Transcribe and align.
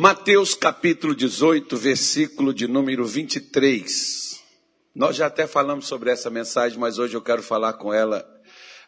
Mateus 0.00 0.54
capítulo 0.54 1.12
18, 1.12 1.76
versículo 1.76 2.54
de 2.54 2.68
número 2.68 3.04
23. 3.04 4.40
Nós 4.94 5.16
já 5.16 5.26
até 5.26 5.44
falamos 5.44 5.88
sobre 5.88 6.08
essa 6.08 6.30
mensagem, 6.30 6.78
mas 6.78 7.00
hoje 7.00 7.16
eu 7.16 7.20
quero 7.20 7.42
falar 7.42 7.72
com 7.72 7.92
ela, 7.92 8.24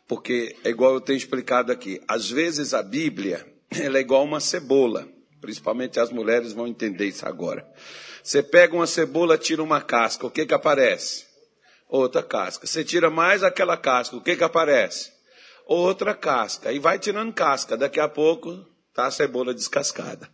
porque 0.07 0.55
é 0.63 0.71
igual 0.71 0.95
eu 0.95 1.01
tenho 1.01 1.17
explicado 1.17 1.73
aqui. 1.73 2.01
Às 2.07 2.31
vezes 2.31 2.73
a 2.73 2.81
Bíblia, 2.81 3.45
ela 3.77 3.99
é 3.99 4.01
igual 4.01 4.23
uma 4.23 4.39
cebola, 4.39 5.09
principalmente 5.41 5.99
as 5.99 6.13
mulheres 6.13 6.53
vão 6.53 6.69
entender 6.69 7.09
isso 7.09 7.27
agora. 7.27 7.67
Você 8.23 8.41
pega 8.41 8.77
uma 8.77 8.87
cebola, 8.87 9.37
tira 9.37 9.65
uma 9.65 9.81
casca, 9.81 10.29
o 10.29 10.31
que 10.31 10.47
que 10.47 10.55
aparece? 10.55 11.25
Outra 11.89 12.23
casca. 12.23 12.69
Você 12.69 12.85
tira 12.85 13.11
mais 13.11 13.43
aquela 13.43 13.77
casca, 13.77 14.15
o 14.15 14.23
que 14.23 14.37
que 14.37 14.45
aparece? 14.45 15.11
Outra 15.67 16.15
casca. 16.15 16.73
E 16.73 16.79
vai 16.79 17.01
tirando 17.01 17.33
casca, 17.33 17.77
daqui 17.77 17.99
a 17.99 18.09
pouco 18.09 18.65
tá 18.95 19.07
a 19.07 19.11
cebola 19.11 19.53
descascada. 19.53 20.31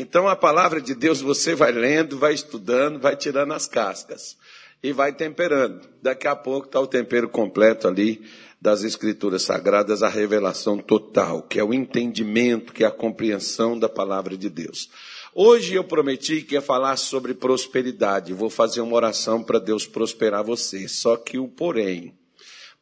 Então 0.00 0.28
a 0.28 0.36
palavra 0.36 0.80
de 0.80 0.94
Deus 0.94 1.20
você 1.20 1.56
vai 1.56 1.72
lendo, 1.72 2.16
vai 2.16 2.32
estudando, 2.32 3.00
vai 3.00 3.16
tirando 3.16 3.52
as 3.52 3.66
cascas 3.66 4.36
e 4.80 4.92
vai 4.92 5.12
temperando. 5.12 5.88
Daqui 6.00 6.28
a 6.28 6.36
pouco 6.36 6.66
está 6.66 6.78
o 6.78 6.86
tempero 6.86 7.28
completo 7.28 7.88
ali 7.88 8.22
das 8.60 8.84
Escrituras 8.84 9.42
Sagradas, 9.42 10.04
a 10.04 10.08
revelação 10.08 10.78
total, 10.78 11.42
que 11.42 11.58
é 11.58 11.64
o 11.64 11.74
entendimento, 11.74 12.72
que 12.72 12.84
é 12.84 12.86
a 12.86 12.92
compreensão 12.92 13.76
da 13.76 13.88
palavra 13.88 14.36
de 14.36 14.48
Deus. 14.48 14.88
Hoje 15.34 15.74
eu 15.74 15.82
prometi 15.82 16.42
que 16.42 16.54
ia 16.54 16.62
falar 16.62 16.96
sobre 16.96 17.34
prosperidade. 17.34 18.32
Vou 18.32 18.50
fazer 18.50 18.80
uma 18.80 18.94
oração 18.94 19.42
para 19.42 19.58
Deus 19.58 19.84
prosperar 19.84 20.44
você. 20.44 20.86
Só 20.86 21.16
que 21.16 21.38
o 21.38 21.48
porém, 21.48 22.16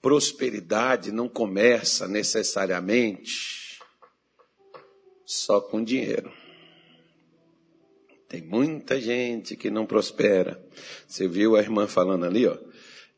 prosperidade 0.02 1.10
não 1.10 1.30
começa 1.30 2.06
necessariamente 2.06 3.80
só 5.24 5.62
com 5.62 5.82
dinheiro. 5.82 6.30
Tem 8.28 8.42
muita 8.42 9.00
gente 9.00 9.56
que 9.56 9.70
não 9.70 9.86
prospera. 9.86 10.60
Você 11.06 11.28
viu 11.28 11.54
a 11.54 11.60
irmã 11.60 11.86
falando 11.86 12.24
ali, 12.24 12.46
ó. 12.46 12.56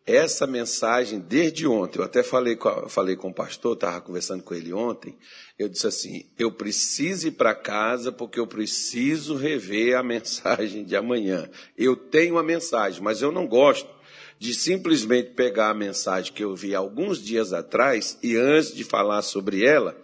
Essa 0.04 0.46
mensagem, 0.46 1.18
desde 1.18 1.66
ontem, 1.66 1.98
eu 1.98 2.04
até 2.04 2.22
falei 2.22 2.56
com, 2.56 2.88
falei 2.88 3.14
com 3.14 3.28
o 3.28 3.34
pastor, 3.34 3.74
estava 3.74 4.00
conversando 4.00 4.42
com 4.42 4.54
ele 4.54 4.72
ontem, 4.72 5.14
eu 5.58 5.68
disse 5.68 5.86
assim, 5.86 6.24
eu 6.38 6.50
preciso 6.50 7.28
ir 7.28 7.32
para 7.32 7.54
casa 7.54 8.10
porque 8.10 8.40
eu 8.40 8.46
preciso 8.46 9.36
rever 9.36 9.98
a 9.98 10.02
mensagem 10.04 10.82
de 10.82 10.96
amanhã. 10.96 11.50
Eu 11.76 11.94
tenho 11.94 12.38
a 12.38 12.42
mensagem, 12.42 13.02
mas 13.02 13.20
eu 13.20 13.30
não 13.30 13.46
gosto 13.46 13.90
de 14.38 14.54
simplesmente 14.54 15.32
pegar 15.32 15.68
a 15.68 15.74
mensagem 15.74 16.32
que 16.32 16.42
eu 16.42 16.56
vi 16.56 16.74
alguns 16.74 17.22
dias 17.22 17.52
atrás 17.52 18.18
e 18.22 18.34
antes 18.34 18.74
de 18.74 18.84
falar 18.84 19.20
sobre 19.20 19.62
ela, 19.62 19.94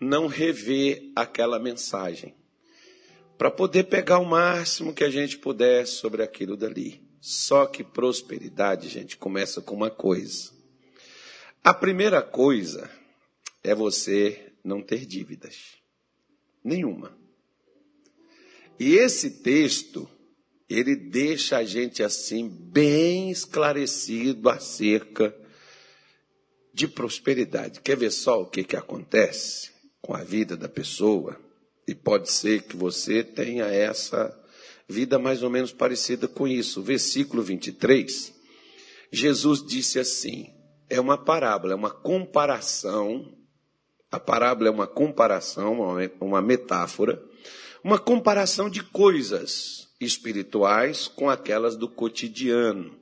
não 0.00 0.26
rever 0.26 1.12
aquela 1.14 1.58
mensagem 1.58 2.34
para 3.40 3.50
poder 3.50 3.84
pegar 3.84 4.18
o 4.18 4.26
máximo 4.26 4.92
que 4.92 5.02
a 5.02 5.08
gente 5.08 5.38
puder 5.38 5.86
sobre 5.86 6.22
aquilo 6.22 6.58
dali. 6.58 7.00
Só 7.22 7.64
que 7.64 7.82
prosperidade, 7.82 8.86
gente, 8.86 9.16
começa 9.16 9.62
com 9.62 9.74
uma 9.74 9.90
coisa. 9.90 10.50
A 11.64 11.72
primeira 11.72 12.20
coisa 12.20 12.90
é 13.64 13.74
você 13.74 14.52
não 14.62 14.82
ter 14.82 15.06
dívidas. 15.06 15.76
Nenhuma. 16.62 17.16
E 18.78 18.96
esse 18.96 19.30
texto, 19.30 20.06
ele 20.68 20.94
deixa 20.94 21.56
a 21.56 21.64
gente 21.64 22.02
assim 22.02 22.46
bem 22.46 23.30
esclarecido 23.30 24.50
acerca 24.50 25.34
de 26.74 26.86
prosperidade. 26.86 27.80
Quer 27.80 27.96
ver 27.96 28.10
só 28.10 28.42
o 28.42 28.46
que, 28.46 28.64
que 28.64 28.76
acontece 28.76 29.70
com 30.02 30.14
a 30.14 30.22
vida 30.22 30.58
da 30.58 30.68
pessoa? 30.68 31.40
E 31.90 31.94
pode 31.94 32.30
ser 32.30 32.62
que 32.62 32.76
você 32.76 33.24
tenha 33.24 33.64
essa 33.64 34.32
vida 34.88 35.18
mais 35.18 35.42
ou 35.42 35.50
menos 35.50 35.72
parecida 35.72 36.28
com 36.28 36.46
isso. 36.46 36.80
Versículo 36.80 37.42
23, 37.42 38.32
Jesus 39.10 39.60
disse 39.60 39.98
assim: 39.98 40.54
é 40.88 41.00
uma 41.00 41.18
parábola, 41.18 41.72
é 41.72 41.74
uma 41.74 41.90
comparação. 41.90 43.36
A 44.08 44.20
parábola 44.20 44.68
é 44.68 44.70
uma 44.70 44.86
comparação, 44.86 45.80
uma 46.20 46.40
metáfora, 46.40 47.20
uma 47.82 47.98
comparação 47.98 48.70
de 48.70 48.84
coisas 48.84 49.88
espirituais 50.00 51.08
com 51.08 51.28
aquelas 51.28 51.74
do 51.74 51.88
cotidiano. 51.88 52.96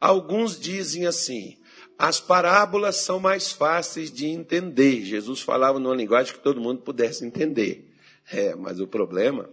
Alguns 0.00 0.58
dizem 0.58 1.06
assim: 1.06 1.56
as 1.96 2.20
parábolas 2.20 2.96
são 2.96 3.20
mais 3.20 3.52
fáceis 3.52 4.10
de 4.10 4.26
entender. 4.26 5.04
Jesus 5.04 5.40
falava 5.40 5.78
numa 5.78 5.94
linguagem 5.94 6.32
que 6.34 6.40
todo 6.40 6.60
mundo 6.60 6.82
pudesse 6.82 7.24
entender. 7.24 7.87
É, 8.30 8.54
mas 8.54 8.80
o 8.80 8.86
problema 8.86 9.48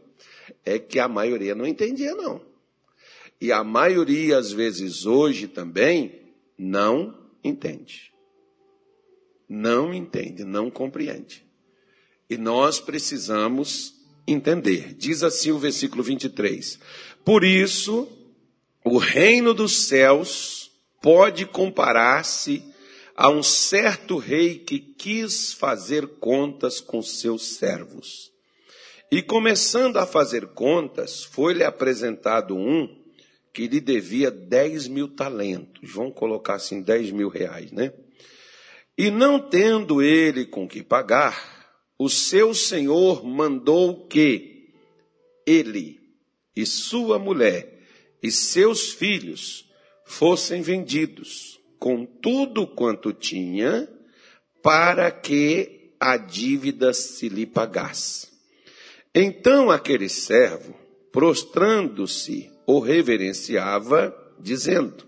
é 0.63 0.77
que 0.77 0.99
a 0.99 1.07
maioria 1.07 1.55
não 1.55 1.65
entendia, 1.65 2.13
não. 2.13 2.41
E 3.39 3.51
a 3.51 3.63
maioria, 3.63 4.37
às 4.37 4.51
vezes, 4.51 5.05
hoje 5.05 5.47
também, 5.47 6.21
não 6.57 7.17
entende. 7.43 8.13
Não 9.47 9.93
entende, 9.93 10.43
não 10.43 10.71
compreende. 10.71 11.45
E 12.29 12.37
nós 12.37 12.79
precisamos 12.79 13.93
entender. 14.27 14.93
Diz 14.95 15.23
assim 15.23 15.51
o 15.51 15.59
versículo 15.59 16.01
23. 16.01 16.79
Por 17.23 17.43
isso, 17.43 18.07
o 18.83 18.97
reino 18.97 19.53
dos 19.53 19.87
céus 19.87 20.71
pode 21.01 21.45
comparar-se 21.45 22.63
a 23.15 23.29
um 23.29 23.43
certo 23.43 24.17
rei 24.17 24.59
que 24.59 24.79
quis 24.79 25.53
fazer 25.53 26.07
contas 26.19 26.81
com 26.81 27.01
seus 27.01 27.55
servos. 27.55 28.34
E 29.15 29.21
começando 29.21 29.95
a 29.95 30.05
fazer 30.05 30.47
contas, 30.47 31.23
foi-lhe 31.23 31.63
apresentado 31.63 32.53
um 32.53 33.01
que 33.53 33.65
lhe 33.65 33.79
devia 33.79 34.29
10 34.29 34.89
mil 34.89 35.07
talentos. 35.07 35.89
Vamos 35.93 36.15
colocar 36.15 36.55
assim, 36.55 36.81
10 36.81 37.11
mil 37.11 37.29
reais, 37.29 37.71
né? 37.71 37.93
E 38.97 39.09
não 39.09 39.39
tendo 39.39 40.01
ele 40.01 40.45
com 40.45 40.67
que 40.67 40.83
pagar, 40.83 41.79
o 41.97 42.09
seu 42.09 42.53
senhor 42.53 43.23
mandou 43.25 44.05
que 44.05 44.73
ele 45.47 45.97
e 46.53 46.65
sua 46.65 47.17
mulher 47.17 47.87
e 48.21 48.29
seus 48.29 48.91
filhos 48.91 49.65
fossem 50.05 50.61
vendidos 50.61 51.57
com 51.79 52.05
tudo 52.05 52.67
quanto 52.67 53.13
tinha, 53.13 53.87
para 54.61 55.09
que 55.09 55.93
a 56.01 56.17
dívida 56.17 56.91
se 56.91 57.29
lhe 57.29 57.45
pagasse. 57.45 58.34
Então 59.17 59.71
aquele 59.71 60.09
servo, 60.09 60.75
prostrando-se, 61.09 62.51
o 62.67 62.79
reverenciava, 62.79 64.13
dizendo: 64.37 65.05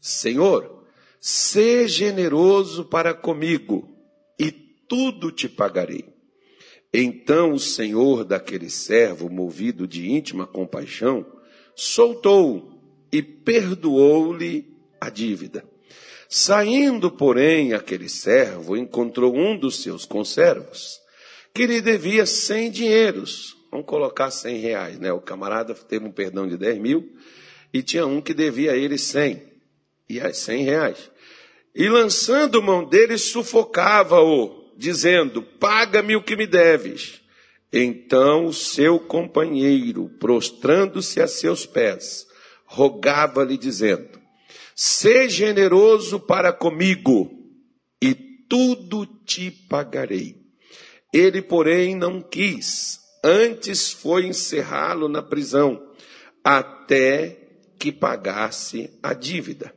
Senhor, 0.00 0.84
sê 1.20 1.86
generoso 1.86 2.86
para 2.86 3.12
comigo, 3.12 3.86
e 4.40 4.50
tudo 4.50 5.30
te 5.30 5.50
pagarei. 5.50 6.06
Então 6.94 7.52
o 7.52 7.58
senhor 7.58 8.24
daquele 8.24 8.70
servo, 8.70 9.28
movido 9.28 9.86
de 9.86 10.10
íntima 10.10 10.46
compaixão, 10.46 11.26
soltou-o 11.76 12.80
e 13.12 13.22
perdoou-lhe 13.22 14.66
a 14.98 15.10
dívida. 15.10 15.62
Saindo, 16.26 17.10
porém, 17.10 17.74
aquele 17.74 18.08
servo 18.08 18.78
encontrou 18.78 19.36
um 19.36 19.58
dos 19.58 19.82
seus 19.82 20.06
conservos 20.06 21.01
que 21.54 21.66
lhe 21.66 21.80
devia 21.80 22.24
100 22.24 22.70
dinheiros. 22.70 23.56
Vamos 23.70 23.86
colocar 23.86 24.30
100 24.30 24.56
reais, 24.58 24.98
né? 24.98 25.12
O 25.12 25.20
camarada 25.20 25.74
teve 25.74 26.04
um 26.04 26.12
perdão 26.12 26.46
de 26.46 26.56
10 26.56 26.78
mil 26.78 27.12
e 27.72 27.82
tinha 27.82 28.06
um 28.06 28.20
que 28.20 28.34
devia 28.34 28.72
a 28.72 28.76
ele 28.76 28.98
100. 28.98 29.42
E 30.08 30.20
as 30.20 30.36
100 30.38 30.64
reais. 30.64 31.10
E 31.74 31.88
lançando 31.88 32.62
mão 32.62 32.84
dele, 32.84 33.16
sufocava-o, 33.16 34.70
dizendo: 34.76 35.42
Paga-me 35.42 36.16
o 36.16 36.22
que 36.22 36.36
me 36.36 36.46
deves. 36.46 37.22
Então 37.72 38.46
o 38.46 38.52
seu 38.52 38.98
companheiro, 39.00 40.10
prostrando-se 40.20 41.22
a 41.22 41.26
seus 41.26 41.64
pés, 41.64 42.26
rogava-lhe, 42.66 43.56
dizendo: 43.56 44.20
Sê 44.76 45.30
generoso 45.30 46.20
para 46.20 46.52
comigo, 46.52 47.30
e 48.02 48.14
tudo 48.14 49.06
te 49.06 49.50
pagarei. 49.50 50.41
Ele, 51.12 51.42
porém, 51.42 51.94
não 51.94 52.20
quis, 52.22 53.00
antes 53.22 53.92
foi 53.92 54.26
encerrá-lo 54.26 55.08
na 55.08 55.22
prisão, 55.22 55.82
até 56.42 57.38
que 57.78 57.92
pagasse 57.92 58.90
a 59.02 59.12
dívida. 59.12 59.74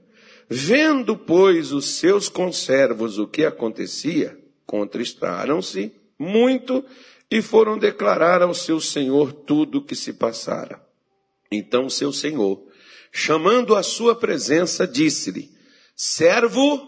Vendo, 0.47 1.17
pois, 1.17 1.71
os 1.71 1.85
seus 1.97 2.29
conservos 2.29 3.17
o 3.17 3.27
que 3.27 3.43
acontecia, 3.43 4.37
contristaram-se 4.65 5.91
muito 6.17 6.85
e 7.29 7.41
foram 7.41 7.77
declarar 7.77 8.41
ao 8.41 8.53
seu 8.53 8.79
senhor 8.79 9.33
tudo 9.33 9.79
o 9.79 9.85
que 9.85 9.95
se 9.95 10.13
passara. 10.13 10.81
Então 11.51 11.89
seu 11.89 12.13
senhor, 12.13 12.63
chamando 13.11 13.75
a 13.75 13.83
sua 13.83 14.15
presença, 14.15 14.87
disse-lhe: 14.87 15.49
Servo 15.95 16.85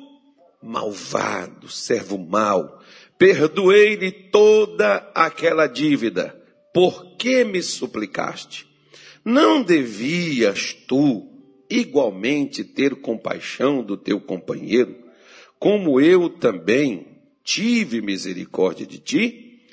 malvado, 0.61 1.69
servo 1.69 2.17
mau, 2.17 2.79
perdoei-lhe 3.18 4.12
toda 4.12 5.12
aquela 5.14 5.68
dívida, 5.68 6.34
por 6.74 7.18
que 7.18 7.44
me 7.44 7.62
suplicaste? 7.62 8.66
Não 9.25 9.62
devias 9.62 10.74
tu 10.74 11.28
igualmente 11.69 12.64
ter 12.64 12.96
compaixão 12.96 13.84
do 13.84 13.98
teu 13.98 14.22
companheiro, 14.22 14.96
como 15.60 16.00
eu 16.00 16.30
também 16.30 17.08
tive 17.44 18.02
misericórdia 18.02 18.86
de 18.86 19.00
ti? 19.00 19.64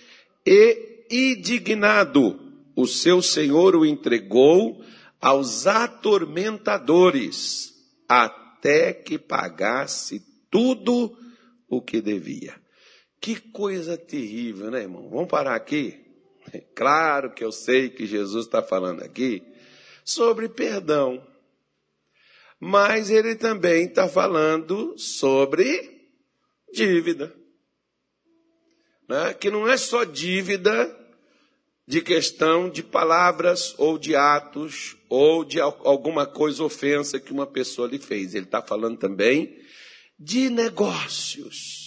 E 0.46 1.06
indignado, 1.11 2.41
o 2.75 2.87
seu 2.87 3.20
senhor 3.23 3.76
o 3.76 3.87
entregou 3.87 4.82
aos 5.20 5.67
atormentadores, 5.67 7.75
até 8.08 8.93
que 8.93 9.19
pagasse 9.19 10.23
tudo 10.50 11.17
o 11.69 11.81
que 11.81 12.00
devia. 12.00 12.63
Que 13.24 13.36
coisa 13.36 13.96
terrível, 13.96 14.70
né, 14.70 14.82
irmão? 14.82 15.08
Vamos 15.08 15.30
parar 15.30 15.54
aqui? 15.54 15.98
Claro 16.74 17.32
que 17.32 17.42
eu 17.42 17.50
sei 17.50 17.88
que 17.88 18.04
Jesus 18.04 18.44
está 18.44 18.62
falando 18.62 19.02
aqui 19.02 19.42
sobre 20.04 20.46
perdão, 20.46 21.26
mas 22.60 23.08
ele 23.08 23.34
também 23.34 23.86
está 23.86 24.06
falando 24.06 24.94
sobre 24.98 26.06
dívida. 26.70 27.34
Né? 29.08 29.32
Que 29.32 29.50
não 29.50 29.66
é 29.66 29.78
só 29.78 30.04
dívida 30.04 30.94
de 31.88 32.02
questão 32.02 32.68
de 32.68 32.82
palavras 32.82 33.74
ou 33.78 33.96
de 33.96 34.14
atos 34.14 34.98
ou 35.08 35.46
de 35.46 35.58
alguma 35.58 36.26
coisa 36.26 36.62
ofensa 36.62 37.18
que 37.18 37.32
uma 37.32 37.46
pessoa 37.46 37.88
lhe 37.88 37.98
fez. 37.98 38.34
Ele 38.34 38.44
está 38.44 38.60
falando 38.60 38.98
também 38.98 39.58
de 40.18 40.50
negócios. 40.50 41.83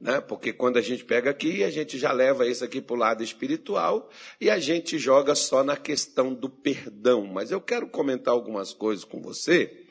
Né? 0.00 0.20
Porque 0.20 0.52
quando 0.52 0.76
a 0.76 0.80
gente 0.80 1.04
pega 1.04 1.30
aqui, 1.30 1.64
a 1.64 1.70
gente 1.70 1.98
já 1.98 2.12
leva 2.12 2.46
isso 2.46 2.64
aqui 2.64 2.80
para 2.80 2.94
o 2.94 2.98
lado 2.98 3.22
espiritual 3.22 4.08
e 4.40 4.48
a 4.48 4.58
gente 4.58 4.98
joga 4.98 5.34
só 5.34 5.64
na 5.64 5.76
questão 5.76 6.32
do 6.32 6.48
perdão. 6.48 7.26
Mas 7.26 7.50
eu 7.50 7.60
quero 7.60 7.88
comentar 7.88 8.32
algumas 8.32 8.72
coisas 8.72 9.04
com 9.04 9.20
você 9.20 9.84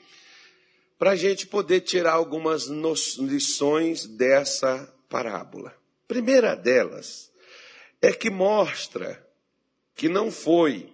para 0.98 1.12
a 1.12 1.15
gente 1.15 1.45
poder 1.45 1.81
tirar 1.81 2.13
algumas 2.13 2.68
lições 3.18 4.07
dessa 4.07 4.92
parábola. 5.09 5.75
Primeira 6.07 6.56
delas 6.56 7.31
é 8.01 8.12
que 8.12 8.30
mostra 8.30 9.24
que 9.94 10.07
não 10.07 10.31
foi 10.31 10.92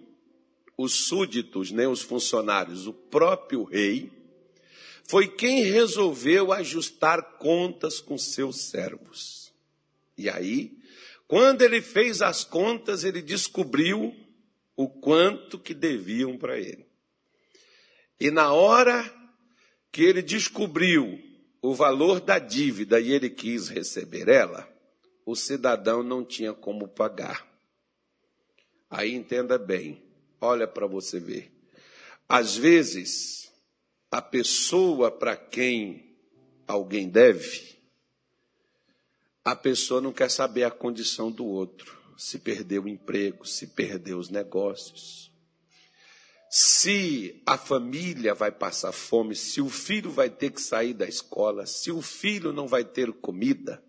os 0.76 1.06
súditos, 1.06 1.70
nem 1.70 1.86
os 1.86 2.02
funcionários, 2.02 2.86
o 2.86 2.92
próprio 2.92 3.62
rei, 3.62 4.10
foi 5.06 5.28
quem 5.28 5.62
resolveu 5.64 6.52
ajustar 6.52 7.38
contas 7.38 8.00
com 8.00 8.16
seus 8.16 8.68
servos. 8.70 9.52
E 10.16 10.28
aí, 10.28 10.78
quando 11.26 11.62
ele 11.62 11.82
fez 11.82 12.22
as 12.22 12.44
contas, 12.44 13.04
ele 13.04 13.20
descobriu 13.20 14.14
o 14.76 14.88
quanto 14.88 15.58
que 15.58 15.74
deviam 15.74 16.36
para 16.36 16.58
ele. 16.58 16.86
E 18.18 18.30
na 18.30 18.52
hora 18.52 19.12
que 19.92 20.02
ele 20.02 20.22
descobriu 20.22 21.20
o 21.60 21.74
valor 21.74 22.20
da 22.20 22.38
dívida 22.38 23.00
e 23.00 23.12
ele 23.12 23.30
quis 23.30 23.68
receber 23.68 24.28
ela, 24.28 24.68
o 25.24 25.34
cidadão 25.34 26.02
não 26.02 26.24
tinha 26.24 26.52
como 26.52 26.88
pagar. 26.88 27.46
Aí 28.90 29.14
entenda 29.14 29.58
bem, 29.58 30.02
olha 30.40 30.68
para 30.68 30.86
você 30.86 31.18
ver. 31.18 31.50
Às 32.28 32.56
vezes, 32.56 33.43
a 34.14 34.22
pessoa 34.22 35.10
para 35.10 35.36
quem 35.36 36.16
alguém 36.68 37.08
deve, 37.08 37.76
a 39.44 39.56
pessoa 39.56 40.00
não 40.00 40.12
quer 40.12 40.30
saber 40.30 40.62
a 40.62 40.70
condição 40.70 41.32
do 41.32 41.44
outro, 41.44 42.00
se 42.16 42.38
perdeu 42.38 42.84
o 42.84 42.88
emprego, 42.88 43.44
se 43.44 43.66
perdeu 43.66 44.16
os 44.16 44.28
negócios, 44.28 45.32
se 46.48 47.42
a 47.44 47.58
família 47.58 48.34
vai 48.34 48.52
passar 48.52 48.92
fome, 48.92 49.34
se 49.34 49.60
o 49.60 49.68
filho 49.68 50.12
vai 50.12 50.30
ter 50.30 50.52
que 50.52 50.62
sair 50.62 50.94
da 50.94 51.08
escola, 51.08 51.66
se 51.66 51.90
o 51.90 52.00
filho 52.00 52.52
não 52.52 52.68
vai 52.68 52.84
ter 52.84 53.12
comida, 53.14 53.82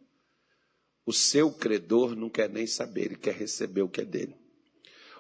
o 1.06 1.14
seu 1.14 1.52
credor 1.52 2.16
não 2.16 2.32
quer 2.32 2.50
nem 2.50 2.66
saber, 2.66 3.04
ele 3.04 3.16
quer 3.16 3.36
receber 3.36 3.84
o 3.84 3.90
que 3.90 4.02
é 4.02 4.06
dele. 4.06 4.36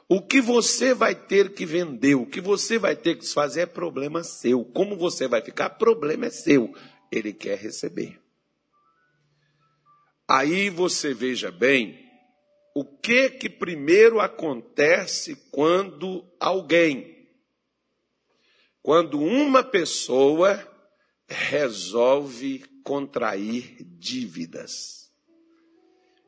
O 0.08 0.22
que 0.22 0.40
você 0.40 0.94
vai 0.94 1.16
ter 1.16 1.54
que 1.54 1.66
vender, 1.66 2.16
o 2.16 2.28
que 2.28 2.40
você 2.40 2.78
vai 2.78 2.96
ter 2.96 3.18
que 3.18 3.28
fazer 3.28 3.62
é 3.62 3.66
problema 3.66 4.24
seu. 4.24 4.64
Como 4.64 4.96
você 4.96 5.28
vai 5.28 5.42
ficar, 5.42 5.72
problema 5.72 6.28
é 6.28 6.30
seu. 6.30 6.74
Ele 7.12 7.34
quer 7.34 7.58
receber. 7.58 8.20
Aí 10.28 10.70
você 10.70 11.14
veja 11.14 11.52
bem 11.52 12.04
o 12.76 12.84
que 12.84 13.30
que 13.30 13.50
primeiro 13.50 14.20
acontece 14.20 15.36
quando 15.50 16.26
alguém, 16.40 17.30
quando 18.82 19.20
uma 19.20 19.64
pessoa 19.64 20.60
resolve 21.28 22.64
contrair 22.84 23.78
dívidas. 23.98 25.10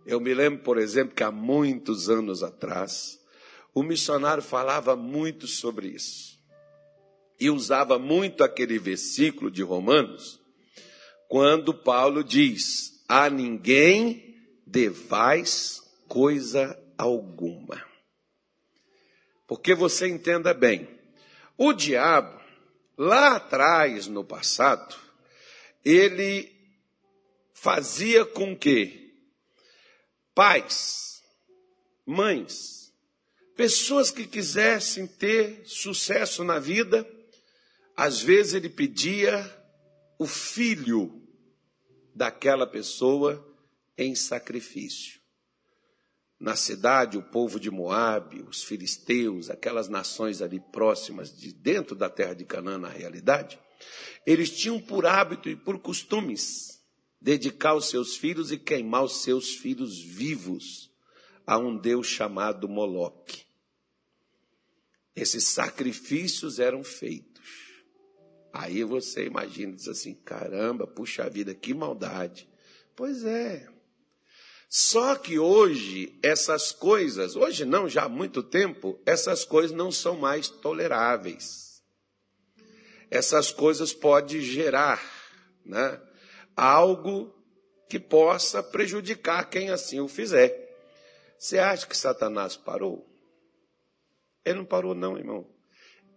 Eu 0.06 0.22
me 0.22 0.34
lembro, 0.34 0.64
por 0.64 0.78
exemplo, 0.78 1.14
que 1.14 1.22
há 1.22 1.32
muitos 1.32 2.10
anos 2.10 2.42
atrás, 2.42 3.17
o 3.78 3.84
missionário 3.84 4.42
falava 4.42 4.96
muito 4.96 5.46
sobre 5.46 5.90
isso. 5.90 6.36
E 7.40 7.48
usava 7.48 8.00
muito 8.00 8.44
aquele 8.44 8.80
versículo 8.80 9.52
de 9.52 9.62
Romanos, 9.62 10.42
quando 11.30 11.76
Paulo 11.76 12.24
diz: 12.24 13.04
A 13.08 13.30
ninguém 13.30 14.36
devais 14.66 15.80
coisa 16.08 16.76
alguma. 16.98 17.86
Porque 19.46 19.76
você 19.76 20.08
entenda 20.08 20.56
bem, 20.56 20.90
o 21.56 21.72
diabo, 21.72 22.42
lá 22.98 23.36
atrás, 23.36 24.08
no 24.08 24.24
passado, 24.24 24.96
ele 25.86 26.52
fazia 27.54 28.26
com 28.26 28.58
que 28.58 29.14
pais, 30.34 31.22
mães, 32.08 32.77
pessoas 33.58 34.12
que 34.12 34.28
quisessem 34.28 35.08
ter 35.08 35.64
sucesso 35.66 36.44
na 36.44 36.60
vida, 36.60 37.06
às 37.96 38.22
vezes 38.22 38.54
ele 38.54 38.70
pedia 38.70 39.52
o 40.20 40.28
filho 40.28 41.20
daquela 42.16 42.68
pessoa 42.68 43.44
em 43.98 44.14
sacrifício. 44.14 45.20
Na 46.40 46.56
cidade, 46.56 47.18
o 47.18 47.24
povo 47.24 47.60
de 47.60 47.72
Moabe, 47.72 48.44
os 48.48 48.64
filisteus, 48.64 49.50
aquelas 49.50 49.90
nações 49.90 50.40
ali 50.40 50.60
próximas 50.72 51.36
de 51.36 51.52
dentro 51.52 51.96
da 51.96 52.12
terra 52.12 52.36
de 52.36 52.46
Canaã, 52.46 52.78
na 52.78 52.90
realidade, 52.90 53.60
eles 54.24 54.56
tinham 54.56 54.80
por 54.80 55.08
hábito 55.08 55.50
e 55.50 55.56
por 55.56 55.80
costumes 55.80 56.80
dedicar 57.20 57.74
os 57.74 57.90
seus 57.90 58.16
filhos 58.16 58.52
e 58.52 58.58
queimar 58.60 59.04
os 59.04 59.24
seus 59.24 59.56
filhos 59.56 60.00
vivos 60.00 60.92
a 61.46 61.58
um 61.58 61.76
Deus 61.76 62.06
chamado 62.06 62.70
Moloque. 62.70 63.47
Esses 65.18 65.46
sacrifícios 65.46 66.60
eram 66.60 66.84
feitos. 66.84 67.42
Aí 68.54 68.84
você 68.84 69.26
imagina, 69.26 69.76
diz 69.76 69.88
assim: 69.88 70.14
caramba, 70.14 70.86
puxa 70.86 71.28
vida, 71.28 71.56
que 71.56 71.74
maldade. 71.74 72.48
Pois 72.96 73.26
é. 73.26 73.68
Só 74.70 75.16
que 75.16 75.40
hoje 75.40 76.20
essas 76.22 76.72
coisas, 76.72 77.36
hoje 77.36 77.66
não, 77.66 77.90
já 77.90 78.04
há 78.04 78.10
muito 78.10 78.44
tempo, 78.44 79.02
essas 79.06 79.44
coisas 79.44 79.76
não 79.76 79.92
são 79.92 80.18
mais 80.18 80.50
toleráveis. 80.50 81.82
Essas 83.10 83.52
coisas 83.52 83.94
podem 83.94 84.40
gerar, 84.42 85.02
né? 85.66 86.00
algo 86.56 87.34
que 87.90 88.00
possa 88.00 88.62
prejudicar 88.62 89.50
quem 89.50 89.70
assim 89.70 90.00
o 90.00 90.08
fizer. 90.08 90.68
Você 91.40 91.58
acha 91.58 91.88
que 91.88 91.98
Satanás 91.98 92.56
parou? 92.56 93.07
Ele 94.46 94.60
não 94.60 94.66
parou, 94.66 94.96
não, 94.96 95.18
irmão. 95.18 95.48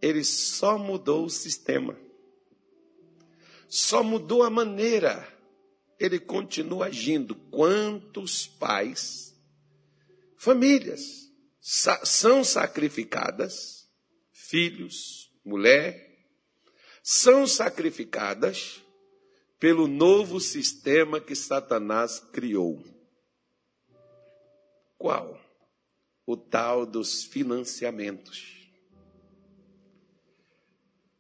Ele 0.01 0.25
só 0.25 0.79
mudou 0.79 1.25
o 1.25 1.31
sistema. 1.31 1.99
Só 3.69 4.03
mudou 4.03 4.43
a 4.43 4.51
maneira. 4.51 5.27
Ele 5.99 6.19
continua 6.19 6.87
agindo. 6.87 7.35
Quantos 7.35 8.47
pais, 8.47 9.35
famílias, 10.37 11.31
sa 11.61 12.05
são 12.05 12.43
sacrificadas, 12.43 13.89
filhos, 14.33 15.33
mulher, 15.45 16.11
são 17.03 17.47
sacrificadas 17.47 18.83
pelo 19.59 19.87
novo 19.87 20.41
sistema 20.41 21.21
que 21.21 21.35
Satanás 21.35 22.21
criou. 22.33 22.83
Qual? 24.99 25.40
O 26.27 26.37
tal 26.37 26.87
dos 26.87 27.25
financiamentos. 27.25 28.61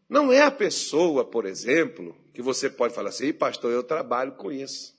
Não 0.08 0.32
é 0.32 0.42
a 0.42 0.50
pessoa, 0.50 1.24
por 1.24 1.46
exemplo, 1.46 2.16
que 2.34 2.42
você 2.42 2.68
pode 2.68 2.94
falar 2.94 3.10
assim, 3.10 3.32
pastor, 3.32 3.70
eu 3.70 3.84
trabalho 3.84 4.32
com 4.32 4.50
isso. 4.50 4.92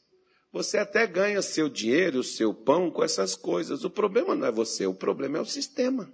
Você 0.53 0.77
até 0.77 1.07
ganha 1.07 1.41
seu 1.41 1.69
dinheiro, 1.69 2.19
o 2.19 2.23
seu 2.23 2.53
pão 2.53 2.91
com 2.91 3.03
essas 3.03 3.35
coisas. 3.35 3.83
O 3.83 3.89
problema 3.89 4.35
não 4.35 4.47
é 4.47 4.51
você, 4.51 4.85
o 4.85 4.93
problema 4.93 5.37
é 5.37 5.41
o 5.41 5.45
sistema. 5.45 6.13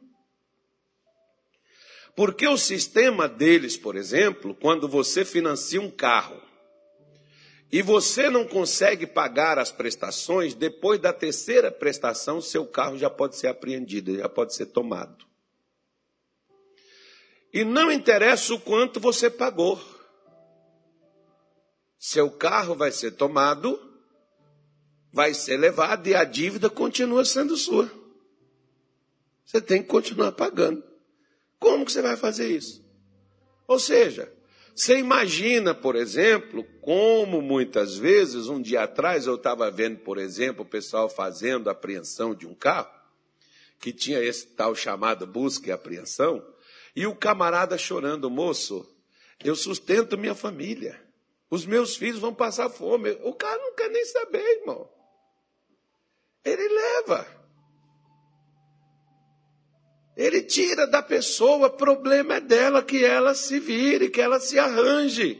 Porque 2.15 2.48
o 2.48 2.58
sistema 2.58 3.27
deles, 3.27 3.77
por 3.77 3.96
exemplo, 3.96 4.56
quando 4.56 4.88
você 4.88 5.24
financia 5.24 5.79
um 5.79 5.91
carro 5.91 6.47
e 7.71 7.81
você 7.81 8.29
não 8.29 8.47
consegue 8.47 9.05
pagar 9.05 9.59
as 9.59 9.71
prestações, 9.71 10.53
depois 10.53 11.00
da 11.00 11.12
terceira 11.12 11.71
prestação, 11.71 12.39
seu 12.39 12.65
carro 12.65 12.97
já 12.97 13.09
pode 13.09 13.36
ser 13.36 13.47
apreendido, 13.47 14.17
já 14.17 14.29
pode 14.29 14.53
ser 14.53 14.67
tomado. 14.67 15.25
E 17.53 17.63
não 17.63 17.91
interessa 17.91 18.53
o 18.53 18.59
quanto 18.59 19.00
você 19.00 19.29
pagou. 19.29 19.81
Seu 21.97 22.29
carro 22.29 22.75
vai 22.75 22.91
ser 22.91 23.12
tomado 23.12 23.88
vai 25.17 25.33
ser 25.33 25.57
levado 25.57 26.05
e 26.07 26.13
a 26.13 26.24
dívida 26.24 26.69
continua 26.69 27.25
sendo 27.25 27.57
sua. 27.57 27.91
Você 29.43 29.59
tem 29.59 29.81
que 29.81 29.88
continuar 29.88 30.33
pagando. 30.33 30.83
Como 31.59 31.83
que 31.83 31.91
você 31.91 32.03
vai 32.03 32.15
fazer 32.15 32.55
isso? 32.55 32.86
Ou 33.67 33.79
seja, 33.79 34.31
você 34.77 35.00
imagina, 35.00 35.74
por 35.74 35.96
exemplo, 35.96 36.63
como 36.81 37.41
muitas 37.41 37.98
vezes, 37.98 38.48
um 38.48 38.62
dia 38.62 38.84
atrás 38.84 39.25
eu 39.25 39.34
estava 39.34 39.72
vendo, 39.72 39.98
por 40.01 40.19
exemplo, 40.19 40.62
o 40.62 40.67
pessoal 40.67 41.10
fazendo 41.10 41.67
apreensão 41.67 42.36
de 42.36 42.46
um 42.46 42.53
carro, 42.53 42.91
que 43.79 43.91
tinha 43.91 44.19
esse 44.19 44.46
tal 44.46 44.75
chamado 44.75 45.25
busca 45.25 45.69
e 45.69 45.72
apreensão, 45.72 46.46
e 46.96 47.07
o 47.07 47.15
camarada 47.15 47.75
chorando, 47.75 48.29
moço, 48.29 48.88
eu 49.43 49.55
sustento 49.55 50.15
minha 50.15 50.36
família. 50.36 51.01
Os 51.50 51.65
meus 51.65 51.96
filhos 51.96 52.19
vão 52.19 52.34
passar 52.34 52.69
fome. 52.69 53.17
O 53.24 53.34
cara 53.34 53.57
não 53.57 53.74
quer 53.74 53.89
nem 53.89 54.05
saber, 54.05 54.60
irmão. 54.60 54.88
Ele 56.46 56.67
leva. 56.67 57.37
Ele 60.17 60.41
tira 60.41 60.88
da 60.88 61.03
pessoa, 61.03 61.69
problema 61.69 62.38
é 62.38 62.41
dela, 62.41 62.81
que 62.81 63.05
ela 63.05 63.36
se 63.36 63.59
vire, 63.59 64.09
que 64.09 64.19
ela 64.19 64.39
se 64.39 64.57
arranje. 64.57 65.39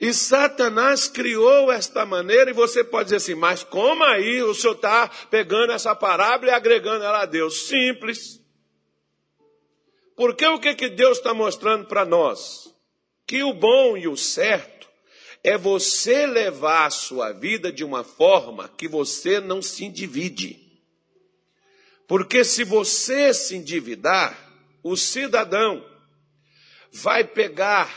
E 0.00 0.14
Satanás 0.14 1.06
criou 1.06 1.70
esta 1.70 2.06
maneira, 2.06 2.50
e 2.50 2.54
você 2.54 2.82
pode 2.82 3.04
dizer 3.04 3.16
assim, 3.16 3.34
mas 3.34 3.62
como 3.62 4.02
aí 4.02 4.42
o 4.42 4.54
senhor 4.54 4.74
está 4.74 5.08
pegando 5.30 5.74
essa 5.74 5.94
parábola 5.94 6.50
e 6.50 6.54
agregando 6.54 7.04
ela 7.04 7.20
a 7.20 7.26
Deus? 7.26 7.68
Simples. 7.68 8.40
Porque 10.16 10.46
o 10.46 10.58
que, 10.58 10.74
que 10.74 10.88
Deus 10.88 11.18
está 11.18 11.34
mostrando 11.34 11.84
para 11.84 12.06
nós? 12.06 12.74
Que 13.26 13.42
o 13.42 13.52
bom 13.52 13.94
e 13.94 14.08
o 14.08 14.16
certo 14.16 14.88
é 15.44 15.58
você 15.58 16.26
levar 16.26 16.86
a 16.86 16.90
sua 16.90 17.32
vida 17.32 17.70
de 17.70 17.84
uma 17.84 18.02
forma 18.02 18.70
que 18.76 18.88
você 18.88 19.38
não 19.38 19.60
se 19.60 19.84
endivide. 19.84 20.61
Porque 22.12 22.44
se 22.44 22.62
você 22.62 23.32
se 23.32 23.56
endividar, 23.56 24.38
o 24.82 24.98
cidadão 24.98 25.82
vai 26.92 27.24
pegar 27.24 27.90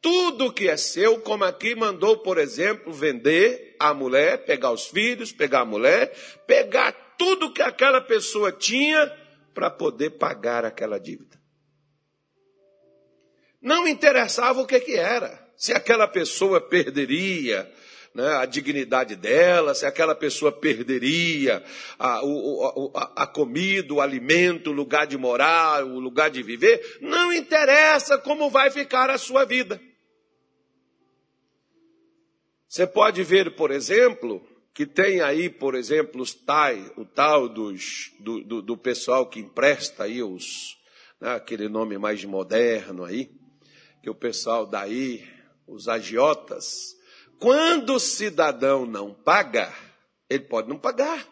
tudo 0.00 0.52
que 0.52 0.68
é 0.68 0.76
seu, 0.76 1.20
como 1.20 1.42
aqui 1.42 1.74
mandou, 1.74 2.18
por 2.18 2.38
exemplo, 2.38 2.92
vender 2.92 3.74
a 3.80 3.92
mulher, 3.92 4.44
pegar 4.44 4.70
os 4.70 4.86
filhos, 4.86 5.32
pegar 5.32 5.62
a 5.62 5.64
mulher, 5.64 6.16
pegar 6.46 6.92
tudo 7.18 7.52
que 7.52 7.60
aquela 7.60 8.00
pessoa 8.00 8.52
tinha 8.52 9.12
para 9.52 9.68
poder 9.68 10.10
pagar 10.10 10.64
aquela 10.64 11.00
dívida. 11.00 11.36
Não 13.60 13.88
interessava 13.88 14.60
o 14.60 14.66
que, 14.68 14.78
que 14.78 14.94
era 14.94 15.44
se 15.56 15.72
aquela 15.72 16.06
pessoa 16.06 16.60
perderia 16.60 17.68
né, 18.16 18.36
a 18.36 18.46
dignidade 18.46 19.14
dela, 19.14 19.74
se 19.74 19.84
aquela 19.84 20.14
pessoa 20.14 20.50
perderia 20.50 21.62
a, 21.98 22.24
o, 22.24 22.90
a, 22.94 23.24
a 23.24 23.26
comida, 23.26 23.92
o 23.92 24.00
alimento, 24.00 24.70
o 24.70 24.72
lugar 24.72 25.06
de 25.06 25.18
morar, 25.18 25.84
o 25.84 26.00
lugar 26.00 26.30
de 26.30 26.42
viver, 26.42 26.98
não 27.02 27.30
interessa 27.30 28.16
como 28.16 28.48
vai 28.48 28.70
ficar 28.70 29.10
a 29.10 29.18
sua 29.18 29.44
vida. 29.44 29.78
Você 32.66 32.86
pode 32.86 33.22
ver, 33.22 33.54
por 33.54 33.70
exemplo, 33.70 34.42
que 34.72 34.86
tem 34.86 35.20
aí, 35.20 35.50
por 35.50 35.74
exemplo, 35.74 36.22
os 36.22 36.32
tai, 36.32 36.90
o 36.96 37.04
tal 37.04 37.50
dos, 37.50 38.12
do, 38.18 38.42
do, 38.42 38.62
do 38.62 38.76
pessoal 38.78 39.28
que 39.28 39.40
empresta 39.40 40.04
aí 40.04 40.22
os, 40.22 40.74
né, 41.20 41.34
aquele 41.34 41.68
nome 41.68 41.98
mais 41.98 42.24
moderno 42.24 43.04
aí, 43.04 43.30
que 44.02 44.08
o 44.08 44.14
pessoal 44.14 44.66
daí 44.66 45.22
os 45.66 45.86
agiotas, 45.86 46.95
quando 47.38 47.94
o 47.94 48.00
cidadão 48.00 48.86
não 48.86 49.12
paga, 49.12 49.72
ele 50.28 50.44
pode 50.44 50.68
não 50.68 50.78
pagar. 50.78 51.26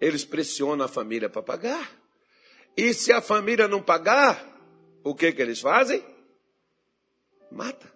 Eles 0.00 0.24
pressionam 0.24 0.84
a 0.84 0.88
família 0.88 1.28
para 1.28 1.42
pagar. 1.42 1.90
E 2.76 2.94
se 2.94 3.12
a 3.12 3.20
família 3.20 3.66
não 3.66 3.82
pagar, 3.82 4.44
o 5.02 5.14
que, 5.14 5.32
que 5.32 5.42
eles 5.42 5.60
fazem? 5.60 6.04
Mata. 7.50 7.92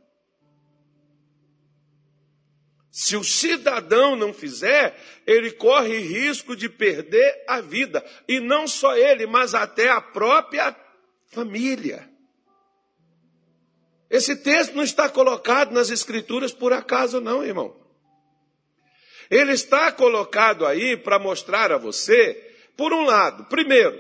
Se 2.91 3.17
o 3.17 3.25
cidadão 3.25 4.15
não 4.15 4.35
fizer, 4.35 4.95
ele 5.27 5.51
corre 5.53 5.99
risco 5.99 6.55
de 6.55 6.69
perder 6.69 7.43
a 7.49 7.61
vida. 7.61 8.05
E 8.29 8.39
não 8.39 8.69
só 8.69 8.95
ele, 8.95 9.27
mas 9.27 9.55
até 9.55 9.89
a 9.89 10.01
própria 10.01 10.77
família. 11.29 12.12
Esse 14.13 14.37
texto 14.37 14.75
não 14.75 14.85
está 14.85 15.09
colocado 15.09 15.73
nas 15.73 15.89
Escrituras 15.89 16.53
por 16.53 16.71
acaso, 16.71 17.19
não, 17.19 17.43
irmão. 17.43 17.75
Ele 19.31 19.53
está 19.53 19.91
colocado 19.91 20.67
aí 20.67 20.99
para 20.99 21.19
mostrar 21.19 21.73
a 21.73 21.79
você, 21.79 22.35
por 22.77 22.93
um 22.93 23.07
lado, 23.07 23.47
primeiro, 23.47 23.99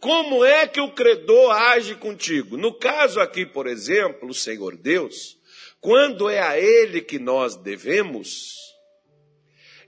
como 0.00 0.42
é 0.42 0.66
que 0.66 0.80
o 0.80 0.92
credor 0.92 1.50
age 1.52 1.94
contigo. 1.96 2.56
No 2.56 2.72
caso 2.72 3.20
aqui, 3.20 3.44
por 3.44 3.66
exemplo, 3.66 4.30
o 4.30 4.34
Senhor 4.34 4.74
Deus, 4.74 5.36
quando 5.82 6.30
é 6.30 6.40
a 6.40 6.58
Ele 6.58 7.02
que 7.02 7.18
nós 7.18 7.54
devemos, 7.54 8.54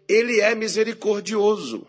Ele 0.07 0.41
é 0.43 0.55
misericordioso. 0.55 1.87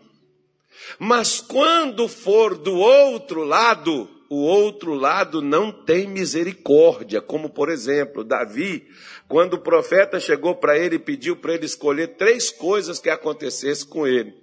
Mas 0.98 1.42
quando 1.42 2.08
for 2.08 2.56
do 2.56 2.74
outro 2.74 3.44
lado, 3.44 4.15
o 4.28 4.42
outro 4.42 4.94
lado 4.94 5.40
não 5.40 5.70
tem 5.70 6.08
misericórdia, 6.08 7.20
como 7.20 7.50
por 7.50 7.68
exemplo, 7.68 8.24
Davi, 8.24 8.88
quando 9.28 9.54
o 9.54 9.60
profeta 9.60 10.18
chegou 10.18 10.54
para 10.54 10.78
ele 10.78 10.96
e 10.96 11.00
pediu 11.00 11.36
para 11.36 11.54
ele 11.54 11.66
escolher 11.66 12.16
três 12.16 12.50
coisas 12.50 12.98
que 12.98 13.10
acontecesse 13.10 13.86
com 13.86 14.06
ele. 14.06 14.34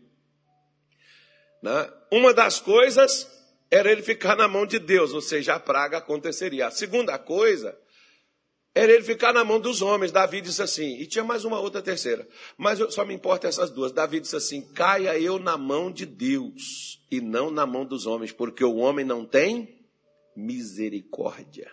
Né? 1.62 1.90
Uma 2.12 2.34
das 2.34 2.60
coisas 2.60 3.28
era 3.72 3.92
ele 3.92 4.02
ficar 4.02 4.36
na 4.36 4.48
mão 4.48 4.66
de 4.66 4.80
Deus, 4.80 5.14
ou 5.14 5.22
seja, 5.22 5.56
a 5.56 5.60
praga 5.60 5.98
aconteceria. 5.98 6.68
A 6.68 6.72
segunda 6.72 7.18
coisa 7.18 7.78
era 8.76 8.92
ele 8.92 9.04
ficar 9.04 9.32
na 9.32 9.44
mão 9.44 9.60
dos 9.60 9.82
homens. 9.82 10.12
Davi 10.12 10.42
disse 10.42 10.62
assim, 10.62 10.98
e 10.98 11.06
tinha 11.06 11.24
mais 11.24 11.46
uma 11.46 11.60
outra 11.60 11.82
terceira, 11.82 12.28
mas 12.58 12.80
só 12.94 13.06
me 13.06 13.14
importa 13.14 13.48
essas 13.48 13.70
duas. 13.70 13.92
Davi 13.92 14.20
disse 14.20 14.36
assim: 14.36 14.62
caia 14.74 15.18
eu 15.20 15.38
na 15.38 15.58
mão 15.58 15.92
de 15.92 16.06
Deus 16.06 17.00
e 17.12 17.22
não 17.22 17.52
na 17.52 17.66
mão 17.66 17.86
dos 17.86 18.06
homens, 18.06 18.32
porque 18.32 18.64
o 18.64 18.78
homem 18.78 19.06
não 19.06 19.26
tem 19.26 19.80
misericórdia. 20.36 21.72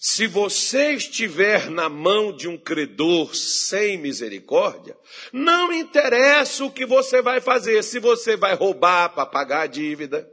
Se 0.00 0.28
você 0.28 0.92
estiver 0.92 1.68
na 1.68 1.88
mão 1.88 2.32
de 2.32 2.46
um 2.46 2.56
credor 2.56 3.34
sem 3.34 3.98
misericórdia, 3.98 4.96
não 5.32 5.72
interessa 5.72 6.64
o 6.64 6.70
que 6.70 6.86
você 6.86 7.20
vai 7.20 7.40
fazer, 7.40 7.82
se 7.82 7.98
você 7.98 8.36
vai 8.36 8.54
roubar 8.54 9.08
para 9.08 9.26
pagar 9.26 9.62
a 9.62 9.66
dívida. 9.66 10.30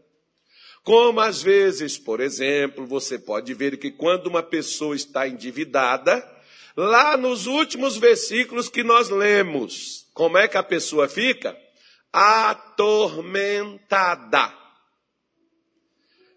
Como 0.86 1.20
às 1.20 1.42
vezes, 1.42 1.98
por 1.98 2.20
exemplo, 2.20 2.86
você 2.86 3.18
pode 3.18 3.52
ver 3.56 3.78
que 3.78 3.90
quando 3.90 4.28
uma 4.28 4.44
pessoa 4.44 4.96
está 4.96 5.28
endividada, 5.28 6.24
lá 6.78 7.18
nos 7.18 7.48
últimos 7.48 7.98
versículos 7.98 8.70
que 8.70 8.84
nós 8.84 9.10
lemos, 9.10 10.06
como 10.14 10.38
é 10.38 10.48
que 10.48 10.58
a 10.58 10.64
pessoa 10.64 11.08
fica? 11.08 11.58
Atormentada. 12.14 13.44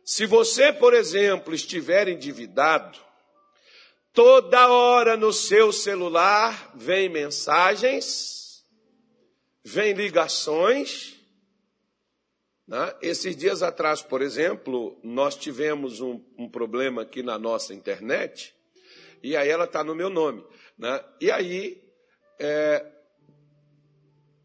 Se 0.03 0.25
você, 0.25 0.73
por 0.73 0.95
exemplo, 0.95 1.55
estiver 1.55 2.09
endividado, 2.09 2.99
toda 4.15 4.69
hora 4.69 5.15
no 5.15 5.31
seu 5.31 5.71
celular 5.75 6.73
vem 6.75 7.11
mensagens, 7.11 8.65
vem 9.63 9.93
ligações. 9.93 11.18
Né? 12.69 12.95
Esses 13.01 13.35
dias 13.35 13.63
atrás, 13.63 14.03
por 14.03 14.21
exemplo, 14.21 15.01
nós 15.03 15.35
tivemos 15.35 16.01
um, 16.01 16.23
um 16.37 16.49
problema 16.49 17.03
aqui 17.03 17.23
na 17.23 17.39
nossa 17.39 17.73
internet, 17.73 18.55
e 19.23 19.35
aí 19.35 19.49
ela 19.49 19.65
está 19.65 19.83
no 19.83 19.95
meu 19.95 20.11
nome. 20.11 20.45
Né? 20.77 21.03
E 21.19 21.31
aí 21.31 21.83
é, 22.39 22.85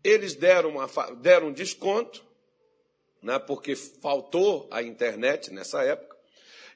eles 0.02 0.36
deram, 0.36 0.70
uma, 0.70 0.88
deram 1.18 1.48
um 1.48 1.54
desconto, 1.54 2.24
né? 3.22 3.38
porque 3.40 3.76
faltou 3.76 4.70
a 4.72 4.82
internet 4.82 5.52
nessa 5.52 5.84
época, 5.84 6.16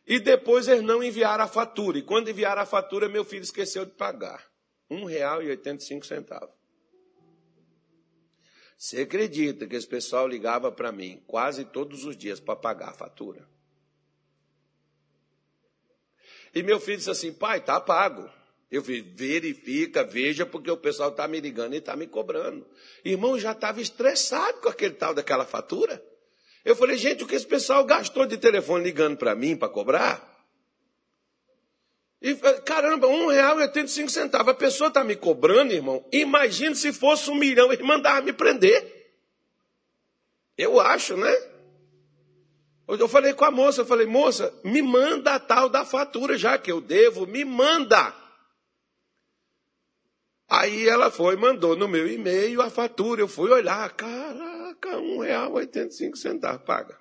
e 0.06 0.20
depois 0.20 0.68
eles 0.68 0.84
não 0.84 1.02
enviaram 1.02 1.46
a 1.46 1.48
fatura. 1.48 1.98
E 1.98 2.02
quando 2.02 2.30
enviaram 2.30 2.62
a 2.62 2.66
fatura, 2.66 3.08
meu 3.08 3.24
filho 3.24 3.44
esqueceu 3.44 3.86
de 3.86 3.92
pagar. 3.92 4.46
R$ 4.90 4.98
1,85. 4.98 6.57
Você 8.78 9.02
acredita 9.02 9.66
que 9.66 9.76
esse 9.76 9.88
pessoal 9.88 10.28
ligava 10.28 10.72
para 10.72 10.92
mim 10.92 11.24
quase 11.26 11.66
todos 11.66 12.06
os 12.06 12.16
dias 12.16 12.40
para 12.40 12.56
pagar 12.56 12.90
a 12.90 12.94
fatura? 12.94 13.48
E 16.54 16.62
meu 16.62 16.80
filho 16.80 16.98
disse 16.98 17.10
assim, 17.10 17.34
pai, 17.34 17.60
tá 17.60 17.82
pago. 17.82 18.30
Eu 18.70 18.84
fiz, 18.84 19.04
verifica, 19.16 20.04
veja, 20.04 20.46
porque 20.46 20.70
o 20.70 20.78
pessoal 20.78 21.10
está 21.10 21.28
me 21.28 21.40
ligando 21.40 21.74
e 21.74 21.78
está 21.78 21.96
me 21.96 22.06
cobrando. 22.06 22.68
Irmão, 23.04 23.40
já 23.40 23.54
estava 23.54 23.82
estressado 23.82 24.60
com 24.60 24.70
aquele 24.70 24.94
tal 24.94 25.14
daquela 25.14 25.46
fatura. 25.46 26.04
Eu 26.66 26.76
falei, 26.76 26.98
gente, 26.98 27.24
o 27.24 27.28
que 27.28 27.36
esse 27.36 27.48
pessoal 27.48 27.86
gastou 27.86 28.26
de 28.26 28.38
telefone 28.38 28.84
ligando 28.84 29.18
para 29.18 29.34
mim 29.34 29.56
para 29.56 29.70
cobrar? 29.70 30.27
E, 32.22 32.36
caramba, 32.66 33.08
um 33.08 33.28
real 33.28 33.60
e 33.60 33.64
oitenta 33.64 33.86
e 33.86 33.90
cinco 33.90 34.10
centavos. 34.10 34.50
A 34.52 34.56
pessoa 34.56 34.88
está 34.88 35.04
me 35.04 35.16
cobrando, 35.16 35.74
irmão. 35.74 36.04
Imagina 36.12 36.74
se 36.74 36.92
fosse 36.92 37.30
um 37.30 37.36
milhão, 37.36 37.72
ele 37.72 37.84
mandava 37.84 38.22
me 38.22 38.34
prender. 38.34 38.96
Eu 40.58 40.80
acho, 40.80 41.16
né? 41.16 41.32
Eu 42.88 43.08
falei 43.08 43.34
com 43.34 43.46
a 43.46 43.52
moça, 43.52 43.82
eu 43.82 43.86
falei, 43.86 44.08
moça, 44.08 44.54
me 44.64 44.82
manda 44.82 45.36
a 45.36 45.40
tal 45.40 45.70
da 45.70 45.86
fatura, 45.86 46.38
já 46.38 46.58
que 46.58 46.72
eu 46.72 46.80
devo, 46.80 47.28
me 47.28 47.44
manda. 47.44 48.16
Aí 50.50 50.88
ela 50.88 51.12
foi, 51.12 51.36
mandou 51.36 51.76
no 51.76 51.88
meu 51.88 52.08
e-mail 52.08 52.62
a 52.62 52.70
fatura. 52.70 53.22
Eu 53.22 53.28
fui 53.28 53.52
olhar, 53.52 53.92
caraca, 53.92 54.98
um 54.98 55.20
real 55.20 55.52
oitenta 55.54 55.90
e 55.90 55.98
cinco 55.98 56.18
centavos, 56.18 56.66
paga. 56.66 56.98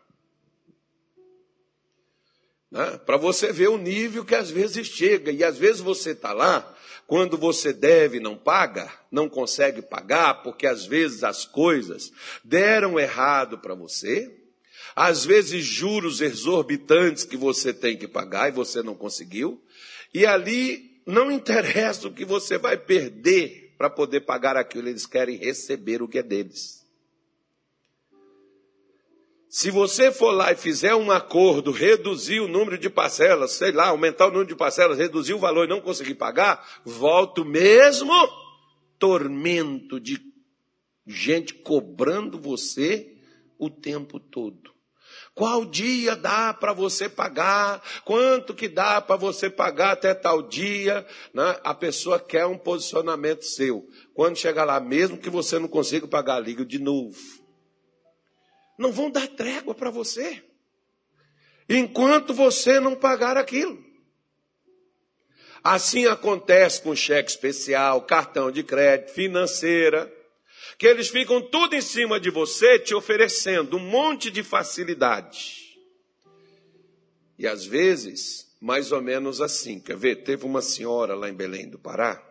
Né? 2.71 2.99
Para 3.05 3.17
você 3.17 3.53
ver 3.53 3.69
o 3.69 3.79
nível 3.79 4.25
que 4.25 4.35
às 4.35 4.51
vezes 4.51 4.87
chega. 4.87 5.31
E 5.31 5.45
às 5.45 5.59
vezes 5.59 5.81
você 5.81 6.11
está 6.11 6.33
lá, 6.33 6.75
quando 7.07 7.37
você 7.37 7.73
deve 7.73 8.21
não 8.21 8.37
paga, 8.37 8.93
não 9.11 9.29
consegue 9.29 9.83
pagar, 9.83 10.43
porque 10.43 10.67
às 10.67 10.85
vezes 10.85 11.23
as 11.23 11.45
coisas 11.45 12.13
deram 12.45 12.99
errado 12.99 13.59
para 13.59 13.75
você. 13.75 14.33
Às 14.95 15.25
vezes 15.25 15.65
juros 15.65 16.21
exorbitantes 16.21 17.25
que 17.25 17.37
você 17.37 17.73
tem 17.73 17.97
que 17.97 18.09
pagar 18.09 18.49
e 18.49 18.53
você 18.53 18.83
não 18.83 18.95
conseguiu. 18.95 19.63
E 20.13 20.25
ali 20.25 21.01
não 21.07 21.31
interessa 21.31 22.09
o 22.09 22.13
que 22.13 22.25
você 22.25 22.59
vai 22.59 22.77
perder 22.77 23.75
para 23.77 23.91
poder 23.91 24.23
pagar 24.23 24.57
aquilo, 24.57 24.89
eles 24.89 25.07
querem 25.07 25.37
receber 25.37 26.03
o 26.03 26.09
que 26.09 26.19
é 26.19 26.23
deles. 26.23 26.86
Se 29.57 29.71
você 29.71 30.13
for 30.13 30.33
lá 30.33 30.53
e 30.53 30.55
fizer 30.55 30.95
um 30.95 31.11
acordo, 31.11 31.71
reduzir 31.71 32.41
o 32.41 32.47
número 32.47 32.77
de 32.77 32.91
parcelas, 32.91 33.53
sei 33.53 33.73
lá, 33.73 33.89
aumentar 33.89 34.27
o 34.27 34.31
número 34.31 34.49
de 34.49 34.55
parcelas, 34.55 34.99
reduzir 34.99 35.33
o 35.33 35.39
valor 35.39 35.65
e 35.65 35.71
não 35.71 35.81
conseguir 35.81 36.15
pagar, 36.15 36.83
volta 36.85 37.41
o 37.41 37.45
mesmo 37.47 38.13
tormento 38.99 39.99
de 39.99 40.21
gente 41.07 41.55
cobrando 41.55 42.39
você 42.39 43.17
o 43.59 43.71
tempo 43.71 44.21
todo. 44.21 44.77
Qual 45.35 45.65
dia 45.65 46.15
dá 46.15 46.53
para 46.53 46.75
você 46.75 47.09
pagar? 47.09 47.83
Quanto 48.05 48.53
que 48.53 48.69
dá 48.69 49.01
para 49.01 49.17
você 49.17 49.49
pagar 49.49 49.93
até 49.93 50.13
tal 50.13 50.43
dia? 50.43 51.07
Né? 51.33 51.59
A 51.65 51.73
pessoa 51.73 52.21
quer 52.21 52.45
um 52.45 52.59
posicionamento 52.59 53.47
seu. 53.47 53.89
Quando 54.13 54.37
chegar 54.37 54.65
lá, 54.65 54.79
mesmo 54.79 55.17
que 55.17 55.31
você 55.31 55.59
não 55.59 55.69
consiga 55.69 56.07
pagar, 56.07 56.41
liga 56.41 56.63
de 56.63 56.79
novo. 56.79 57.17
Não 58.79 58.93
vão 58.93 59.11
dar 59.11 59.29
trégua 59.29 59.75
para 59.75 59.91
você. 59.91 60.43
Enquanto 61.69 62.33
você 62.33 62.79
não 62.79 62.95
pagar 62.95 63.37
aquilo. 63.37 63.85
Assim 65.65 66.07
acontece 66.07 66.83
com 66.83 66.95
cheque 66.95 67.31
especial, 67.31 68.03
cartão 68.03 68.51
de 68.51 68.63
crédito, 68.63 69.13
financeira 69.13 70.13
que 70.79 70.87
eles 70.87 71.09
ficam 71.09 71.41
tudo 71.41 71.75
em 71.75 71.81
cima 71.81 72.21
de 72.21 72.31
você, 72.31 72.79
te 72.79 72.95
oferecendo 72.95 73.77
um 73.77 73.81
monte 73.81 74.31
de 74.31 74.43
facilidade. 74.43 75.79
E 77.39 77.47
às 77.47 77.65
vezes, 77.65 78.55
mais 78.61 78.93
ou 78.93 79.01
menos 79.01 79.41
assim, 79.41 79.81
quer 79.81 79.97
ver? 79.97 80.17
Teve 80.17 80.45
uma 80.45 80.61
senhora 80.61 81.15
lá 81.15 81.29
em 81.29 81.35
Belém 81.35 81.69
do 81.69 81.79
Pará, 81.79 82.23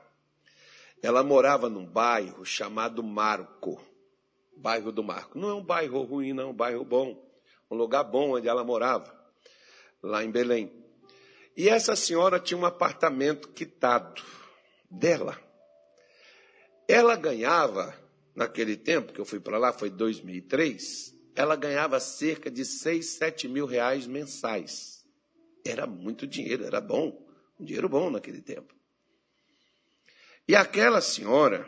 ela 1.02 1.24
morava 1.24 1.70
num 1.70 1.86
bairro 1.86 2.46
chamado 2.46 3.04
Marco, 3.04 3.82
bairro 4.56 4.92
do 4.92 5.04
Marco. 5.04 5.38
Não 5.38 5.50
é 5.50 5.54
um 5.54 5.64
bairro 5.64 6.02
ruim, 6.04 6.34
não, 6.34 6.44
é 6.44 6.48
um 6.48 6.54
bairro 6.54 6.84
bom, 6.84 7.24
um 7.70 7.76
lugar 7.76 8.04
bom 8.04 8.32
onde 8.32 8.48
ela 8.48 8.64
morava, 8.64 9.14
lá 10.02 10.24
em 10.24 10.32
Belém. 10.32 10.72
E 11.56 11.70
essa 11.70 11.96
senhora 11.96 12.40
tinha 12.40 12.58
um 12.58 12.66
apartamento 12.66 13.50
quitado 13.50 14.22
dela. 14.90 15.40
Ela 16.88 17.16
ganhava 17.16 17.96
naquele 18.36 18.76
tempo 18.76 19.14
que 19.14 19.20
eu 19.20 19.26
fui 19.26 19.40
para 19.40 19.58
lá, 19.58 19.72
foi 19.72 19.90
2003, 19.90 21.16
ela 21.36 21.56
ganhava 21.56 22.00
cerca 22.00 22.52
de 22.52 22.66
6, 22.66 23.06
7 23.06 23.48
mil 23.48 23.66
reais 23.66 24.06
mensais. 24.06 25.06
Era 25.66 25.88
muito 25.88 26.28
dinheiro, 26.28 26.66
era 26.66 26.80
bom, 26.80 27.26
um 27.60 27.66
dinheiro 27.66 27.90
bom 27.90 28.10
naquele 28.10 28.42
tempo. 28.42 28.76
E 30.48 30.56
aquela 30.56 31.02
senhora, 31.02 31.68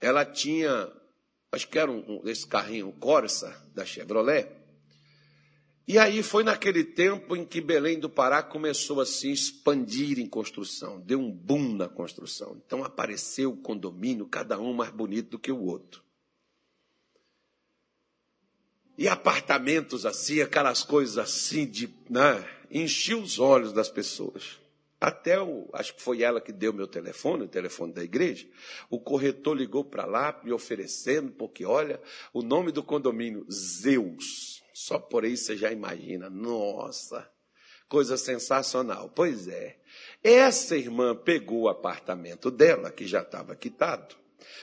ela 0.00 0.24
tinha, 0.24 0.92
acho 1.56 1.68
que 1.68 1.78
era 1.78 1.90
um, 1.90 2.22
esse 2.24 2.46
carrinho 2.46 2.92
Corsa 2.92 3.54
da 3.74 3.84
Chevrolet, 3.84 4.48
e 5.88 5.98
aí 5.98 6.20
foi 6.20 6.42
naquele 6.42 6.82
tempo 6.82 7.36
em 7.36 7.44
que 7.44 7.60
Belém 7.60 8.00
do 8.00 8.10
Pará 8.10 8.42
começou 8.42 9.00
a 9.00 9.06
se 9.06 9.30
expandir 9.30 10.18
em 10.18 10.26
construção, 10.26 11.00
deu 11.00 11.20
um 11.20 11.30
boom 11.30 11.76
na 11.76 11.88
construção. 11.88 12.60
Então 12.66 12.82
apareceu 12.82 13.52
o 13.52 13.56
condomínio, 13.56 14.26
cada 14.26 14.58
um 14.58 14.72
mais 14.72 14.90
bonito 14.90 15.30
do 15.30 15.38
que 15.38 15.52
o 15.52 15.62
outro. 15.62 16.02
E 18.98 19.06
apartamentos 19.06 20.04
assim, 20.04 20.40
aquelas 20.40 20.82
coisas 20.82 21.18
assim, 21.18 21.66
de, 21.66 21.88
né, 22.10 22.44
os 23.14 23.38
olhos 23.38 23.72
das 23.72 23.88
pessoas. 23.88 24.58
Até 25.00 25.40
o, 25.40 25.68
acho 25.74 25.94
que 25.94 26.02
foi 26.02 26.22
ela 26.22 26.40
que 26.40 26.52
deu 26.52 26.72
meu 26.72 26.86
telefone, 26.86 27.44
o 27.44 27.48
telefone 27.48 27.92
da 27.92 28.02
igreja. 28.02 28.48
O 28.88 28.98
corretor 28.98 29.54
ligou 29.54 29.84
para 29.84 30.06
lá 30.06 30.40
me 30.42 30.52
oferecendo, 30.52 31.32
porque 31.32 31.66
olha, 31.66 32.00
o 32.32 32.42
nome 32.42 32.72
do 32.72 32.82
condomínio, 32.82 33.46
Zeus. 33.50 34.62
Só 34.72 34.98
por 34.98 35.24
aí 35.24 35.36
você 35.36 35.56
já 35.56 35.70
imagina, 35.70 36.30
nossa, 36.30 37.30
coisa 37.88 38.16
sensacional. 38.16 39.10
Pois 39.14 39.48
é, 39.48 39.78
essa 40.22 40.76
irmã 40.76 41.14
pegou 41.14 41.62
o 41.62 41.68
apartamento 41.68 42.50
dela, 42.50 42.90
que 42.90 43.06
já 43.06 43.20
estava 43.20 43.54
quitado, 43.54 44.16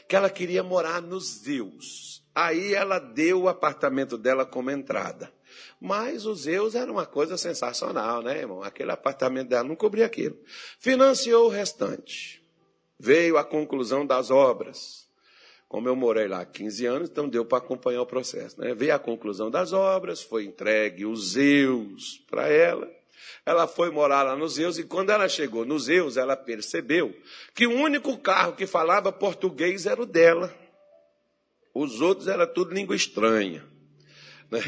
que 0.07 0.15
ela 0.15 0.29
queria 0.29 0.63
morar 0.63 1.01
nos 1.01 1.41
Zeus. 1.43 2.23
Aí 2.33 2.73
ela 2.73 2.97
deu 2.97 3.43
o 3.43 3.49
apartamento 3.49 4.17
dela 4.17 4.45
como 4.45 4.71
entrada. 4.71 5.31
Mas 5.85 6.25
os 6.25 6.43
Zeus 6.43 6.75
era 6.75 6.89
uma 6.89 7.05
coisa 7.05 7.35
sensacional, 7.35 8.21
né, 8.21 8.37
irmão? 8.37 8.63
Aquele 8.63 8.91
apartamento 8.91 9.49
dela 9.49 9.67
não 9.67 9.75
cobria 9.75 10.05
aquilo. 10.05 10.39
Financiou 10.79 11.47
o 11.47 11.49
restante. 11.49 12.41
Veio 12.97 13.37
a 13.37 13.43
conclusão 13.43 14.05
das 14.05 14.31
obras. 14.31 15.09
Como 15.67 15.89
eu 15.89 15.93
morei 15.93 16.25
lá 16.25 16.39
há 16.39 16.45
15 16.45 16.85
anos, 16.85 17.09
então 17.09 17.27
deu 17.27 17.43
para 17.43 17.57
acompanhar 17.57 18.01
o 18.01 18.05
processo. 18.05 18.61
Né? 18.61 18.73
Veio 18.73 18.95
a 18.95 18.99
conclusão 18.99 19.51
das 19.51 19.73
obras, 19.73 20.21
foi 20.23 20.45
entregue 20.45 21.05
os 21.05 21.31
Zeus 21.31 22.23
para 22.31 22.47
ela. 22.47 22.89
Ela 23.45 23.67
foi 23.67 23.91
morar 23.91 24.23
lá 24.23 24.37
nos 24.37 24.53
Zeus 24.53 24.77
e 24.77 24.85
quando 24.85 25.09
ela 25.09 25.27
chegou 25.27 25.65
nos 25.65 25.83
Zeus, 25.83 26.15
ela 26.15 26.37
percebeu 26.37 27.13
que 27.53 27.67
o 27.67 27.73
único 27.73 28.17
carro 28.17 28.53
que 28.53 28.65
falava 28.65 29.11
português 29.11 29.85
era 29.85 30.01
o 30.01 30.05
dela. 30.05 30.55
Os 31.73 31.99
outros 31.99 32.29
era 32.29 32.47
tudo 32.47 32.73
língua 32.73 32.95
estranha. 32.95 33.65
Né? 34.49 34.61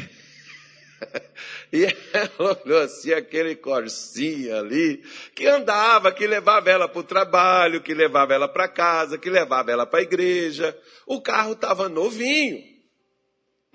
E 1.72 1.84
ela 2.12 2.58
olhou 2.64 2.80
assim, 2.80 3.12
aquele 3.12 3.56
corsinha 3.56 4.60
ali, 4.60 5.02
que 5.34 5.46
andava, 5.46 6.12
que 6.12 6.26
levava 6.26 6.70
ela 6.70 6.88
para 6.88 7.00
o 7.00 7.04
trabalho, 7.04 7.82
que 7.82 7.92
levava 7.92 8.32
ela 8.32 8.48
para 8.48 8.68
casa, 8.68 9.18
que 9.18 9.28
levava 9.28 9.72
ela 9.72 9.84
para 9.84 9.98
a 9.98 10.02
igreja. 10.02 10.78
O 11.06 11.20
carro 11.20 11.52
estava 11.52 11.88
novinho. 11.88 12.62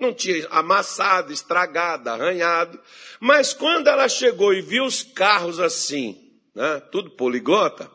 Não 0.00 0.12
tinha 0.12 0.46
amassado, 0.48 1.32
estragado, 1.32 2.08
arranhado. 2.08 2.80
Mas 3.20 3.52
quando 3.52 3.88
ela 3.88 4.08
chegou 4.08 4.52
e 4.52 4.62
viu 4.62 4.84
os 4.84 5.02
carros 5.02 5.60
assim, 5.60 6.18
né, 6.54 6.80
tudo 6.90 7.10
poliglota, 7.10 7.90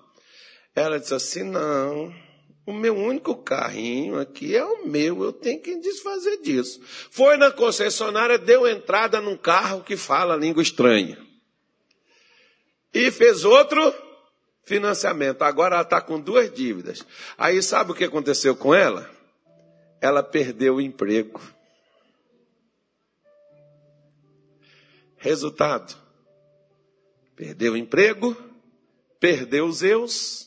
ela 0.75 0.99
disse 0.99 1.13
assim: 1.13 1.43
não, 1.43 2.13
o 2.67 2.73
meu 2.73 2.97
único 2.97 3.33
carrinho 3.33 4.19
aqui 4.19 4.53
é 4.53 4.63
o 4.63 4.85
meu, 4.85 5.23
eu 5.23 5.31
tenho 5.31 5.61
que 5.61 5.77
desfazer 5.77 6.41
disso. 6.41 6.81
Foi 7.09 7.37
na 7.37 7.49
concessionária, 7.49 8.37
deu 8.37 8.67
entrada 8.67 9.21
num 9.21 9.37
carro 9.37 9.81
que 9.81 9.95
fala 9.95 10.35
língua 10.35 10.61
estranha. 10.61 11.17
E 12.93 13.09
fez 13.09 13.45
outro 13.45 13.95
financiamento. 14.65 15.43
Agora 15.43 15.75
ela 15.75 15.83
está 15.83 16.01
com 16.01 16.19
duas 16.19 16.53
dívidas. 16.53 17.05
Aí 17.37 17.63
sabe 17.63 17.93
o 17.93 17.95
que 17.95 18.03
aconteceu 18.03 18.53
com 18.53 18.75
ela? 18.75 19.09
Ela 20.01 20.21
perdeu 20.21 20.75
o 20.75 20.81
emprego. 20.81 21.41
Resultado: 25.15 25.95
perdeu 27.33 27.73
o 27.73 27.77
emprego, 27.77 28.35
perdeu 29.21 29.67
os 29.67 29.81
eus 29.81 30.46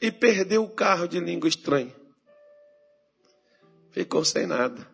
e 0.00 0.10
perdeu 0.10 0.64
o 0.64 0.70
carro 0.70 1.06
de 1.06 1.20
língua 1.20 1.48
estranha. 1.48 1.94
Ficou 3.90 4.24
sem 4.24 4.46
nada. 4.46 4.88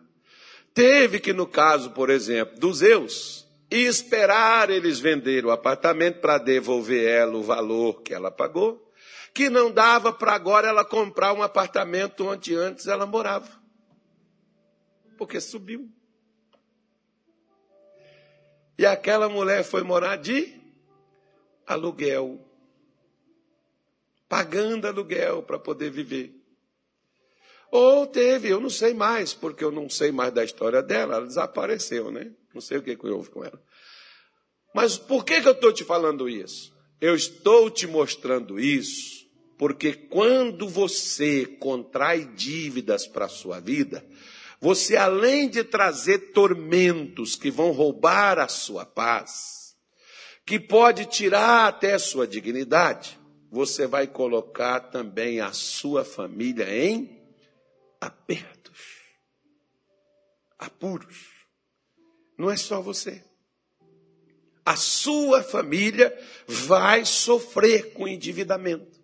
Teve 0.73 1.19
que, 1.19 1.33
no 1.33 1.47
caso, 1.47 1.91
por 1.91 2.09
exemplo, 2.09 2.59
dos 2.59 2.77
Zeus, 2.77 3.47
esperar 3.69 4.69
eles 4.69 4.99
vender 4.99 5.45
o 5.45 5.51
apartamento 5.51 6.19
para 6.19 6.37
devolver 6.37 7.07
ela 7.07 7.37
o 7.37 7.43
valor 7.43 8.01
que 8.01 8.13
ela 8.13 8.31
pagou, 8.31 8.91
que 9.33 9.49
não 9.49 9.71
dava 9.71 10.11
para 10.11 10.33
agora 10.33 10.67
ela 10.67 10.83
comprar 10.83 11.33
um 11.33 11.43
apartamento 11.43 12.25
onde 12.25 12.55
antes 12.55 12.87
ela 12.87 13.05
morava. 13.05 13.49
Porque 15.17 15.39
subiu. 15.39 15.91
E 18.77 18.85
aquela 18.85 19.27
mulher 19.27 19.63
foi 19.63 19.83
morar 19.83 20.17
de 20.17 20.59
aluguel. 21.65 22.46
Pagando 24.27 24.87
aluguel 24.87 25.43
para 25.43 25.59
poder 25.59 25.89
viver. 25.89 26.33
Ou 27.71 28.07
teve, 28.07 28.49
eu 28.49 28.59
não 28.59 28.69
sei 28.69 28.93
mais, 28.93 29.33
porque 29.33 29.63
eu 29.63 29.71
não 29.71 29.89
sei 29.89 30.11
mais 30.11 30.33
da 30.33 30.43
história 30.43 30.81
dela, 30.81 31.15
ela 31.15 31.25
desapareceu, 31.25 32.11
né? 32.11 32.31
Não 32.53 32.61
sei 32.61 32.77
o 32.77 32.81
que, 32.81 32.97
houve 33.07 33.29
com 33.29 33.43
ela. 33.43 33.61
Mas 34.73 34.97
por 34.97 35.25
que, 35.25 35.41
que 35.41 35.47
eu 35.47 35.53
estou 35.53 35.73
te 35.73 35.83
falando 35.83 36.29
isso? 36.29 36.73
Eu 36.99 37.15
estou 37.15 37.69
te 37.69 37.85
mostrando 37.85 38.59
isso 38.59 39.17
porque 39.57 39.93
quando 39.93 40.69
você 40.69 41.45
contrai 41.59 42.25
dívidas 42.35 43.07
para 43.07 43.25
a 43.25 43.29
sua 43.29 43.59
vida, 43.59 44.05
você 44.61 44.95
além 44.95 45.49
de 45.49 45.63
trazer 45.63 46.31
tormentos 46.31 47.35
que 47.35 47.49
vão 47.49 47.71
roubar 47.71 48.37
a 48.37 48.47
sua 48.47 48.85
paz, 48.85 49.75
que 50.45 50.59
pode 50.59 51.05
tirar 51.05 51.67
até 51.67 51.93
a 51.93 51.99
sua 51.99 52.27
dignidade, 52.27 53.19
você 53.49 53.87
vai 53.87 54.07
colocar 54.07 54.79
também 54.79 55.39
a 55.39 55.51
sua 55.51 56.03
família 56.03 56.69
em 56.69 57.21
apertos, 57.99 58.79
apuros. 60.57 61.27
Não 62.37 62.51
é 62.51 62.57
só 62.57 62.81
você. 62.81 63.23
A 64.65 64.75
sua 64.75 65.41
família 65.41 66.15
vai 66.45 67.05
sofrer 67.05 67.93
com 67.93 68.07
endividamento 68.07 68.97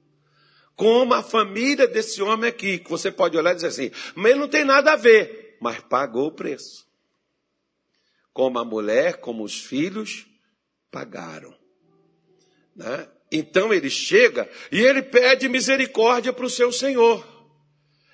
como 0.75 1.13
a 1.13 1.21
família 1.21 1.87
desse 1.87 2.21
homem 2.21 2.49
aqui, 2.49 2.79
que 2.79 2.89
você 2.89 3.11
pode 3.11 3.37
olhar 3.37 3.51
e 3.51 3.55
dizer 3.55 3.67
assim, 3.67 3.91
mas 4.15 4.31
ele 4.31 4.39
não 4.39 4.47
tem 4.47 4.63
nada 4.63 4.93
a 4.93 4.95
ver, 4.95 5.57
mas 5.61 5.79
pagou 5.81 6.27
o 6.27 6.31
preço. 6.31 6.87
Como 8.33 8.57
a 8.57 8.65
mulher, 8.65 9.19
como 9.19 9.43
os 9.43 9.61
filhos 9.61 10.25
pagaram. 10.91 11.55
Né? 12.75 13.07
Então 13.33 13.73
ele 13.73 13.89
chega 13.89 14.47
e 14.71 14.79
ele 14.79 15.01
pede 15.01 15.49
misericórdia 15.49 16.31
para 16.31 16.45
o 16.45 16.49
seu 16.49 16.71
Senhor. 16.71 17.27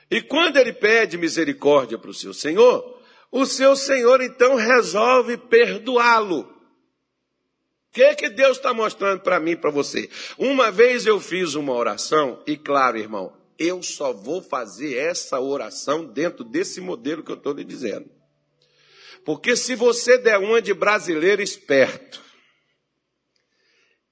E 0.10 0.22
quando 0.22 0.56
ele 0.56 0.72
pede 0.72 1.18
misericórdia 1.18 2.00
para 2.00 2.10
o 2.10 2.14
seu 2.14 2.34
Senhor, 2.34 3.02
o 3.30 3.46
seu 3.46 3.76
Senhor 3.76 4.22
então 4.22 4.56
resolve 4.56 5.38
perdoá-lo. 5.38 6.40
O 6.40 7.92
que, 7.92 8.16
que 8.16 8.30
Deus 8.30 8.58
está 8.58 8.74
mostrando 8.74 9.20
para 9.20 9.40
mim 9.42 9.58
para 9.58 9.70
você? 9.70 10.10
Uma 10.38 10.72
vez 10.72 11.06
eu 11.06 11.20
fiz 11.20 11.54
uma 11.54 11.74
oração, 11.74 12.42
e 12.48 12.56
claro, 12.56 12.98
irmão, 12.98 13.36
eu 13.58 13.84
só 13.84 14.14
vou 14.14 14.42
fazer 14.42 14.96
essa 14.96 15.40
oração 15.40 16.06
dentro 16.06 16.46
desse 16.46 16.80
modelo 16.80 17.24
que 17.24 17.32
eu 17.32 17.36
estou 17.36 17.52
lhe 17.52 17.66
dizendo. 17.66 18.10
Porque 19.26 19.56
se 19.56 19.76
você 19.76 20.18
der 20.18 20.38
uma 20.38 20.62
de 20.62 20.74
brasileiro 20.74 21.42
esperto, 21.42 22.24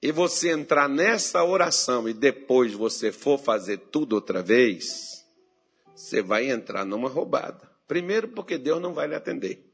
e 0.00 0.12
você 0.12 0.50
entrar 0.50 0.88
nessa 0.88 1.42
oração 1.42 2.08
e 2.08 2.12
depois 2.12 2.72
você 2.72 3.10
for 3.10 3.38
fazer 3.38 3.78
tudo 3.90 4.14
outra 4.14 4.42
vez, 4.42 5.24
você 5.94 6.22
vai 6.22 6.50
entrar 6.50 6.84
numa 6.84 7.08
roubada. 7.08 7.68
Primeiro, 7.86 8.28
porque 8.28 8.56
Deus 8.56 8.80
não 8.80 8.94
vai 8.94 9.08
lhe 9.08 9.14
atender. 9.14 9.64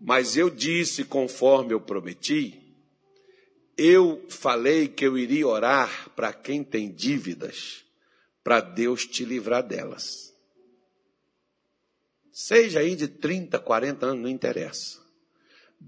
Mas 0.00 0.36
eu 0.36 0.50
disse, 0.50 1.04
conforme 1.04 1.72
eu 1.72 1.80
prometi, 1.80 2.62
eu 3.78 4.24
falei 4.28 4.88
que 4.88 5.06
eu 5.06 5.16
iria 5.16 5.46
orar 5.46 6.10
para 6.10 6.32
quem 6.32 6.62
tem 6.62 6.90
dívidas, 6.92 7.84
para 8.44 8.60
Deus 8.60 9.06
te 9.06 9.24
livrar 9.24 9.62
delas. 9.62 10.34
Seja 12.30 12.80
aí 12.80 12.94
de 12.94 13.08
30, 13.08 13.58
40 13.58 14.06
anos, 14.06 14.22
não 14.22 14.28
interessa. 14.28 15.05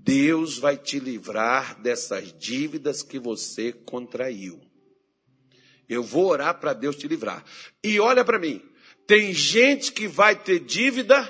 Deus 0.03 0.59
vai 0.59 0.77
te 0.77 0.99
livrar 0.99 1.81
dessas 1.81 2.33
dívidas 2.33 3.03
que 3.03 3.19
você 3.19 3.73
contraiu. 3.73 4.61
Eu 5.89 6.03
vou 6.03 6.27
orar 6.27 6.59
para 6.61 6.73
Deus 6.73 6.97
te 6.97 7.09
livrar. 7.09 7.45
E 7.83 7.99
olha 7.99 8.25
para 8.25 8.39
mim, 8.39 8.63
tem 9.07 9.33
gente 9.33 9.93
que 9.93 10.07
vai 10.07 10.37
ter 10.37 10.61
dívida 10.61 11.23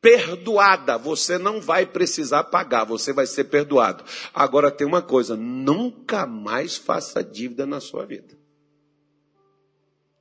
perdoada. 0.00 0.96
Você 0.96 1.38
não 1.38 1.60
vai 1.60 1.84
precisar 1.84 2.44
pagar, 2.44 2.84
você 2.84 3.12
vai 3.12 3.26
ser 3.26 3.44
perdoado. 3.44 4.04
Agora 4.32 4.70
tem 4.70 4.86
uma 4.86 5.02
coisa: 5.02 5.36
nunca 5.36 6.26
mais 6.26 6.76
faça 6.76 7.22
dívida 7.22 7.66
na 7.66 7.80
sua 7.80 8.06
vida. 8.06 8.36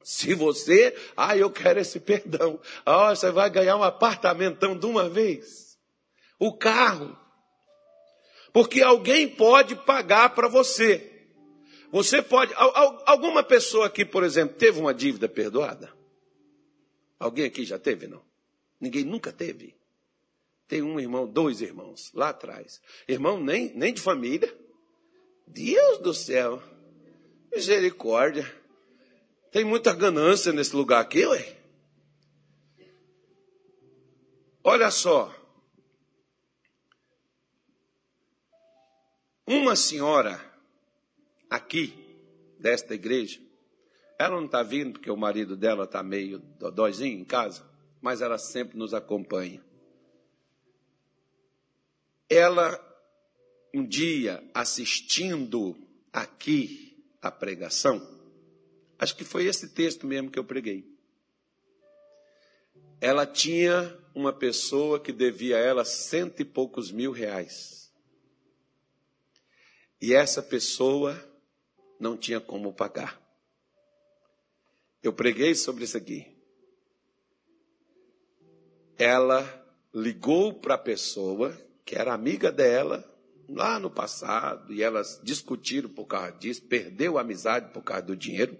Se 0.04 0.36
você, 0.36 0.96
ah, 1.18 1.36
eu 1.36 1.50
quero 1.50 1.80
esse 1.80 2.00
perdão, 2.00 2.60
ah, 2.86 3.16
você 3.16 3.32
vai 3.32 3.50
ganhar 3.50 3.76
um 3.78 3.84
apartamentão 3.84 4.78
de 4.78 4.86
uma 4.86 5.10
vez, 5.10 5.80
o 6.38 6.56
carro, 6.56 7.18
porque 8.56 8.82
alguém 8.82 9.28
pode 9.28 9.76
pagar 9.76 10.34
para 10.34 10.48
você. 10.48 11.12
Você 11.92 12.22
pode, 12.22 12.54
alguma 13.06 13.44
pessoa 13.44 13.88
aqui, 13.88 14.06
por 14.06 14.24
exemplo, 14.24 14.56
teve 14.56 14.80
uma 14.80 14.94
dívida 14.94 15.28
perdoada? 15.28 15.94
Alguém 17.20 17.44
aqui 17.44 17.66
já 17.66 17.78
teve, 17.78 18.08
não? 18.08 18.24
Ninguém 18.80 19.04
nunca 19.04 19.30
teve. 19.30 19.76
Tem 20.70 20.82
um 20.82 20.98
irmão, 20.98 21.28
dois 21.28 21.60
irmãos, 21.60 22.14
lá 22.14 22.30
atrás. 22.30 22.82
Irmão 23.10 23.44
nem, 23.44 23.74
nem 23.76 23.94
de 23.94 24.00
família. 24.00 24.58
Deus 25.46 25.98
do 25.98 26.14
céu. 26.14 26.64
Misericórdia. 27.54 28.50
Tem 29.52 29.66
muita 29.66 29.94
ganância 29.94 30.54
nesse 30.54 30.74
lugar 30.74 31.02
aqui, 31.02 31.26
ué. 31.26 31.58
Olha 34.64 34.90
só. 34.90 35.36
Uma 39.48 39.76
senhora 39.76 40.40
aqui, 41.50 41.94
desta 42.60 42.96
igreja, 42.96 43.40
ela 44.18 44.36
não 44.36 44.46
está 44.46 44.64
vindo 44.64 44.94
porque 44.94 45.12
o 45.12 45.18
marido 45.18 45.56
dela 45.56 45.84
está 45.84 46.02
meio 46.02 46.40
dodóizinho 46.40 47.20
em 47.20 47.26
casa 47.26 47.76
mas 48.06 48.22
ela 48.22 48.38
sempre 48.38 48.78
nos 48.78 48.94
acompanha. 48.94 49.60
Ela, 52.30 52.80
um 53.74 53.84
dia, 53.84 54.48
assistindo 54.54 55.76
aqui 56.14 57.04
a 57.20 57.32
pregação, 57.32 58.00
acho 59.00 59.16
que 59.16 59.24
foi 59.24 59.46
esse 59.46 59.70
texto 59.70 60.06
mesmo 60.06 60.30
que 60.30 60.38
eu 60.38 60.44
preguei. 60.44 60.88
Ela 63.02 63.26
tinha 63.26 63.98
uma 64.14 64.32
pessoa 64.32 65.00
que 65.00 65.12
devia 65.12 65.58
a 65.58 65.60
ela 65.60 65.84
cento 65.84 66.42
e 66.42 66.46
poucos 66.46 66.92
mil 66.92 67.12
reais. 67.12 67.85
E 70.06 70.14
essa 70.14 70.42
pessoa 70.42 71.18
não 72.00 72.16
tinha 72.16 72.40
como 72.40 72.74
pagar. 72.74 73.20
Eu 75.02 75.14
preguei 75.14 75.56
sobre 75.56 75.84
isso 75.84 75.98
aqui 75.98 76.36
ela 78.98 79.64
ligou 79.94 80.54
para 80.54 80.76
a 80.76 80.80
pessoa 80.80 81.56
que 81.86 81.96
era 81.96 82.14
amiga 82.14 82.52
dela 82.52 83.04
lá 83.48 83.80
no 83.80 83.92
passado 83.92 84.74
e 84.74 84.82
elas 84.82 85.20
discutiram 85.24 85.90
por 85.90 86.06
causa 86.06 86.32
disso, 86.32 86.64
perdeu 86.64 87.18
a 87.18 87.22
amizade 87.22 87.72
por 87.72 87.84
causa 87.84 88.04
do 88.04 88.16
dinheiro. 88.16 88.58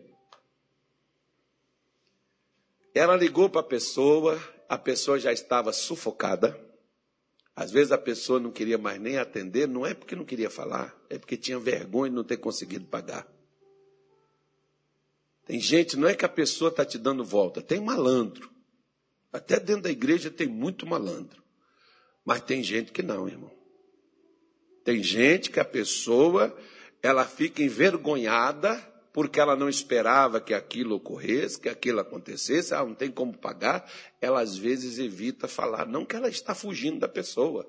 Ela 2.94 3.16
ligou 3.16 3.50
para 3.50 3.62
a 3.62 3.64
pessoa, 3.64 4.40
a 4.70 4.78
pessoa 4.78 5.20
já 5.20 5.34
estava 5.34 5.74
sufocada. 5.74 6.58
Às 7.56 7.72
vezes 7.72 7.92
a 7.92 7.98
pessoa 7.98 8.40
não 8.40 8.52
queria 8.52 8.78
mais 8.78 9.00
nem 9.00 9.18
atender, 9.18 9.68
não 9.68 9.86
é 9.86 9.94
porque 9.94 10.16
não 10.16 10.26
queria 10.26 10.50
falar, 10.50 10.94
é 11.10 11.18
porque 11.18 11.38
tinha 11.38 11.58
vergonha 11.58 12.10
de 12.10 12.16
não 12.16 12.24
ter 12.24 12.38
conseguido 12.38 12.86
pagar. 12.86 13.26
Tem 15.46 15.60
gente, 15.60 15.96
não 15.96 16.08
é 16.08 16.16
que 16.16 16.26
a 16.26 16.30
pessoa 16.30 16.70
está 16.70 16.84
te 16.84 16.98
dando 16.98 17.24
volta, 17.24 17.62
tem 17.62 17.80
malandro. 17.80 18.52
Até 19.32 19.60
dentro 19.60 19.84
da 19.84 19.92
igreja 19.92 20.30
tem 20.30 20.48
muito 20.48 20.86
malandro. 20.86 21.44
Mas 22.26 22.42
tem 22.42 22.64
gente 22.64 22.92
que 22.92 23.04
não, 23.04 23.28
irmão. 23.28 23.52
Tem 24.84 25.02
gente 25.02 25.50
que 25.50 25.60
a 25.60 25.66
pessoa, 25.66 26.56
ela 27.02 27.26
fica 27.26 27.62
envergonhada 27.62 28.76
porque 29.16 29.40
ela 29.40 29.56
não 29.56 29.70
esperava 29.70 30.42
que 30.42 30.54
aquilo 30.54 30.96
ocorresse, 30.96 31.58
que 31.58 31.70
aquilo 31.70 32.02
acontecesse, 32.02 32.74
ela 32.74 32.86
não 32.86 32.94
tem 32.94 33.10
como 33.10 33.32
pagar, 33.32 33.90
ela 34.20 34.42
às 34.42 34.58
vezes 34.58 35.00
evita 35.00 35.48
falar, 35.48 35.88
não 35.88 36.04
que 36.04 36.18
ela 36.18 36.28
está 36.28 36.54
fugindo 36.54 37.00
da 37.00 37.08
pessoa. 37.08 37.66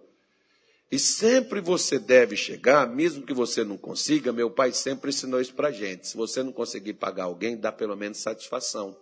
E 0.91 0.99
sempre 0.99 1.61
você 1.61 2.01
deve 2.01 2.35
chegar, 2.35 2.89
mesmo 2.89 3.25
que 3.25 3.33
você 3.33 3.63
não 3.63 3.77
consiga, 3.77 4.33
meu 4.33 4.51
pai 4.51 4.73
sempre 4.73 5.11
ensinou 5.11 5.41
isso 5.41 5.55
para 5.55 5.71
gente. 5.71 6.09
Se 6.09 6.17
você 6.17 6.43
não 6.43 6.51
conseguir 6.51 6.95
pagar 6.95 7.27
alguém, 7.27 7.57
dá 7.57 7.71
pelo 7.71 7.95
menos 7.95 8.19
satisfação. 8.19 8.97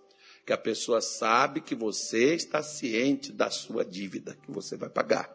Que 0.44 0.52
a 0.52 0.58
pessoa 0.58 1.00
sabe 1.00 1.62
que 1.62 1.74
você 1.74 2.34
está 2.34 2.62
ciente 2.62 3.32
da 3.32 3.48
sua 3.48 3.86
dívida, 3.86 4.36
que 4.42 4.52
você 4.52 4.76
vai 4.76 4.90
pagar. 4.90 5.34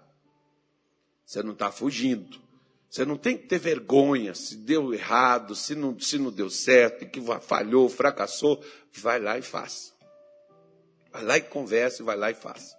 Você 1.26 1.42
não 1.42 1.54
está 1.54 1.72
fugindo. 1.72 2.40
Você 2.90 3.06
não 3.06 3.18
tem 3.18 3.38
que 3.38 3.46
ter 3.46 3.60
vergonha 3.60 4.34
se 4.34 4.56
deu 4.58 4.94
errado, 4.94 5.56
se 5.56 5.76
não, 5.76 6.00
se 6.00 6.18
não 6.18 6.32
deu 6.32 6.50
certo, 6.50 7.08
que 7.08 7.22
falhou, 7.42 7.88
fracassou. 7.88 8.64
Vai 8.94 9.20
lá 9.20 9.38
e 9.38 9.44
faça. 9.44 9.94
Vai 11.12 11.24
lá 11.24 11.38
e 11.38 11.42
converse, 11.42 12.02
vai 12.02 12.18
lá 12.18 12.32
e 12.32 12.34
faça. 12.34 12.76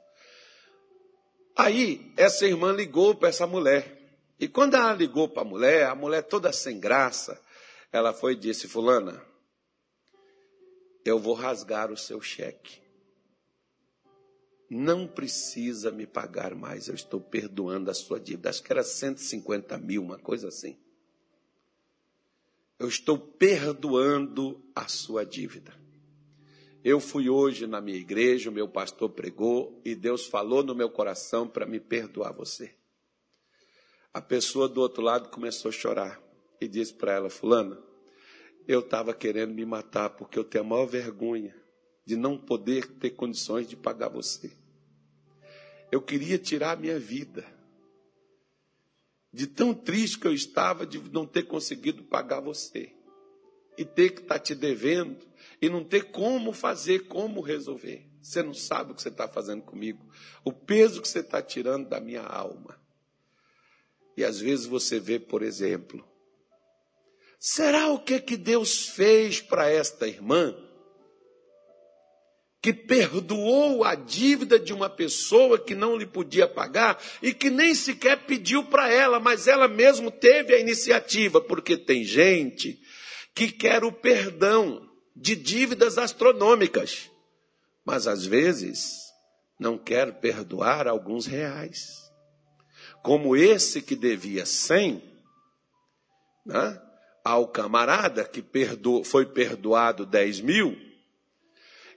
Aí, 1.57 2.12
essa 2.16 2.46
irmã 2.46 2.73
ligou 2.73 3.14
para 3.14 3.29
essa 3.29 3.46
mulher. 3.46 3.99
E 4.38 4.49
quando 4.49 4.75
ela 4.75 4.92
ligou 4.94 5.29
para 5.29 5.42
a 5.42 5.44
mulher, 5.44 5.87
a 5.87 5.94
mulher 5.94 6.23
toda 6.23 6.53
sem 6.53 6.81
graça, 6.81 7.40
ela 7.92 8.12
foi 8.12 8.33
e 8.33 8.37
disse: 8.37 8.66
Fulana, 8.66 9.23
eu 11.05 11.18
vou 11.18 11.35
rasgar 11.35 11.92
o 11.92 11.96
seu 11.96 12.20
cheque. 12.20 12.81
Não 14.70 15.04
precisa 15.04 15.90
me 15.90 16.06
pagar 16.06 16.54
mais, 16.54 16.87
eu 16.87 16.94
estou 16.94 17.20
perdoando 17.20 17.90
a 17.90 17.94
sua 17.94 18.20
dívida. 18.20 18.50
Acho 18.50 18.62
que 18.62 18.72
era 18.72 18.85
150 18.85 19.76
mil, 19.78 20.00
uma 20.00 20.16
coisa 20.16 20.46
assim. 20.46 20.78
Eu 22.78 22.87
estou 22.87 23.18
perdoando 23.18 24.62
a 24.72 24.87
sua 24.87 25.26
dívida. 25.26 25.74
Eu 26.85 27.00
fui 27.00 27.28
hoje 27.28 27.66
na 27.66 27.80
minha 27.80 27.98
igreja, 27.98 28.48
o 28.48 28.52
meu 28.52 28.68
pastor 28.68 29.11
pregou 29.11 29.83
e 29.85 29.96
Deus 29.96 30.26
falou 30.26 30.62
no 30.62 30.74
meu 30.74 30.88
coração 30.88 31.48
para 31.48 31.66
me 31.66 31.80
perdoar 31.80 32.33
você. 32.33 32.72
A 34.14 34.20
pessoa 34.20 34.68
do 34.68 34.80
outro 34.80 35.02
lado 35.02 35.30
começou 35.30 35.70
a 35.70 35.72
chorar 35.72 36.22
e 36.61 36.68
disse 36.68 36.94
para 36.94 37.12
ela: 37.12 37.28
Fulana, 37.28 37.76
eu 38.68 38.80
estava 38.80 39.12
querendo 39.12 39.52
me 39.52 39.66
matar 39.66 40.11
porque 40.11 40.38
eu 40.38 40.44
tenho 40.44 40.64
a 40.64 40.68
maior 40.68 40.87
vergonha 40.87 41.54
de 42.06 42.16
não 42.16 42.38
poder 42.38 42.87
ter 42.98 43.11
condições 43.11 43.68
de 43.68 43.76
pagar 43.76 44.09
você. 44.09 44.60
Eu 45.90 46.00
queria 46.00 46.38
tirar 46.38 46.72
a 46.72 46.76
minha 46.76 46.98
vida. 46.98 47.44
De 49.33 49.46
tão 49.46 49.72
triste 49.72 50.18
que 50.18 50.26
eu 50.26 50.35
estava 50.35 50.87
de 50.87 50.98
não 51.11 51.26
ter 51.26 51.44
conseguido 51.44 52.03
pagar 52.03 52.40
você 52.40 52.92
e 53.79 53.85
ter 53.85 54.11
que 54.11 54.20
estar 54.20 54.35
tá 54.35 54.40
te 54.40 54.55
devendo 54.55 55.24
e 55.62 55.68
não 55.68 55.85
ter 55.85 56.11
como 56.11 56.53
fazer, 56.53 57.07
como 57.07 57.40
resolver. 57.40 58.07
Você 58.20 58.42
não 58.42 58.53
sabe 58.53 58.92
o 58.92 58.94
que 58.94 59.03
você 59.03 59.09
está 59.09 59.26
fazendo 59.29 59.62
comigo, 59.62 60.05
o 60.44 60.53
peso 60.53 61.00
que 61.00 61.09
você 61.09 61.20
está 61.20 61.40
tirando 61.40 61.88
da 61.88 62.00
minha 62.00 62.22
alma. 62.22 62.79
E 64.16 64.24
às 64.24 64.38
vezes 64.38 64.66
você 64.66 65.00
vê, 65.00 65.18
por 65.18 65.42
exemplo, 65.42 66.07
será 67.38 67.88
o 67.88 68.00
que, 68.00 68.20
que 68.20 68.37
Deus 68.37 68.88
fez 68.88 69.40
para 69.40 69.70
esta 69.70 70.07
irmã? 70.07 70.55
Que 72.62 72.73
perdoou 72.73 73.85
a 73.85 73.94
dívida 73.94 74.59
de 74.59 74.73
uma 74.73 74.90
pessoa 74.90 75.59
que 75.59 75.75
não 75.75 75.96
lhe 75.96 76.07
podia 76.07 76.46
pagar 76.46 77.03
e 77.23 77.33
que 77.33 77.49
nem 77.49 77.75
sequer 77.75 78.27
pediu 78.27 78.64
para 78.64 78.92
ela, 78.92 79.18
mas 79.18 79.46
ela 79.46 79.66
mesmo 79.66 80.11
teve 80.11 80.55
a 80.55 80.59
iniciativa, 80.59 81.40
porque 81.40 81.77
tem 81.77 82.05
gente 82.05 82.79
que 83.35 83.51
quer 83.51 83.83
o 83.83 83.90
perdão 83.90 84.87
de 85.16 85.35
dívidas 85.37 85.96
astronômicas, 85.96 87.11
mas 87.85 88.07
às 88.07 88.27
vezes 88.27 89.11
não 89.59 89.79
quer 89.79 90.20
perdoar 90.20 90.87
alguns 90.87 91.27
reais. 91.27 92.11
Como 93.03 93.37
esse 93.37 93.81
que 93.81 93.96
devia 93.96 94.44
cem, 94.44 95.03
né? 96.44 96.81
ao 97.25 97.49
camarada 97.49 98.25
que 98.25 98.42
perdo, 98.42 99.05
foi 99.05 99.27
perdoado 99.27 100.07
dez 100.07 100.40
mil, 100.40 100.77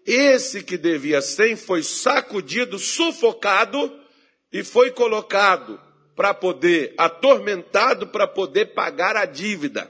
esse 0.06 0.64
que 0.64 0.78
devia 0.78 1.22
cem 1.22 1.56
foi 1.56 1.84
sacudido, 1.84 2.78
sufocado 2.78 4.00
e 4.52 4.64
foi 4.64 4.92
colocado 4.92 5.80
para 6.16 6.34
poder, 6.34 6.94
atormentado 6.98 8.08
para 8.08 8.28
poder 8.28 8.74
pagar 8.74 9.16
a 9.16 9.26
dívida. 9.26 9.90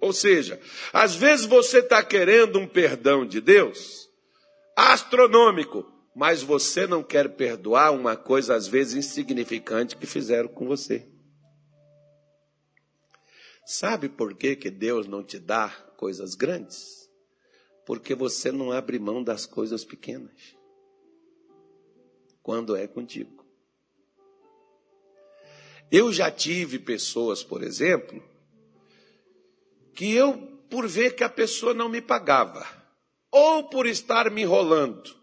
Ou 0.00 0.12
seja, 0.12 0.60
às 0.92 1.14
vezes 1.14 1.46
você 1.46 1.78
está 1.78 2.02
querendo 2.02 2.58
um 2.58 2.66
perdão 2.66 3.26
de 3.26 3.40
Deus 3.40 4.08
astronômico, 4.76 5.90
mas 6.14 6.42
você 6.42 6.86
não 6.86 7.02
quer 7.02 7.30
perdoar 7.30 7.92
uma 7.92 8.16
coisa 8.16 8.54
às 8.54 8.68
vezes 8.68 8.94
insignificante 8.94 9.96
que 9.96 10.06
fizeram 10.06 10.48
com 10.48 10.66
você. 10.66 11.08
Sabe 13.66 14.10
por 14.10 14.34
que, 14.34 14.54
que 14.56 14.70
Deus 14.70 15.06
não 15.06 15.24
te 15.24 15.38
dá 15.38 15.70
coisas 15.96 16.34
grandes? 16.34 17.03
Porque 17.84 18.14
você 18.14 18.50
não 18.50 18.72
abre 18.72 18.98
mão 18.98 19.22
das 19.22 19.46
coisas 19.46 19.84
pequenas. 19.84 20.56
Quando 22.42 22.76
é 22.76 22.86
contigo. 22.86 23.44
Eu 25.90 26.12
já 26.12 26.30
tive 26.30 26.78
pessoas, 26.78 27.42
por 27.42 27.62
exemplo, 27.62 28.22
que 29.94 30.12
eu, 30.12 30.36
por 30.68 30.88
ver 30.88 31.14
que 31.14 31.22
a 31.22 31.28
pessoa 31.28 31.72
não 31.72 31.88
me 31.88 32.00
pagava, 32.00 32.66
ou 33.30 33.68
por 33.68 33.86
estar 33.86 34.30
me 34.30 34.42
enrolando, 34.42 35.14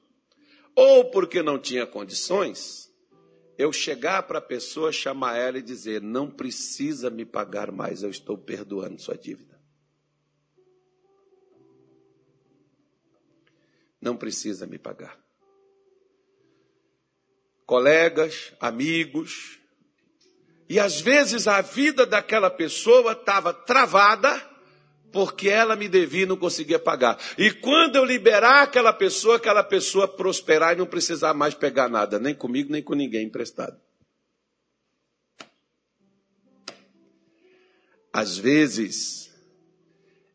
ou 0.76 1.12
porque 1.12 1.41
não 1.41 1.60
tinha 1.60 1.86
condições, 1.86 2.89
eu 3.58 3.71
chegar 3.71 4.24
para 4.24 4.39
a 4.39 4.41
pessoa, 4.41 4.91
chamar 4.91 5.38
ela 5.38 5.58
e 5.58 5.62
dizer: 5.62 6.02
não 6.02 6.30
precisa 6.30 7.10
me 7.10 7.26
pagar 7.26 7.71
mais, 7.71 8.02
eu 8.02 8.10
estou 8.10 8.38
perdoando 8.38 9.02
sua 9.02 9.17
dívida. 9.17 9.51
Não 14.02 14.18
precisa 14.18 14.66
me 14.66 14.78
pagar. 14.78 15.18
Colegas, 17.66 18.52
amigos, 18.60 19.60
e 20.68 20.80
às 20.80 21.00
vezes 21.00 21.48
a 21.48 21.62
vida 21.62 22.06
daquela 22.06 22.50
pessoa 22.50 23.12
estava 23.12 23.54
travada 23.54 24.50
porque 25.12 25.50
ela 25.50 25.76
me 25.76 25.90
devia 25.90 26.24
e 26.24 26.26
não 26.26 26.38
conseguia 26.38 26.80
pagar. 26.80 27.20
E 27.38 27.52
quando 27.52 27.98
eu 27.98 28.06
liberar 28.06 28.64
aquela 28.64 28.94
pessoa, 28.94 29.36
aquela 29.36 29.64
pessoa 29.64 30.08
prosperar 30.08 30.74
e 30.74 30.78
não 30.78 30.86
precisar 30.86 31.34
mais 31.34 31.54
pegar 31.54 31.90
nada, 31.90 32.18
nem 32.18 32.34
comigo, 32.34 32.72
nem 32.72 32.82
com 32.82 32.94
ninguém 32.94 33.26
emprestado. 33.26 33.78
Às 38.14 38.38
vezes, 38.38 39.31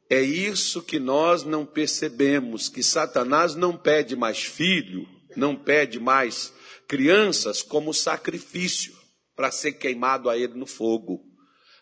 é 0.09 0.21
isso 0.21 0.83
que 0.83 0.99
nós 0.99 1.43
não 1.45 1.67
percebemos, 1.67 2.69
que 2.69 2.83
Satanás 2.83 3.55
não 3.55 3.77
pede 3.77 4.15
mais 4.15 4.43
filho, 4.43 5.09
não 5.37 5.57
pede 5.57 5.99
mais 5.99 6.53
crianças 6.87 7.63
como 7.63 7.93
sacrifício 7.93 8.95
para 9.35 9.51
ser 9.51 9.73
queimado 9.73 10.31
a 10.31 10.37
ele 10.37 10.55
no 10.55 10.67
fogo 10.67 11.27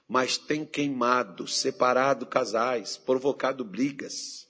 mas 0.08 0.36
tem 0.36 0.64
queimado, 0.64 1.48
separado 1.48 2.26
casais, 2.26 2.96
provocado 2.96 3.64
brigas. 3.64 4.46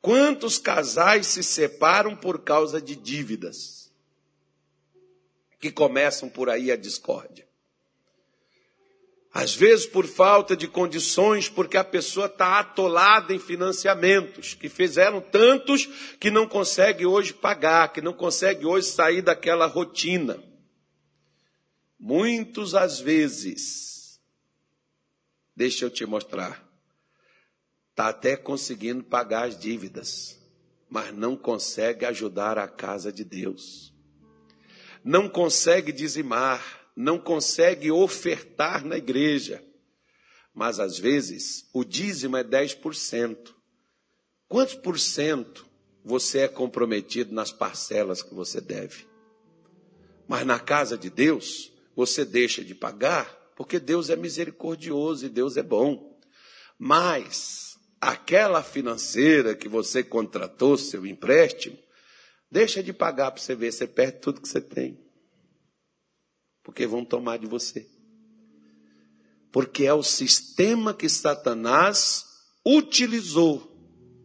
Quantos 0.00 0.58
casais 0.58 1.28
se 1.28 1.42
separam 1.42 2.16
por 2.16 2.42
causa 2.42 2.80
de 2.80 2.94
dívidas? 2.94 3.92
Que 5.58 5.70
começam 5.70 6.28
por 6.28 6.50
aí 6.50 6.70
a 6.70 6.76
discórdia. 6.76 7.48
Às 9.34 9.54
vezes 9.54 9.84
por 9.84 10.06
falta 10.06 10.56
de 10.56 10.68
condições, 10.68 11.48
porque 11.48 11.76
a 11.76 11.82
pessoa 11.82 12.26
está 12.26 12.60
atolada 12.60 13.34
em 13.34 13.38
financiamentos, 13.38 14.54
que 14.54 14.68
fizeram 14.68 15.20
tantos 15.20 15.86
que 16.20 16.30
não 16.30 16.46
consegue 16.46 17.04
hoje 17.04 17.34
pagar, 17.34 17.92
que 17.92 18.00
não 18.00 18.12
consegue 18.12 18.64
hoje 18.64 18.86
sair 18.86 19.20
daquela 19.20 19.66
rotina. 19.66 20.40
Muitos, 21.98 22.76
às 22.76 23.00
vezes, 23.00 23.84
Deixa 25.56 25.84
eu 25.84 25.90
te 25.90 26.04
mostrar. 26.04 26.62
Está 27.90 28.08
até 28.08 28.36
conseguindo 28.36 29.04
pagar 29.04 29.46
as 29.46 29.58
dívidas, 29.58 30.36
mas 30.90 31.14
não 31.14 31.36
consegue 31.36 32.04
ajudar 32.04 32.58
a 32.58 32.66
casa 32.66 33.12
de 33.12 33.22
Deus. 33.22 33.94
Não 35.04 35.28
consegue 35.28 35.92
dizimar, 35.92 36.83
não 36.96 37.18
consegue 37.18 37.90
ofertar 37.90 38.84
na 38.84 38.96
igreja. 38.96 39.62
Mas 40.54 40.78
às 40.78 40.98
vezes 40.98 41.68
o 41.72 41.84
dízimo 41.84 42.36
é 42.36 42.44
10%. 42.44 43.54
Quantos 44.48 44.74
por 44.74 44.98
cento 44.98 45.66
você 46.04 46.40
é 46.40 46.48
comprometido 46.48 47.34
nas 47.34 47.50
parcelas 47.50 48.22
que 48.22 48.34
você 48.34 48.60
deve? 48.60 49.06
Mas 50.28 50.46
na 50.46 50.58
casa 50.58 50.96
de 50.96 51.10
Deus, 51.10 51.72
você 51.96 52.24
deixa 52.24 52.64
de 52.64 52.74
pagar 52.74 53.44
porque 53.56 53.78
Deus 53.78 54.10
é 54.10 54.16
misericordioso 54.16 55.26
e 55.26 55.28
Deus 55.28 55.56
é 55.56 55.62
bom. 55.62 56.18
Mas 56.78 57.78
aquela 58.00 58.62
financeira 58.62 59.54
que 59.54 59.68
você 59.68 60.02
contratou, 60.02 60.76
seu 60.76 61.06
empréstimo, 61.06 61.78
deixa 62.50 62.82
de 62.82 62.92
pagar 62.92 63.30
para 63.30 63.40
você 63.40 63.54
ver, 63.54 63.72
você 63.72 63.86
perde 63.86 64.18
tudo 64.18 64.40
que 64.40 64.48
você 64.48 64.60
tem. 64.60 65.03
Porque 66.64 66.86
vão 66.86 67.04
tomar 67.04 67.38
de 67.38 67.46
você. 67.46 67.86
Porque 69.52 69.84
é 69.84 69.94
o 69.94 70.02
sistema 70.02 70.92
que 70.92 71.08
Satanás 71.08 72.24
utilizou 72.66 73.70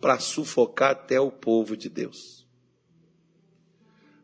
para 0.01 0.17
sufocar 0.17 0.91
até 0.91 1.19
o 1.19 1.29
povo 1.29 1.77
de 1.77 1.89
Deus. 1.89 2.47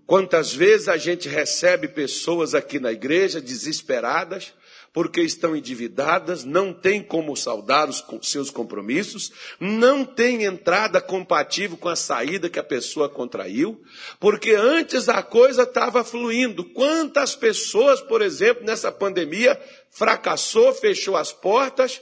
Quantas 0.07 0.53
vezes 0.53 0.87
a 0.87 0.97
gente 0.97 1.27
recebe 1.27 1.87
pessoas 1.87 2.55
aqui 2.55 2.79
na 2.79 2.91
igreja 2.91 3.41
desesperadas, 3.41 4.53
porque 4.95 5.21
estão 5.21 5.53
endividadas, 5.53 6.45
não 6.45 6.73
tem 6.73 7.03
como 7.03 7.35
saldar 7.35 7.89
os 7.89 8.01
seus 8.21 8.49
compromissos, 8.49 9.29
não 9.59 10.05
tem 10.05 10.45
entrada 10.45 11.01
compatível 11.01 11.75
com 11.75 11.89
a 11.89 11.97
saída 11.97 12.49
que 12.49 12.57
a 12.57 12.63
pessoa 12.63 13.09
contraiu, 13.09 13.83
porque 14.21 14.51
antes 14.51 15.09
a 15.09 15.21
coisa 15.21 15.63
estava 15.63 16.01
fluindo. 16.01 16.63
Quantas 16.63 17.35
pessoas, 17.35 17.99
por 17.99 18.21
exemplo, 18.21 18.63
nessa 18.63 18.89
pandemia, 18.89 19.61
fracassou, 19.91 20.73
fechou 20.73 21.17
as 21.17 21.33
portas, 21.33 22.01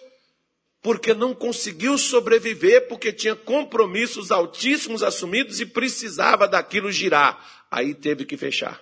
porque 0.80 1.16
não 1.16 1.34
conseguiu 1.34 1.98
sobreviver, 1.98 2.88
porque 2.88 3.12
tinha 3.12 3.36
compromissos 3.36 4.32
altíssimos 4.32 5.02
assumidos 5.02 5.60
e 5.60 5.66
precisava 5.66 6.48
daquilo 6.48 6.92
girar. 6.92 7.66
Aí 7.72 7.96
teve 7.96 8.24
que 8.24 8.38
fechar. 8.38 8.80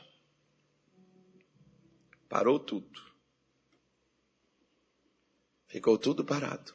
Parou 2.28 2.60
tudo. 2.60 3.11
Ficou 5.72 5.98
tudo 5.98 6.26
parado. 6.26 6.74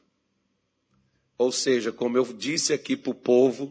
Ou 1.37 1.52
seja, 1.52 1.92
como 1.92 2.16
eu 2.16 2.24
disse 2.24 2.72
aqui 2.72 2.96
para 2.96 3.11
o 3.11 3.14
povo, 3.14 3.70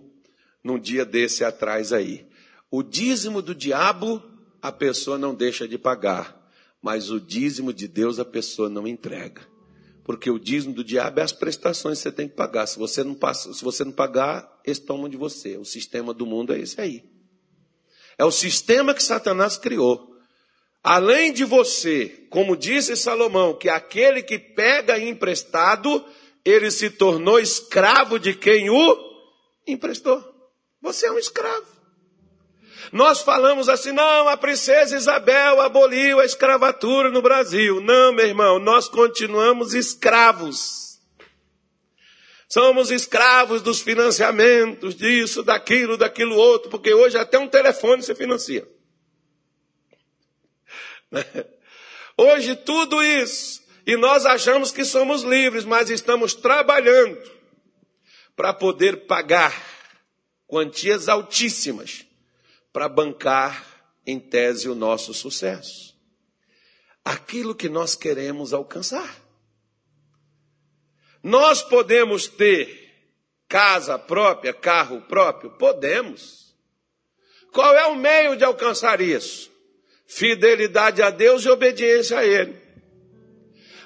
num 0.63 0.79
dia 0.79 1.03
desse 1.03 1.43
atrás 1.43 1.91
aí, 1.91 2.27
o 2.69 2.83
dízimo 2.83 3.41
do 3.41 3.55
diabo 3.55 4.21
a 4.61 4.71
pessoa 4.71 5.17
não 5.17 5.33
deixa 5.33 5.67
de 5.67 5.77
pagar, 5.79 6.49
mas 6.79 7.09
o 7.09 7.19
dízimo 7.19 7.73
de 7.73 7.87
Deus 7.87 8.19
a 8.19 8.25
pessoa 8.25 8.69
não 8.69 8.87
entrega. 8.87 9.41
Porque 10.03 10.29
o 10.29 10.37
dízimo 10.37 10.75
do 10.75 10.83
diabo 10.83 11.19
é 11.19 11.23
as 11.23 11.31
prestações 11.31 11.97
que 11.97 12.03
você 12.03 12.11
tem 12.11 12.27
que 12.27 12.35
pagar. 12.35 12.67
Se 12.67 12.77
você 12.77 13.03
não, 13.03 13.15
passa, 13.15 13.51
se 13.51 13.63
você 13.63 13.83
não 13.83 13.91
pagar, 13.91 14.61
eles 14.63 14.77
tomam 14.77 15.09
de 15.09 15.17
você. 15.17 15.57
O 15.57 15.65
sistema 15.65 16.13
do 16.13 16.27
mundo 16.27 16.53
é 16.53 16.59
esse 16.59 16.79
aí. 16.79 17.03
É 18.15 18.23
o 18.23 18.29
sistema 18.29 18.93
que 18.93 19.01
Satanás 19.01 19.57
criou. 19.57 20.14
Além 20.87 21.33
de 21.33 21.43
você, 21.43 22.27
como 22.29 22.55
disse 22.55 22.95
Salomão, 22.95 23.55
que 23.55 23.67
aquele 23.67 24.21
que 24.21 24.37
pega 24.37 24.99
emprestado, 24.99 26.05
ele 26.45 26.69
se 26.69 26.91
tornou 26.91 27.39
escravo 27.39 28.19
de 28.19 28.35
quem 28.35 28.69
o 28.69 28.95
emprestou. 29.65 30.23
Você 30.83 31.07
é 31.07 31.11
um 31.11 31.17
escravo. 31.17 31.65
Nós 32.91 33.21
falamos 33.21 33.67
assim, 33.67 33.91
não, 33.91 34.29
a 34.29 34.37
princesa 34.37 34.95
Isabel 34.95 35.59
aboliu 35.59 36.19
a 36.19 36.25
escravatura 36.25 37.09
no 37.09 37.19
Brasil. 37.19 37.81
Não, 37.81 38.13
meu 38.13 38.27
irmão, 38.27 38.59
nós 38.59 38.87
continuamos 38.87 39.73
escravos. 39.73 40.99
Somos 42.47 42.91
escravos 42.91 43.63
dos 43.63 43.81
financiamentos, 43.81 44.93
disso, 44.93 45.41
daquilo, 45.41 45.97
daquilo 45.97 46.35
outro, 46.35 46.69
porque 46.69 46.93
hoje 46.93 47.17
até 47.17 47.39
um 47.39 47.47
telefone 47.47 48.03
se 48.03 48.13
financia. 48.13 48.74
Hoje 52.17 52.55
tudo 52.55 53.03
isso, 53.03 53.63
e 53.85 53.95
nós 53.97 54.25
achamos 54.25 54.71
que 54.71 54.85
somos 54.85 55.23
livres, 55.23 55.65
mas 55.65 55.89
estamos 55.89 56.33
trabalhando 56.33 57.21
para 58.35 58.53
poder 58.53 59.05
pagar 59.05 59.53
quantias 60.47 61.07
altíssimas 61.07 62.05
para 62.71 62.89
bancar 62.89 63.65
em 64.05 64.19
tese 64.19 64.67
o 64.67 64.75
nosso 64.75 65.13
sucesso. 65.13 65.95
Aquilo 67.03 67.55
que 67.55 67.69
nós 67.69 67.95
queremos 67.95 68.53
alcançar. 68.53 69.15
Nós 71.23 71.61
podemos 71.61 72.27
ter 72.27 72.85
casa 73.47 73.97
própria, 73.97 74.53
carro 74.53 75.01
próprio? 75.01 75.51
Podemos. 75.51 76.53
Qual 77.51 77.73
é 77.73 77.85
o 77.85 77.95
meio 77.95 78.35
de 78.35 78.43
alcançar 78.43 78.99
isso? 78.99 79.51
Fidelidade 80.07 81.01
a 81.01 81.09
Deus 81.09 81.43
e 81.43 81.49
obediência 81.49 82.19
a 82.19 82.25
Ele. 82.25 82.55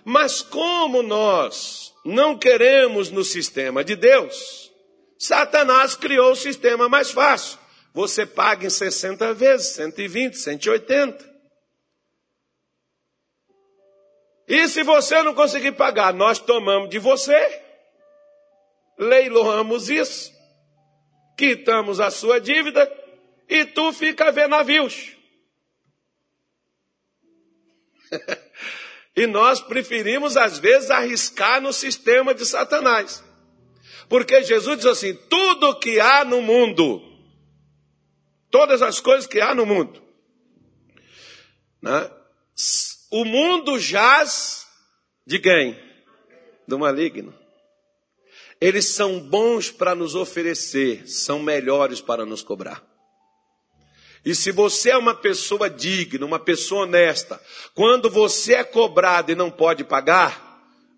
Mas 0.03 0.41
como 0.41 1.01
nós 1.03 1.93
não 2.05 2.37
queremos 2.37 3.09
no 3.09 3.23
sistema 3.23 3.83
de 3.83 3.95
Deus, 3.95 4.71
Satanás 5.17 5.95
criou 5.95 6.31
o 6.31 6.35
sistema 6.35 6.87
mais 6.87 7.11
fácil. 7.11 7.59
Você 7.93 8.25
paga 8.25 8.65
em 8.65 8.69
60 8.69 9.33
vezes, 9.33 9.73
120, 9.73 10.35
180. 10.35 11.29
E 14.47 14.67
se 14.67 14.81
você 14.81 15.21
não 15.21 15.33
conseguir 15.33 15.73
pagar, 15.73 16.13
nós 16.13 16.39
tomamos 16.39 16.89
de 16.89 16.97
você, 16.97 17.61
leiloamos 18.97 19.89
isso, 19.89 20.31
quitamos 21.37 21.99
a 21.99 22.09
sua 22.09 22.39
dívida 22.39 22.91
e 23.47 23.63
tu 23.65 23.93
fica 23.93 24.29
a 24.29 24.31
ver 24.31 24.47
navios. 24.47 25.18
e 29.15 29.27
nós 29.27 29.61
preferimos, 29.61 30.37
às 30.37 30.59
vezes, 30.59 30.89
arriscar 30.89 31.61
no 31.61 31.73
sistema 31.73 32.33
de 32.33 32.45
Satanás. 32.45 33.23
Porque 34.07 34.41
Jesus 34.43 34.77
diz 34.77 34.85
assim: 34.85 35.13
tudo 35.29 35.79
que 35.79 35.99
há 35.99 36.25
no 36.25 36.41
mundo, 36.41 37.01
todas 38.49 38.81
as 38.81 38.99
coisas 38.99 39.27
que 39.27 39.39
há 39.39 39.53
no 39.53 39.65
mundo, 39.65 40.01
né? 41.81 42.09
o 43.11 43.23
mundo 43.23 43.79
jaz 43.79 44.67
de 45.25 45.39
quem? 45.39 45.77
Do 46.67 46.79
maligno. 46.79 47.33
Eles 48.61 48.87
são 48.87 49.19
bons 49.19 49.71
para 49.71 49.95
nos 49.95 50.15
oferecer, 50.15 51.07
são 51.07 51.39
melhores 51.39 52.01
para 52.01 52.25
nos 52.25 52.41
cobrar. 52.41 52.88
E 54.25 54.35
se 54.35 54.51
você 54.51 54.91
é 54.91 54.97
uma 54.97 55.15
pessoa 55.15 55.69
digna, 55.69 56.25
uma 56.25 56.39
pessoa 56.39 56.83
honesta, 56.83 57.41
quando 57.73 58.09
você 58.09 58.55
é 58.55 58.63
cobrado 58.63 59.31
e 59.31 59.35
não 59.35 59.49
pode 59.49 59.83
pagar, 59.83 60.49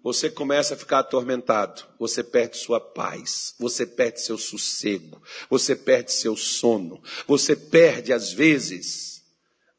você 0.04 0.30
começa 0.30 0.74
a 0.74 0.78
ficar 0.78 1.00
atormentado, 1.00 1.84
você 2.00 2.24
perde 2.24 2.58
sua 2.58 2.80
paz, 2.80 3.54
você 3.60 3.86
perde 3.86 4.22
seu 4.22 4.38
sossego, 4.38 5.22
você 5.50 5.76
perde 5.76 6.12
seu 6.12 6.36
sono, 6.36 7.02
você 7.28 7.56
perde, 7.56 8.12
às 8.12 8.34
vezes, 8.34 9.22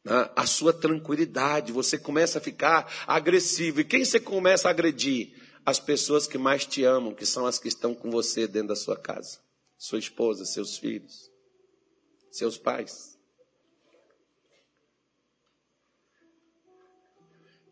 né, 0.04 0.30
a 0.36 0.46
sua 0.46 0.72
tranquilidade, 0.72 1.72
você 1.72 1.98
começa 1.98 2.38
a 2.38 2.42
ficar 2.42 3.04
agressivo. 3.06 3.80
E 3.80 3.84
quem 3.84 4.04
você 4.04 4.20
começa 4.20 4.68
a 4.68 4.70
agredir? 4.70 5.40
As 5.64 5.78
pessoas 5.78 6.26
que 6.26 6.38
mais 6.38 6.66
te 6.66 6.84
amam, 6.84 7.14
que 7.14 7.24
são 7.24 7.46
as 7.46 7.58
que 7.58 7.68
estão 7.68 7.94
com 7.94 8.10
você 8.10 8.48
dentro 8.48 8.68
da 8.68 8.76
sua 8.76 8.96
casa: 8.96 9.38
sua 9.78 9.98
esposa, 9.98 10.44
seus 10.44 10.76
filhos, 10.76 11.30
seus 12.32 12.58
pais. 12.58 13.11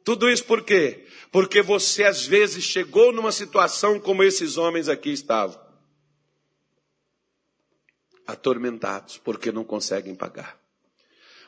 Tudo 0.05 0.31
isso 0.31 0.45
por 0.45 0.63
quê? 0.65 1.07
Porque 1.31 1.63
você 1.63 2.05
às 2.05 2.27
vezes 2.27 2.65
chegou 2.65 3.13
numa 3.13 3.33
situação 3.33 4.01
como 4.01 4.23
esses 4.23 4.57
homens 4.57 4.89
aqui 4.89 5.11
estavam. 5.11 5.61
Atormentados 8.27 9.19
porque 9.19 9.53
não 9.53 9.65
conseguem 9.65 10.15
pagar. 10.15 10.59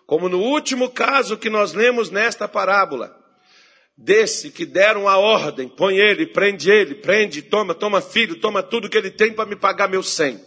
Como 0.07 0.29
no 0.29 0.41
último 0.41 0.91
caso 0.91 1.39
que 1.39 1.49
nós 1.49 1.73
lemos 1.73 2.11
nesta 2.11 2.47
parábola, 2.47 3.19
desse 3.97 4.51
que 4.51 4.67
deram 4.67 5.09
a 5.09 5.17
ordem, 5.17 5.69
põe 5.69 5.97
ele, 5.97 6.27
prende 6.27 6.71
ele, 6.71 6.95
prende, 6.97 7.43
toma, 7.43 7.75
toma 7.75 8.01
filho, 8.01 8.41
toma 8.41 8.63
tudo 8.63 8.89
que 8.89 8.99
ele 8.99 9.11
tem 9.11 9.33
para 9.33 9.49
me 9.49 9.57
pagar 9.57 9.89
meu 9.89 10.03
cem. 10.03 10.45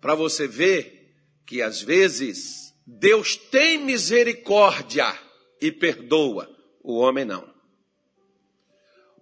Para 0.00 0.14
você 0.14 0.46
ver 0.46 1.14
que 1.44 1.60
às 1.60 1.82
vezes 1.82 2.67
Deus 2.90 3.36
tem 3.36 3.76
misericórdia 3.76 5.14
e 5.60 5.70
perdoa, 5.70 6.48
o 6.82 6.96
homem 6.96 7.22
não. 7.22 7.46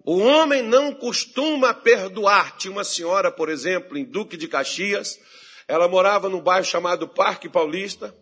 O 0.05 0.19
homem 0.19 0.61
não 0.61 0.93
costuma 0.93 1.73
perdoar. 1.73 2.55
Tinha 2.55 2.71
uma 2.71 2.85
senhora, 2.85 3.29
por 3.29 3.49
exemplo, 3.49 3.97
em 3.97 4.05
Duque 4.05 4.37
de 4.37 4.47
Caxias, 4.47 5.19
ela 5.67 5.85
morava 5.85 6.29
num 6.29 6.39
bairro 6.39 6.63
chamado 6.63 7.09
Parque 7.09 7.49
Paulista. 7.49 8.15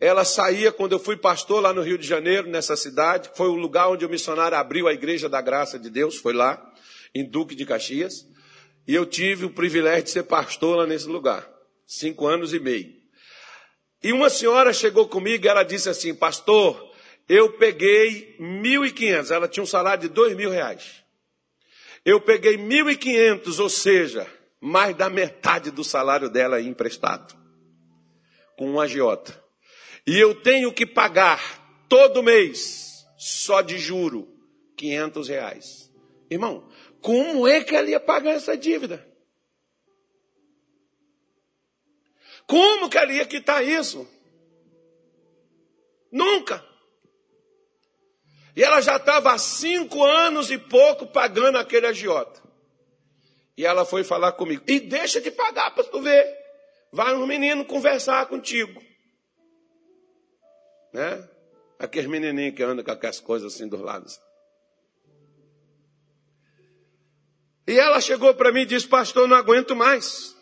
Ela 0.00 0.24
saía 0.24 0.70
quando 0.70 0.92
eu 0.92 1.00
fui 1.00 1.16
pastor 1.16 1.60
lá 1.60 1.72
no 1.72 1.82
Rio 1.82 1.98
de 1.98 2.06
Janeiro, 2.06 2.48
nessa 2.48 2.76
cidade. 2.76 3.32
Foi 3.34 3.48
o 3.48 3.56
lugar 3.56 3.88
onde 3.88 4.06
o 4.06 4.08
missionário 4.08 4.56
abriu 4.56 4.86
a 4.86 4.92
Igreja 4.92 5.28
da 5.28 5.40
Graça 5.40 5.76
de 5.76 5.90
Deus, 5.90 6.16
foi 6.16 6.32
lá, 6.32 6.72
em 7.12 7.28
Duque 7.28 7.56
de 7.56 7.66
Caxias. 7.66 8.24
E 8.86 8.94
eu 8.94 9.04
tive 9.04 9.44
o 9.44 9.50
privilégio 9.50 10.04
de 10.04 10.10
ser 10.10 10.22
pastor 10.22 10.76
lá 10.76 10.86
nesse 10.86 11.08
lugar. 11.08 11.50
Cinco 11.84 12.28
anos 12.28 12.54
e 12.54 12.60
meio. 12.60 13.03
E 14.04 14.12
uma 14.12 14.28
senhora 14.28 14.70
chegou 14.70 15.08
comigo 15.08 15.46
e 15.46 15.48
ela 15.48 15.62
disse 15.62 15.88
assim, 15.88 16.14
pastor, 16.14 16.92
eu 17.26 17.54
peguei 17.54 18.36
mil 18.38 18.84
e 18.84 18.92
quinhentos, 18.92 19.30
ela 19.30 19.48
tinha 19.48 19.64
um 19.64 19.66
salário 19.66 20.02
de 20.02 20.14
dois 20.14 20.36
mil 20.36 20.50
reais. 20.50 21.02
Eu 22.04 22.20
peguei 22.20 22.58
mil 22.58 22.90
e 22.90 22.96
quinhentos, 22.96 23.58
ou 23.58 23.70
seja, 23.70 24.26
mais 24.60 24.94
da 24.94 25.08
metade 25.08 25.70
do 25.70 25.82
salário 25.82 26.28
dela 26.28 26.60
emprestado, 26.60 27.34
com 28.58 28.72
um 28.72 28.78
agiota. 28.78 29.42
E 30.06 30.18
eu 30.18 30.34
tenho 30.34 30.70
que 30.70 30.84
pagar 30.84 31.40
todo 31.88 32.22
mês 32.22 33.06
só 33.16 33.62
de 33.62 33.78
juro, 33.78 34.28
500 34.76 35.28
reais. 35.28 35.90
Irmão, 36.30 36.68
como 37.00 37.48
é 37.48 37.64
que 37.64 37.74
ela 37.74 37.88
ia 37.88 38.00
pagar 38.00 38.32
essa 38.32 38.54
dívida? 38.54 39.13
Como 42.46 42.88
que 42.88 42.98
ela 42.98 43.12
ia 43.12 43.26
quitar 43.26 43.64
isso? 43.64 44.08
Nunca. 46.10 46.64
E 48.56 48.62
ela 48.62 48.80
já 48.80 48.96
estava 48.96 49.32
há 49.32 49.38
cinco 49.38 50.04
anos 50.04 50.50
e 50.50 50.58
pouco 50.58 51.06
pagando 51.06 51.58
aquele 51.58 51.86
agiota. 51.86 52.42
E 53.56 53.64
ela 53.64 53.84
foi 53.84 54.04
falar 54.04 54.32
comigo. 54.32 54.62
E 54.66 54.78
deixa 54.78 55.20
de 55.20 55.30
pagar 55.30 55.74
para 55.74 55.84
tu 55.84 56.00
ver. 56.00 56.24
Vai 56.92 57.14
um 57.14 57.26
menino 57.26 57.64
conversar 57.64 58.26
contigo. 58.26 58.80
Né? 60.92 61.28
Aqueles 61.78 62.08
menininhos 62.08 62.54
que 62.54 62.62
andam 62.62 62.84
com 62.84 62.90
aquelas 62.90 63.18
coisas 63.18 63.52
assim 63.52 63.66
dos 63.66 63.80
lados. 63.80 64.20
E 67.66 67.78
ela 67.78 68.00
chegou 68.00 68.34
para 68.34 68.52
mim 68.52 68.60
e 68.60 68.66
disse, 68.66 68.86
pastor, 68.86 69.26
não 69.26 69.36
aguento 69.36 69.74
mais. 69.74 70.36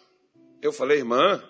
Eu 0.60 0.72
falei, 0.72 0.98
irmã, 0.98 1.42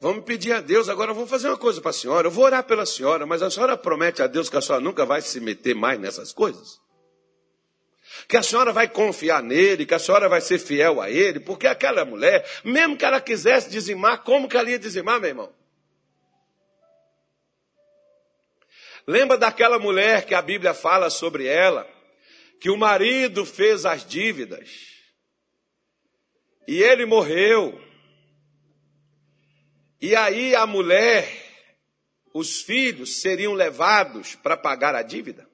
vamos 0.00 0.24
pedir 0.24 0.52
a 0.52 0.60
Deus, 0.60 0.88
agora 0.88 1.12
vou 1.12 1.26
fazer 1.26 1.48
uma 1.48 1.56
coisa 1.56 1.80
para 1.80 1.90
a 1.90 1.94
senhora, 1.94 2.26
eu 2.26 2.30
vou 2.30 2.44
orar 2.44 2.64
pela 2.64 2.86
senhora, 2.86 3.26
mas 3.26 3.42
a 3.42 3.50
senhora 3.50 3.76
promete 3.76 4.22
a 4.22 4.26
Deus 4.26 4.48
que 4.48 4.56
a 4.56 4.60
senhora 4.60 4.82
nunca 4.82 5.04
vai 5.04 5.20
se 5.20 5.40
meter 5.40 5.74
mais 5.74 5.98
nessas 5.98 6.32
coisas? 6.32 6.80
Que 8.26 8.36
a 8.36 8.42
senhora 8.42 8.72
vai 8.72 8.88
confiar 8.88 9.42
nele, 9.42 9.84
que 9.84 9.94
a 9.94 9.98
senhora 9.98 10.28
vai 10.28 10.40
ser 10.40 10.58
fiel 10.58 11.00
a 11.00 11.10
ele, 11.10 11.40
porque 11.40 11.66
aquela 11.66 12.04
mulher, 12.04 12.48
mesmo 12.64 12.96
que 12.96 13.04
ela 13.04 13.20
quisesse 13.20 13.70
dizimar, 13.70 14.22
como 14.22 14.48
que 14.48 14.56
ela 14.56 14.70
ia 14.70 14.78
dizimar, 14.78 15.20
meu 15.20 15.28
irmão? 15.28 15.52
Lembra 19.06 19.38
daquela 19.38 19.78
mulher 19.78 20.26
que 20.26 20.34
a 20.34 20.42
Bíblia 20.42 20.74
fala 20.74 21.08
sobre 21.08 21.46
ela, 21.46 21.88
que 22.60 22.68
o 22.68 22.76
marido 22.76 23.46
fez 23.46 23.86
as 23.86 24.04
dívidas 24.04 24.88
e 26.68 26.82
ele 26.82 27.06
morreu. 27.06 27.80
E 30.00 30.14
aí 30.14 30.54
a 30.54 30.66
mulher, 30.66 31.28
os 32.32 32.62
filhos 32.62 33.20
seriam 33.20 33.52
levados 33.52 34.34
para 34.36 34.56
pagar 34.56 34.94
a 34.94 35.02
dívida. 35.02 35.48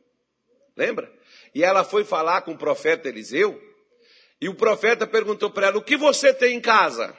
Lembra? 0.76 1.10
E 1.54 1.62
ela 1.62 1.84
foi 1.84 2.04
falar 2.04 2.42
com 2.42 2.52
o 2.52 2.58
profeta 2.58 3.08
Eliseu. 3.08 3.60
E 4.40 4.48
o 4.48 4.54
profeta 4.54 5.06
perguntou 5.06 5.50
para 5.50 5.68
ela: 5.68 5.78
O 5.78 5.82
que 5.82 5.96
você 5.96 6.34
tem 6.34 6.56
em 6.56 6.60
casa? 6.60 7.16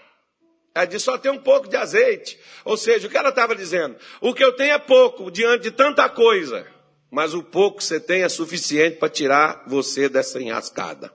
Ela 0.76 0.86
disse, 0.86 1.06
só 1.06 1.18
tem 1.18 1.32
um 1.32 1.42
pouco 1.42 1.70
de 1.70 1.78
azeite. 1.78 2.38
Ou 2.66 2.76
seja, 2.76 3.08
o 3.08 3.10
que 3.10 3.18
ela 3.18 3.30
estava 3.30 3.56
dizendo? 3.56 3.96
O 4.20 4.34
que 4.34 4.44
eu 4.44 4.52
tenho 4.52 4.74
é 4.74 4.78
pouco, 4.78 5.32
diante 5.32 5.64
de 5.64 5.72
tanta 5.72 6.10
coisa. 6.10 6.68
Mas 7.10 7.34
o 7.34 7.42
pouco 7.42 7.78
que 7.78 7.86
você 7.86 7.98
tem 7.98 8.24
é 8.24 8.30
suficiente 8.30 8.98
para 8.98 9.08
tirar 9.08 9.64
você 9.68 10.10
dessa 10.10 10.42
enrascada. 10.42 11.14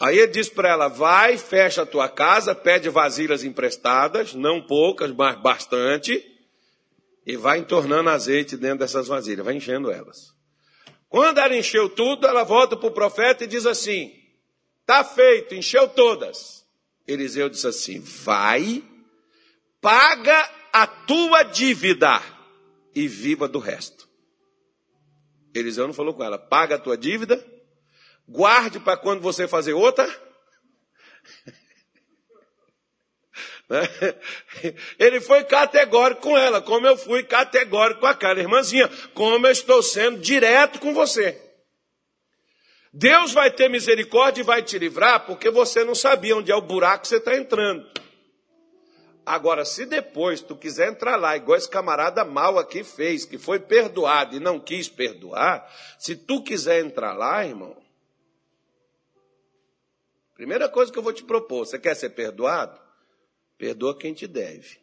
Aí 0.00 0.18
ele 0.18 0.32
disse 0.32 0.50
para 0.50 0.70
ela: 0.70 0.88
vai, 0.88 1.36
fecha 1.36 1.82
a 1.82 1.86
tua 1.86 2.08
casa, 2.08 2.54
pede 2.54 2.88
vasilhas 2.88 3.44
emprestadas, 3.44 4.32
não 4.34 4.62
poucas, 4.62 5.12
mas 5.12 5.38
bastante, 5.40 6.24
e 7.26 7.36
vai 7.36 7.58
entornando 7.58 8.08
azeite 8.08 8.56
dentro 8.56 8.78
dessas 8.78 9.06
vasilhas, 9.06 9.44
vai 9.44 9.54
enchendo 9.54 9.90
elas. 9.90 10.34
Quando 11.08 11.38
ela 11.38 11.54
encheu 11.54 11.90
tudo, 11.90 12.26
ela 12.26 12.44
volta 12.44 12.76
para 12.76 12.88
o 12.88 12.92
profeta 12.92 13.44
e 13.44 13.46
diz 13.46 13.66
assim: 13.66 14.10
está 14.80 15.04
feito, 15.04 15.54
encheu 15.54 15.86
todas. 15.86 16.64
Eliseu 17.06 17.50
disse 17.50 17.66
assim: 17.66 18.00
Vai, 18.00 18.82
paga 19.82 20.50
a 20.72 20.86
tua 20.86 21.42
dívida 21.42 22.22
e 22.94 23.06
viva 23.06 23.46
do 23.46 23.58
resto. 23.58 24.08
Eliseu 25.54 25.86
não 25.86 25.94
falou 25.94 26.14
com 26.14 26.24
ela: 26.24 26.38
Paga 26.38 26.76
a 26.76 26.78
tua 26.78 26.96
dívida, 26.96 27.44
guarde 28.30 28.78
para 28.78 28.96
quando 28.96 29.20
você 29.20 29.46
fazer 29.48 29.72
outra. 29.72 30.08
Né? 33.68 33.82
Ele 34.98 35.20
foi 35.20 35.44
categórico 35.44 36.22
com 36.22 36.36
ela, 36.36 36.60
como 36.60 36.88
eu 36.88 36.96
fui 36.96 37.22
categórico 37.22 38.00
com 38.00 38.06
aquela 38.08 38.40
irmãzinha, 38.40 38.90
como 39.14 39.46
eu 39.46 39.52
estou 39.52 39.80
sendo 39.80 40.18
direto 40.18 40.80
com 40.80 40.92
você. 40.92 41.40
Deus 42.92 43.32
vai 43.32 43.52
ter 43.52 43.70
misericórdia 43.70 44.40
e 44.40 44.44
vai 44.44 44.60
te 44.60 44.76
livrar 44.76 45.24
porque 45.24 45.50
você 45.50 45.84
não 45.84 45.94
sabia 45.94 46.36
onde 46.36 46.50
é 46.50 46.56
o 46.56 46.60
buraco 46.60 47.02
que 47.02 47.08
você 47.08 47.18
está 47.18 47.36
entrando. 47.36 47.88
Agora, 49.24 49.64
se 49.64 49.86
depois 49.86 50.40
tu 50.40 50.56
quiser 50.56 50.88
entrar 50.88 51.14
lá, 51.14 51.36
igual 51.36 51.56
esse 51.56 51.68
camarada 51.68 52.24
mal 52.24 52.58
aqui 52.58 52.82
fez, 52.82 53.24
que 53.24 53.38
foi 53.38 53.60
perdoado 53.60 54.34
e 54.34 54.40
não 54.40 54.58
quis 54.58 54.88
perdoar, 54.88 55.64
se 55.96 56.16
tu 56.16 56.42
quiser 56.42 56.84
entrar 56.84 57.12
lá, 57.12 57.46
irmão, 57.46 57.76
primeira 60.40 60.70
coisa 60.70 60.90
que 60.90 60.98
eu 60.98 61.02
vou 61.02 61.12
te 61.12 61.22
propor, 61.22 61.66
você 61.66 61.78
quer 61.78 61.94
ser 61.94 62.08
perdoado? 62.10 62.80
Perdoa 63.58 63.94
quem 63.94 64.14
te 64.14 64.26
deve. 64.26 64.78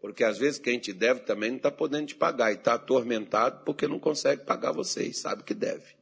Porque 0.00 0.22
às 0.22 0.38
vezes 0.38 0.60
quem 0.60 0.78
te 0.78 0.92
deve 0.92 1.22
também 1.22 1.50
não 1.50 1.56
está 1.56 1.68
podendo 1.68 2.06
te 2.06 2.14
pagar 2.14 2.52
e 2.52 2.54
está 2.54 2.74
atormentado 2.74 3.64
porque 3.64 3.88
não 3.88 3.98
consegue 3.98 4.44
pagar 4.44 4.70
vocês, 4.70 5.18
sabe 5.18 5.42
que 5.42 5.54
deve. 5.54 5.96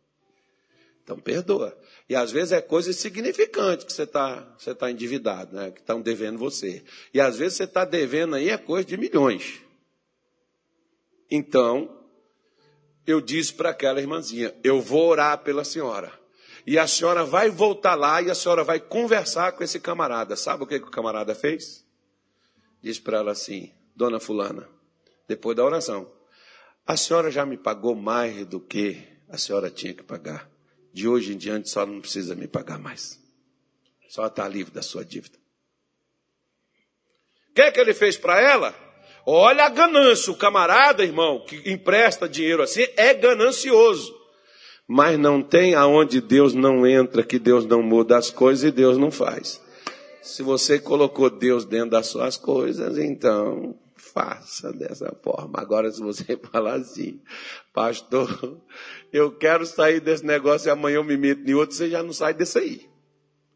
Então 1.03 1.19
perdoa. 1.19 1.75
E 2.11 2.15
às 2.15 2.31
vezes 2.31 2.53
é 2.53 2.61
coisa 2.61 2.91
insignificante 2.91 3.87
que 3.87 3.93
você 3.95 4.03
está 4.03 4.41
você 4.59 4.75
tá 4.75 4.91
endividado, 4.91 5.57
né? 5.57 5.71
que 5.71 5.81
estão 5.81 6.03
devendo 6.03 6.37
você. 6.37 6.85
E 7.15 7.19
às 7.23 7.39
vezes 7.39 7.57
você 7.57 7.65
está 7.65 7.87
devendo 7.87 8.37
aí 8.37 8.51
é 8.51 8.59
coisa 8.59 8.87
de 8.87 8.99
milhões. 8.99 9.63
Então, 11.31 12.05
eu 13.07 13.19
disse 13.19 13.55
para 13.55 13.71
aquela 13.71 13.99
irmãzinha: 13.99 14.55
eu 14.63 14.83
vou 14.83 15.09
orar 15.09 15.39
pela 15.39 15.65
senhora. 15.65 16.23
E 16.67 16.79
a 16.79 16.87
senhora 16.87 17.25
vai 17.25 17.51
voltar 17.51 17.95
lá 17.95 18.23
e 18.23 18.31
a 18.31 18.35
senhora 18.35 18.65
vai 18.65 18.81
conversar 18.81 19.53
com 19.53 19.63
esse 19.63 19.79
camarada. 19.79 20.35
Sabe 20.35 20.65
o 20.65 20.67
que, 20.67 20.81
que 20.81 20.89
o 20.89 20.91
camarada 20.91 21.35
fez? 21.35 21.85
Disse 22.83 23.01
para 23.01 23.19
ela 23.19 23.33
assim: 23.33 23.73
dona 23.95 24.19
Fulana, 24.19 24.69
depois 25.29 25.57
da 25.57 25.65
oração, 25.65 26.11
a 26.87 26.97
senhora 26.97 27.31
já 27.31 27.45
me 27.45 27.57
pagou 27.57 27.95
mais 27.95 28.47
do 28.47 28.61
que 28.61 29.03
a 29.29 29.37
senhora 29.37 29.71
tinha 29.71 29.93
que 29.93 30.03
pagar. 30.03 30.51
De 30.93 31.09
hoje 31.09 31.35
em 31.35 31.37
diante, 31.37 31.69
senhora 31.69 31.91
não 31.91 32.01
precisa 32.01 32.35
me 32.35 32.47
pagar 32.47 32.79
mais. 32.79 33.21
Senhora 34.09 34.31
está 34.31 34.47
livre 34.47 34.73
da 34.73 34.81
sua 34.81 35.05
dívida. 35.05 35.37
O 37.51 37.55
que, 37.55 37.63
é 37.63 37.73
que 37.73 37.81
ele 37.81 37.93
fez 37.93 38.17
para 38.17 38.41
ela? 38.41 38.73
Olha 39.27 39.65
a 39.65 39.69
ganância. 39.69 40.33
O 40.33 40.37
camarada, 40.37 41.03
irmão, 41.03 41.45
que 41.45 41.69
empresta 41.69 42.29
dinheiro 42.29 42.63
assim, 42.63 42.87
é 42.97 43.13
ganancioso. 43.13 44.24
Mas 44.87 45.19
não 45.19 45.43
tem 45.43 45.75
aonde 45.75 46.21
Deus 46.21 46.53
não 46.55 46.87
entra, 46.87 47.23
que 47.23 47.39
Deus 47.39 47.65
não 47.65 47.83
muda 47.83 48.19
as 48.19 48.31
coisas 48.31 48.65
e 48.65 48.71
Deus 48.71 48.99
não 48.99 49.11
faz. 49.11 49.61
Se 50.23 50.43
você 50.43 50.79
colocou 50.79 51.31
Deus 51.31 51.65
dentro 51.65 51.91
das 51.91 52.07
suas 52.07 52.37
coisas, 52.37 52.99
então 52.99 53.75
faça 53.97 54.73
dessa 54.73 55.15
forma. 55.23 55.59
Agora, 55.59 55.91
se 55.91 56.01
você 56.01 56.39
falar 56.53 56.75
assim, 56.75 57.21
pastor, 57.73 58.61
eu 59.13 59.33
quero 59.33 59.67
sair 59.67 60.01
desse 60.01 60.25
negócio 60.25 60.69
e 60.69 60.71
amanhã 60.71 60.97
eu 60.97 61.05
me 61.05 61.17
meto 61.17 61.49
em 61.49 61.55
outro, 61.55 61.75
você 61.75 61.91
já 61.91 62.03
não 62.03 62.13
sai 62.13 62.33
desse 62.33 62.59
aí. 62.59 62.89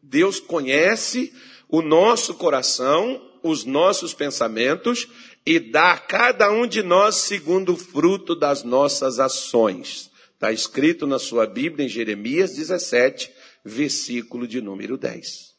Deus 0.03 0.39
conhece 0.39 1.33
o 1.69 1.81
nosso 1.81 2.33
coração, 2.33 3.21
os 3.43 3.63
nossos 3.63 4.13
pensamentos 4.13 5.07
e 5.45 5.59
dá 5.59 5.93
a 5.93 5.97
cada 5.97 6.51
um 6.51 6.67
de 6.67 6.83
nós 6.83 7.15
segundo 7.15 7.73
o 7.73 7.77
fruto 7.77 8.35
das 8.35 8.63
nossas 8.63 9.19
ações. 9.19 10.09
Está 10.39 10.53
escrito 10.53 11.05
na 11.05 11.19
sua 11.19 11.45
Bíblia 11.45 11.85
em 11.85 11.89
Jeremias 11.89 12.55
17, 12.55 13.29
versículo 13.65 14.47
de 14.47 14.61
número 14.61 14.97
10. 14.97 15.53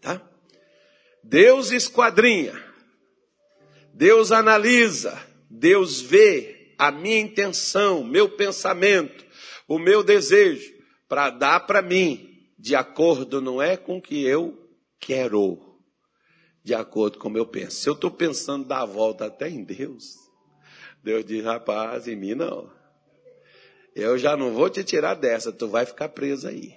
Tá? 0.00 0.30
Deus 1.24 1.72
esquadrinha 1.72 2.72
Deus 3.92 4.32
analisa, 4.32 5.20
Deus 5.50 6.00
vê 6.00 6.74
a 6.78 6.90
minha 6.90 7.18
intenção, 7.18 8.02
meu 8.02 8.28
pensamento, 8.28 9.24
o 9.68 9.78
meu 9.78 10.02
desejo, 10.02 10.72
para 11.08 11.28
dar 11.30 11.60
para 11.60 11.82
mim, 11.82 12.48
de 12.58 12.74
acordo 12.74 13.40
não 13.40 13.60
é 13.60 13.76
com 13.76 13.98
o 13.98 14.02
que 14.02 14.24
eu 14.24 14.58
quero, 14.98 15.78
de 16.64 16.74
acordo 16.74 17.18
com 17.18 17.28
o 17.28 17.36
eu 17.36 17.46
penso. 17.46 17.76
Se 17.76 17.88
eu 17.88 17.92
estou 17.92 18.10
pensando 18.10 18.66
dar 18.66 18.82
a 18.82 18.86
volta 18.86 19.26
até 19.26 19.48
em 19.48 19.62
Deus, 19.62 20.14
Deus 21.02 21.24
diz, 21.24 21.44
rapaz, 21.44 22.08
em 22.08 22.16
mim 22.16 22.34
não. 22.34 22.81
Eu 23.94 24.16
já 24.18 24.36
não 24.36 24.52
vou 24.52 24.70
te 24.70 24.82
tirar 24.82 25.14
dessa, 25.14 25.52
tu 25.52 25.68
vai 25.68 25.84
ficar 25.84 26.08
preso 26.08 26.48
aí. 26.48 26.76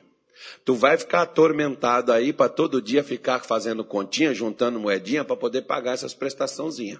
Tu 0.65 0.75
vai 0.75 0.97
ficar 0.97 1.21
atormentado 1.21 2.11
aí 2.11 2.33
para 2.33 2.49
todo 2.49 2.81
dia 2.81 3.03
ficar 3.03 3.43
fazendo 3.43 3.85
continha, 3.85 4.33
juntando 4.33 4.79
moedinha 4.79 5.23
para 5.23 5.35
poder 5.35 5.61
pagar 5.61 5.93
essas 5.93 6.13
prestaçãozinhas. 6.13 6.99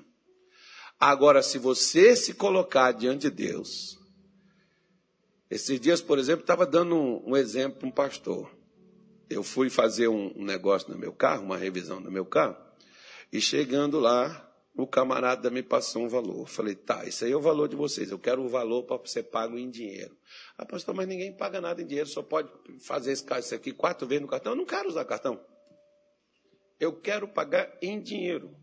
Agora, 0.99 1.43
se 1.43 1.57
você 1.57 2.15
se 2.15 2.33
colocar 2.33 2.93
diante 2.93 3.29
de 3.29 3.29
Deus, 3.29 3.99
esses 5.49 5.79
dias, 5.79 6.01
por 6.01 6.17
exemplo, 6.17 6.41
estava 6.41 6.65
dando 6.65 6.95
um, 6.95 7.35
exemplo 7.35 7.79
para 7.79 7.87
um 7.87 7.91
pastor. 7.91 8.49
Eu 9.29 9.43
fui 9.43 9.69
fazer 9.69 10.07
um, 10.07 10.33
um 10.35 10.45
negócio 10.45 10.89
no 10.91 10.97
meu 10.97 11.11
carro, 11.11 11.43
uma 11.43 11.57
revisão 11.57 11.99
no 11.99 12.11
meu 12.11 12.25
carro, 12.25 12.55
E 13.31 13.41
chegando 13.41 13.99
lá, 13.99 14.44
o 14.77 14.85
camarada 14.85 15.49
me 15.49 15.63
passou 15.63 16.03
um 16.03 16.09
valor. 16.09 16.47
Falei, 16.47 16.75
tá, 16.75 17.05
isso 17.05 17.23
aí 17.23 17.31
é 17.31 17.35
o 17.35 17.41
valor 17.41 17.67
de 17.67 17.75
vocês. 17.75 18.11
Eu 18.11 18.19
quero 18.19 18.43
o 18.43 18.49
valor 18.49 18.83
para 18.83 18.99
ser 19.05 19.23
pago 19.23 19.57
em 19.57 19.69
dinheiro. 19.69 20.17
Ah, 20.57 20.65
pastor, 20.65 20.93
mas 20.93 21.07
ninguém 21.07 21.35
paga 21.35 21.61
nada 21.61 21.81
em 21.81 21.85
dinheiro, 21.85 22.09
só 22.09 22.21
pode 22.21 22.51
fazer 22.79 23.13
esse 23.13 23.25
isso 23.39 23.55
aqui 23.55 23.71
quatro 23.71 24.05
vezes 24.05 24.21
no 24.21 24.27
cartão. 24.27 24.51
Eu 24.51 24.57
não 24.57 24.65
quero 24.65 24.89
usar 24.89 25.05
cartão. 25.05 25.41
Eu 26.77 26.99
quero 26.99 27.27
pagar 27.27 27.71
em 27.81 28.01
dinheiro. 28.01 28.53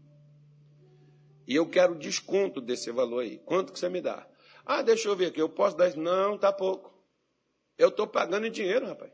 E 1.46 1.56
eu 1.56 1.66
quero 1.68 1.94
desconto 1.94 2.60
desse 2.60 2.90
valor 2.90 3.20
aí. 3.20 3.38
Quanto 3.38 3.72
que 3.72 3.78
você 3.78 3.88
me 3.88 4.02
dá? 4.02 4.28
Ah, 4.66 4.82
deixa 4.82 5.08
eu 5.08 5.16
ver 5.16 5.26
aqui, 5.26 5.40
eu 5.40 5.48
posso 5.48 5.76
dar 5.76 5.88
isso? 5.88 5.98
Não, 5.98 6.36
tá 6.36 6.52
pouco. 6.52 6.92
Eu 7.78 7.88
estou 7.88 8.06
pagando 8.06 8.46
em 8.46 8.50
dinheiro, 8.50 8.86
rapaz. 8.86 9.10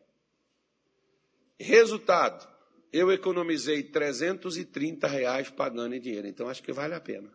Resultado, 1.59 2.46
eu 2.93 3.11
economizei 3.12 3.82
330 3.82 5.07
reais 5.07 5.51
pagando 5.51 5.95
em 5.95 6.01
dinheiro, 6.01 6.26
então 6.26 6.49
acho 6.49 6.62
que 6.62 6.72
vale 6.72 6.95
a 6.95 7.01
pena. 7.01 7.30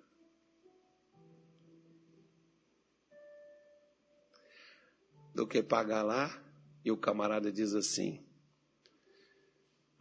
Do 5.34 5.48
que 5.48 5.64
pagar 5.64 6.04
lá 6.04 6.42
e 6.86 6.92
o 6.92 6.98
camarada 6.98 7.52
diz 7.52 7.74
assim: 7.74 8.24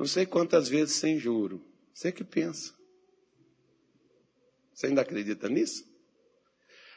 não 0.03 0.07
sei 0.09 0.27
quantas 0.27 0.69
vezes 0.69 0.97
sem 0.97 1.17
juro. 1.17 1.65
Você 1.95 2.11
que 2.11 2.25
pensa. 2.25 2.75
Você 4.75 4.89
ainda 4.89 5.01
acredita 5.01 5.49
nisso? 5.49 5.89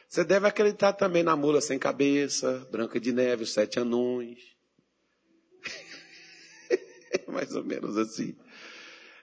Você 0.08 0.24
deve 0.24 0.48
acreditar 0.48 0.92
também 0.92 1.22
na 1.22 1.36
mula 1.36 1.60
sem 1.60 1.78
cabeça, 1.78 2.66
Branca 2.68 2.98
de 2.98 3.12
Neve, 3.12 3.44
os 3.44 3.52
sete 3.52 3.78
anões. 3.78 4.56
Mais 7.28 7.54
ou 7.54 7.62
menos 7.62 7.96
assim. 7.96 8.36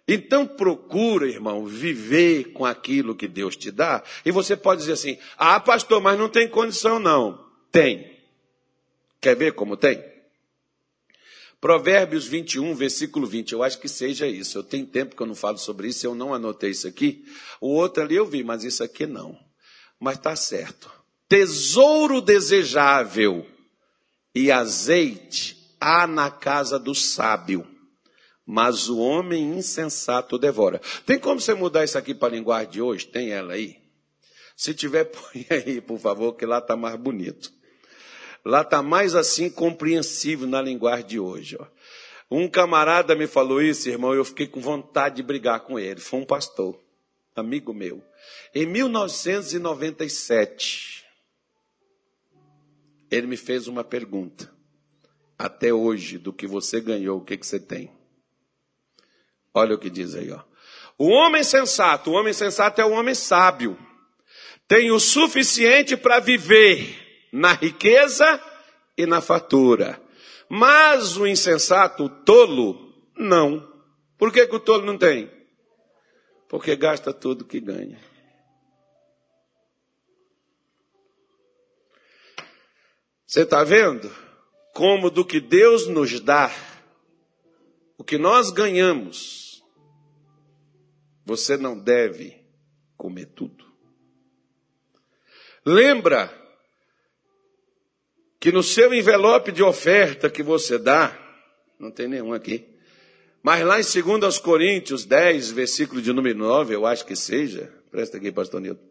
Então 0.08 0.46
procura, 0.46 1.28
irmão, 1.28 1.66
viver 1.66 2.52
com 2.52 2.66
aquilo 2.66 3.16
que 3.16 3.28
Deus 3.28 3.56
te 3.56 3.72
dá. 3.72 4.04
E 4.26 4.32
você 4.32 4.56
pode 4.56 4.82
dizer 4.82 4.94
assim: 4.94 5.18
ah, 5.38 5.60
pastor, 5.60 6.02
mas 6.02 6.20
não 6.20 6.28
tem 6.28 6.48
condição, 6.48 7.00
não. 7.00 7.46
Tem. 7.72 8.20
Quer 9.22 9.36
ver 9.36 9.54
como 9.54 9.78
tem? 9.78 10.04
Provérbios 11.62 12.28
21, 12.28 12.76
versículo 12.76 13.26
20. 13.26 13.54
Eu 13.54 13.64
acho 13.64 13.80
que 13.80 13.88
seja 13.88 14.28
isso. 14.28 14.58
Eu 14.58 14.64
tenho 14.64 14.86
tempo 14.86 15.16
que 15.16 15.24
eu 15.24 15.28
não 15.28 15.36
falo 15.36 15.58
sobre 15.58 15.88
isso, 15.88 16.06
eu 16.06 16.14
não 16.14 16.34
anotei 16.34 16.72
isso 16.72 16.86
aqui. 16.86 17.24
O 17.62 17.70
outro 17.70 18.04
ali 18.04 18.16
eu 18.16 18.26
vi, 18.26 18.44
mas 18.44 18.66
isso 18.66 18.84
aqui 18.84 19.08
não. 19.08 19.40
Mas 19.98 20.18
está 20.18 20.36
certo. 20.36 20.92
Tesouro 21.30 22.20
desejável 22.20 23.48
e 24.36 24.52
azeite 24.52 25.58
há 25.80 26.06
na 26.06 26.30
casa 26.30 26.78
do 26.78 26.94
sábio 26.94 27.66
mas 28.46 28.90
o 28.90 29.00
homem 29.00 29.58
insensato 29.58 30.38
devora. 30.38 30.82
Tem 31.06 31.18
como 31.18 31.40
você 31.40 31.54
mudar 31.54 31.84
isso 31.84 31.98
aqui 31.98 32.14
para 32.14 32.28
a 32.28 32.38
linguagem 32.38 32.72
de 32.72 32.82
hoje? 32.82 33.08
Tem 33.08 33.32
ela 33.32 33.54
aí? 33.54 33.78
Se 34.56 34.74
tiver, 34.74 35.06
põe 35.12 35.46
aí, 35.50 35.82
por 35.82 36.00
favor, 36.00 36.34
que 36.34 36.46
lá 36.46 36.60
está 36.60 36.76
mais 36.76 36.96
bonito. 36.96 37.52
Lá 38.46 38.62
está 38.62 38.84
mais 38.84 39.16
assim 39.16 39.50
compreensível 39.50 40.48
na 40.48 40.62
linguagem 40.62 41.08
de 41.08 41.20
hoje. 41.20 41.58
Ó. 41.60 41.66
Um 42.30 42.50
camarada 42.50 43.16
me 43.16 43.28
falou 43.28 43.62
isso, 43.62 43.90
irmão, 43.90 44.14
eu 44.14 44.26
fiquei 44.26 44.48
com 44.48 44.60
vontade 44.60 45.16
de 45.18 45.24
brigar 45.24 45.62
com 45.62 45.80
ele. 45.80 46.02
Foi 46.02 46.20
um 46.20 46.26
pastor, 46.26 46.78
amigo 47.36 47.74
meu. 47.74 48.04
Em 48.54 48.66
1997, 48.66 51.06
ele 53.10 53.28
me 53.28 53.38
fez 53.38 53.68
uma 53.68 53.84
pergunta. 53.84 54.52
Até 55.38 55.74
hoje, 55.74 56.18
do 56.18 56.34
que 56.34 56.48
você 56.48 56.82
ganhou, 56.82 57.20
o 57.20 57.24
que, 57.24 57.38
que 57.38 57.46
você 57.46 57.60
tem? 57.60 57.92
Olha 59.54 59.76
o 59.76 59.80
que 59.80 59.90
diz 59.90 60.16
aí, 60.16 60.32
ó. 60.32 60.42
O 60.98 61.10
homem 61.10 61.44
sensato, 61.44 62.12
o 62.12 62.14
homem 62.14 62.34
sensato 62.34 62.82
é 62.82 62.86
o 62.86 62.92
homem 62.92 63.14
sábio. 63.14 63.78
Tem 64.68 64.92
o 64.92 65.00
suficiente 65.00 65.98
para 65.98 66.20
viver 66.20 67.28
na 67.32 67.54
riqueza 67.54 68.42
e 68.98 69.06
na 69.06 69.22
fatura. 69.22 70.02
Mas 70.50 71.18
o 71.18 71.26
insensato, 71.26 72.06
o 72.06 72.10
tolo, 72.10 72.94
não. 73.18 73.68
Por 74.18 74.32
que, 74.32 74.46
que 74.46 74.56
o 74.56 74.60
tolo 74.60 74.86
não 74.86 74.98
tem? 74.98 75.32
Porque 76.48 76.76
gasta 76.76 77.12
tudo 77.12 77.46
que 77.46 77.60
ganha. 77.60 78.00
Você 83.26 83.42
está 83.42 83.64
vendo? 83.64 84.12
Como 84.76 85.10
do 85.10 85.26
que 85.26 85.40
Deus 85.40 85.88
nos 85.88 86.20
dá, 86.20 86.52
o 87.98 88.04
que 88.04 88.18
nós 88.18 88.52
ganhamos, 88.52 89.43
você 91.26 91.58
não 91.58 91.78
deve 91.78 92.44
comer 92.98 93.28
tudo. 93.28 93.66
Lembra 95.66 96.32
que 98.40 98.52
no 98.52 98.62
seu 98.62 98.94
envelope 98.94 99.52
de 99.52 99.64
oferta 99.64 100.30
que 100.30 100.44
você 100.44 100.78
dá, 100.78 101.18
não 101.80 101.90
tem 101.90 102.08
nenhum 102.08 102.34
aqui, 102.34 102.68
mas 103.42 103.66
lá 103.66 103.80
em 103.80 104.20
2 104.20 104.38
Coríntios 104.40 105.06
10, 105.06 105.52
versículo 105.52 106.02
de 106.02 106.12
número 106.12 106.38
9, 106.40 106.76
eu 106.76 106.86
acho 106.86 107.06
que 107.06 107.16
seja, 107.16 107.74
presta 107.90 108.18
aqui, 108.18 108.32
pastor 108.32 108.60
Nilton, 108.62 108.86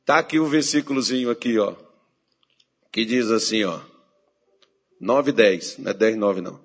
está 0.00 0.18
aqui 0.18 0.38
um 0.38 0.46
versículozinho 0.46 1.30
aqui, 1.30 1.58
ó, 1.58 1.74
que 2.92 3.04
diz 3.04 3.30
assim, 3.30 3.64
ó, 3.64 3.80
9 5.00 5.32
10, 5.32 5.78
não 5.78 5.90
é 5.90 5.94
10, 5.94 6.16
9 6.16 6.40
não. 6.40 6.62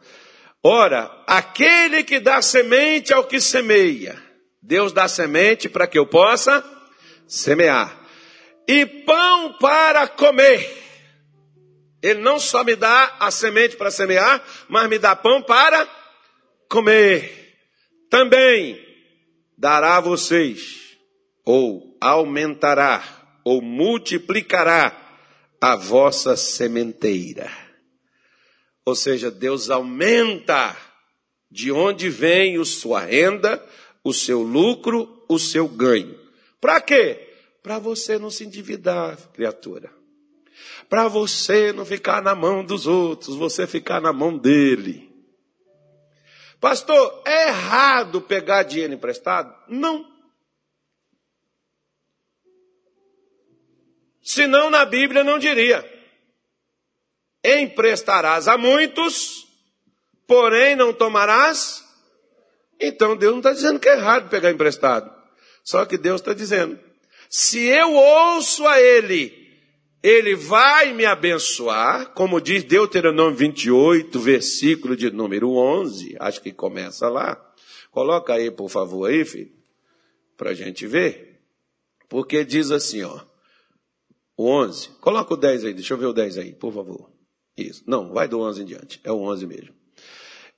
Ora, 0.63 1.23
aquele 1.25 2.03
que 2.03 2.19
dá 2.19 2.41
semente 2.41 3.13
ao 3.13 3.25
que 3.25 3.41
semeia, 3.41 4.21
Deus 4.61 4.93
dá 4.93 5.07
semente 5.07 5.67
para 5.67 5.87
que 5.87 5.97
eu 5.97 6.05
possa 6.05 6.63
semear. 7.27 7.99
E 8.67 8.85
pão 8.85 9.53
para 9.53 10.07
comer. 10.07 10.81
Ele 12.01 12.19
não 12.19 12.39
só 12.39 12.63
me 12.63 12.75
dá 12.75 13.15
a 13.19 13.31
semente 13.31 13.75
para 13.75 13.91
semear, 13.91 14.43
mas 14.67 14.89
me 14.89 14.97
dá 14.97 15.15
pão 15.15 15.41
para 15.41 15.87
comer. 16.69 17.57
Também 18.09 18.79
dará 19.57 19.97
a 19.97 20.01
vocês, 20.01 20.97
ou 21.45 21.97
aumentará, 22.01 23.03
ou 23.43 23.61
multiplicará 23.61 24.97
a 25.61 25.75
vossa 25.75 26.35
sementeira. 26.35 27.51
Ou 28.83 28.95
seja, 28.95 29.29
Deus 29.29 29.69
aumenta 29.69 30.75
de 31.51 31.71
onde 31.71 32.09
vem 32.09 32.59
a 32.59 32.65
sua 32.65 33.01
renda, 33.01 33.63
o 34.03 34.13
seu 34.13 34.41
lucro, 34.41 35.23
o 35.27 35.37
seu 35.37 35.67
ganho. 35.67 36.19
Para 36.59 36.81
quê? 36.81 37.29
Para 37.61 37.79
você 37.79 38.17
não 38.17 38.29
se 38.29 38.43
endividar, 38.43 39.17
criatura. 39.33 39.91
Para 40.89 41.07
você 41.07 41.71
não 41.71 41.85
ficar 41.85 42.21
na 42.21 42.35
mão 42.35 42.63
dos 42.63 42.87
outros, 42.87 43.35
você 43.35 43.65
ficar 43.65 44.01
na 44.01 44.11
mão 44.11 44.37
dele. 44.37 45.09
Pastor, 46.59 47.23
é 47.25 47.47
errado 47.47 48.21
pegar 48.21 48.63
dinheiro 48.63 48.93
emprestado? 48.93 49.55
Não. 49.67 50.09
Senão 54.21 54.69
na 54.69 54.85
Bíblia 54.85 55.23
não 55.23 55.39
diria: 55.39 55.83
emprestarás 57.43 58.47
a 58.47 58.57
muitos, 58.57 59.47
porém 60.27 60.75
não 60.75 60.93
tomarás 60.93 61.90
então 62.81 63.15
Deus 63.15 63.31
não 63.31 63.39
está 63.39 63.53
dizendo 63.53 63.79
que 63.79 63.87
é 63.87 63.95
errado 63.95 64.29
pegar 64.29 64.51
emprestado. 64.51 65.11
Só 65.63 65.85
que 65.85 65.97
Deus 65.97 66.21
está 66.21 66.33
dizendo: 66.33 66.79
se 67.29 67.59
eu 67.59 67.93
ouço 67.93 68.67
a 68.67 68.81
Ele, 68.81 69.31
Ele 70.01 70.35
vai 70.35 70.93
me 70.93 71.05
abençoar, 71.05 72.13
como 72.13 72.41
diz 72.41 72.63
Deuteronômio 72.63 73.37
28, 73.37 74.19
versículo 74.19 74.95
de 74.95 75.11
número 75.11 75.51
11, 75.51 76.17
acho 76.19 76.41
que 76.41 76.51
começa 76.51 77.07
lá. 77.07 77.39
Coloca 77.91 78.33
aí, 78.33 78.49
por 78.49 78.69
favor, 78.69 79.09
aí, 79.09 79.23
filho, 79.25 79.51
para 80.37 80.51
a 80.51 80.53
gente 80.53 80.87
ver. 80.87 81.41
Porque 82.09 82.43
diz 82.43 82.71
assim, 82.71 83.03
ó, 83.03 83.21
o 84.35 84.49
11. 84.49 84.89
Coloca 84.99 85.33
o 85.33 85.37
10 85.37 85.65
aí, 85.65 85.73
deixa 85.73 85.93
eu 85.93 85.97
ver 85.97 86.07
o 86.07 86.13
10 86.13 86.37
aí, 86.37 86.53
por 86.53 86.73
favor. 86.73 87.11
Isso. 87.55 87.83
Não, 87.85 88.11
vai 88.11 88.27
do 88.27 88.39
11 88.39 88.61
em 88.61 88.65
diante. 88.65 88.99
É 89.03 89.11
o 89.11 89.19
11 89.19 89.45
mesmo. 89.45 89.80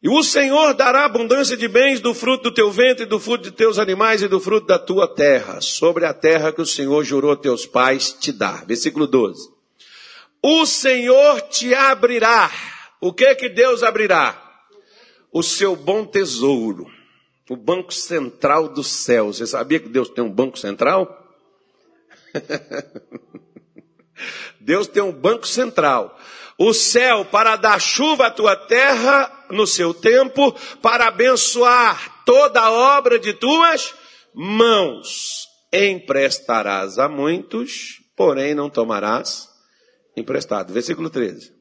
E 0.03 0.09
o 0.09 0.21
Senhor 0.21 0.73
dará 0.73 1.05
abundância 1.05 1.55
de 1.55 1.65
bens 1.65 2.01
do 2.01 2.13
fruto 2.13 2.43
do 2.43 2.53
teu 2.53 2.69
ventre, 2.69 3.05
do 3.05 3.21
fruto 3.21 3.45
de 3.45 3.51
teus 3.51 3.79
animais 3.79 4.21
e 4.21 4.27
do 4.27 4.37
fruto 4.37 4.67
da 4.67 4.77
tua 4.77 5.07
terra, 5.07 5.61
sobre 5.61 6.05
a 6.05 6.13
terra 6.13 6.51
que 6.51 6.61
o 6.61 6.65
Senhor 6.65 7.05
jurou 7.05 7.31
a 7.31 7.37
teus 7.37 7.65
pais 7.65 8.11
te 8.11 8.33
dar. 8.33 8.65
Versículo 8.65 9.07
12. 9.07 9.49
O 10.41 10.65
Senhor 10.65 11.39
te 11.43 11.73
abrirá. 11.73 12.51
O 12.99 13.13
que 13.13 13.33
que 13.35 13.47
Deus 13.47 13.81
abrirá? 13.81 14.37
O 15.31 15.41
seu 15.41 15.73
bom 15.73 16.05
tesouro. 16.05 16.91
O 17.49 17.55
banco 17.55 17.93
central 17.93 18.67
do 18.67 18.83
céu. 18.83 19.27
Você 19.27 19.47
sabia 19.47 19.79
que 19.79 19.87
Deus 19.87 20.09
tem 20.09 20.21
um 20.21 20.29
banco 20.29 20.59
central? 20.59 21.33
Deus 24.59 24.85
tem 24.85 25.01
um 25.01 25.13
banco 25.13 25.47
central 25.47 26.19
o 26.57 26.73
céu 26.73 27.25
para 27.25 27.55
dar 27.55 27.79
chuva 27.79 28.27
à 28.27 28.31
tua 28.31 28.55
terra 28.55 29.45
no 29.49 29.67
seu 29.67 29.93
tempo, 29.93 30.53
para 30.81 31.07
abençoar 31.07 32.23
toda 32.25 32.61
a 32.61 32.71
obra 32.71 33.19
de 33.19 33.33
tuas 33.33 33.93
mãos 34.33 35.47
emprestarás 35.73 36.99
a 36.99 37.09
muitos, 37.09 38.03
porém 38.15 38.53
não 38.53 38.69
tomarás 38.69 39.49
emprestado. 40.15 40.71
Versículo 40.71 41.09
13. 41.09 41.51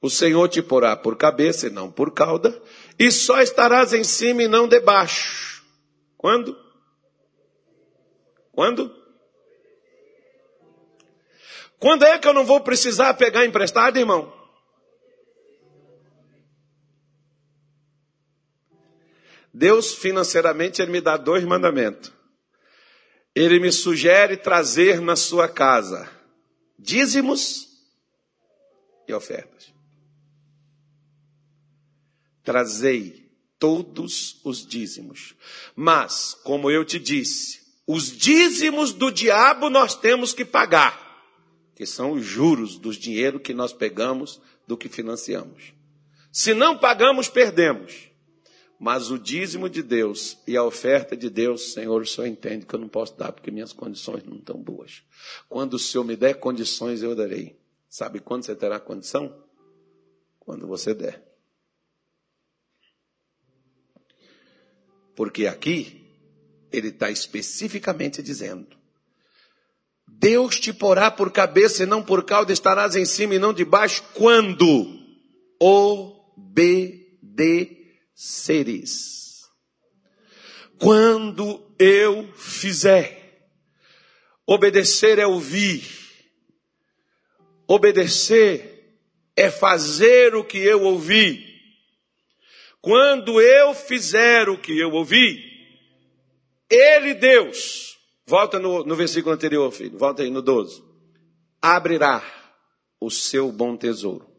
O 0.00 0.08
Senhor 0.08 0.48
te 0.48 0.62
porá 0.62 0.96
por 0.96 1.16
cabeça 1.16 1.66
e 1.66 1.70
não 1.70 1.90
por 1.90 2.14
cauda, 2.14 2.62
e 2.98 3.10
só 3.10 3.40
estarás 3.40 3.92
em 3.92 4.04
cima 4.04 4.44
e 4.44 4.48
não 4.48 4.68
debaixo. 4.68 5.62
Quando? 6.16 6.56
Quando? 8.52 8.99
Quando 11.80 12.04
é 12.04 12.18
que 12.18 12.28
eu 12.28 12.34
não 12.34 12.44
vou 12.44 12.60
precisar 12.60 13.14
pegar 13.14 13.44
emprestado, 13.44 13.98
irmão? 13.98 14.32
Deus 19.52 19.94
financeiramente 19.94 20.80
ele 20.80 20.92
me 20.92 21.00
dá 21.00 21.16
dois 21.16 21.42
mandamentos. 21.44 22.12
Ele 23.34 23.58
me 23.58 23.72
sugere 23.72 24.36
trazer 24.36 25.00
na 25.00 25.16
sua 25.16 25.48
casa 25.48 26.08
dízimos 26.78 27.68
e 29.06 29.12
ofertas. 29.12 29.72
Trazei 32.42 33.30
todos 33.58 34.40
os 34.44 34.66
dízimos. 34.66 35.34
Mas, 35.76 36.34
como 36.42 36.70
eu 36.70 36.84
te 36.84 36.98
disse, 36.98 37.60
os 37.86 38.10
dízimos 38.16 38.92
do 38.92 39.10
diabo 39.10 39.68
nós 39.68 39.94
temos 39.94 40.32
que 40.32 40.44
pagar, 40.44 41.09
que 41.80 41.86
são 41.86 42.12
os 42.12 42.26
juros 42.26 42.76
dos 42.76 42.96
dinheiro 42.96 43.40
que 43.40 43.54
nós 43.54 43.72
pegamos 43.72 44.38
do 44.66 44.76
que 44.76 44.86
financiamos. 44.86 45.72
Se 46.30 46.52
não 46.52 46.76
pagamos, 46.76 47.30
perdemos. 47.30 48.10
Mas 48.78 49.10
o 49.10 49.18
dízimo 49.18 49.66
de 49.66 49.82
Deus 49.82 50.36
e 50.46 50.58
a 50.58 50.62
oferta 50.62 51.16
de 51.16 51.30
Deus, 51.30 51.72
Senhor, 51.72 52.02
o 52.02 52.06
Senhor 52.06 52.26
entende 52.26 52.66
que 52.66 52.74
eu 52.74 52.78
não 52.78 52.86
posso 52.86 53.16
dar 53.16 53.32
porque 53.32 53.50
minhas 53.50 53.72
condições 53.72 54.22
não 54.24 54.36
estão 54.36 54.62
boas. 54.62 55.02
Quando 55.48 55.72
o 55.72 55.78
Senhor 55.78 56.04
me 56.04 56.16
der 56.16 56.34
condições, 56.34 57.02
eu 57.02 57.16
darei. 57.16 57.58
Sabe 57.88 58.20
quando 58.20 58.44
você 58.44 58.54
terá 58.54 58.78
condição? 58.78 59.42
Quando 60.38 60.66
você 60.66 60.92
der. 60.92 61.24
Porque 65.16 65.46
aqui, 65.46 66.06
ele 66.70 66.88
está 66.88 67.10
especificamente 67.10 68.22
dizendo: 68.22 68.79
Deus 70.20 70.60
te 70.60 70.70
porá 70.70 71.10
por 71.10 71.32
cabeça 71.32 71.82
e 71.82 71.86
não 71.86 72.04
por 72.04 72.24
cauda, 72.24 72.52
estarás 72.52 72.94
em 72.94 73.06
cima 73.06 73.34
e 73.34 73.38
não 73.38 73.54
debaixo, 73.54 74.04
quando 74.14 75.00
obedecer 75.58 77.00
seres. 78.20 79.48
Quando 80.78 81.74
eu 81.78 82.30
fizer, 82.34 83.48
obedecer 84.46 85.18
é 85.18 85.26
ouvir, 85.26 85.82
obedecer 87.66 88.98
é 89.34 89.50
fazer 89.50 90.34
o 90.34 90.44
que 90.44 90.58
eu 90.58 90.82
ouvi. 90.82 91.48
Quando 92.82 93.40
eu 93.40 93.74
fizer 93.74 94.50
o 94.50 94.58
que 94.58 94.78
eu 94.78 94.92
ouvi, 94.92 95.42
Ele, 96.68 97.14
Deus, 97.14 97.98
volta 98.26 98.58
no, 98.58 98.84
no 98.84 98.96
versículo 98.96 99.34
anterior, 99.34 99.70
filho, 99.72 99.98
volta 99.98 100.22
aí 100.22 100.30
no 100.30 100.42
12, 100.42 100.82
abrirá 101.60 102.22
o 103.00 103.10
seu 103.10 103.50
bom 103.50 103.76
tesouro 103.76 104.30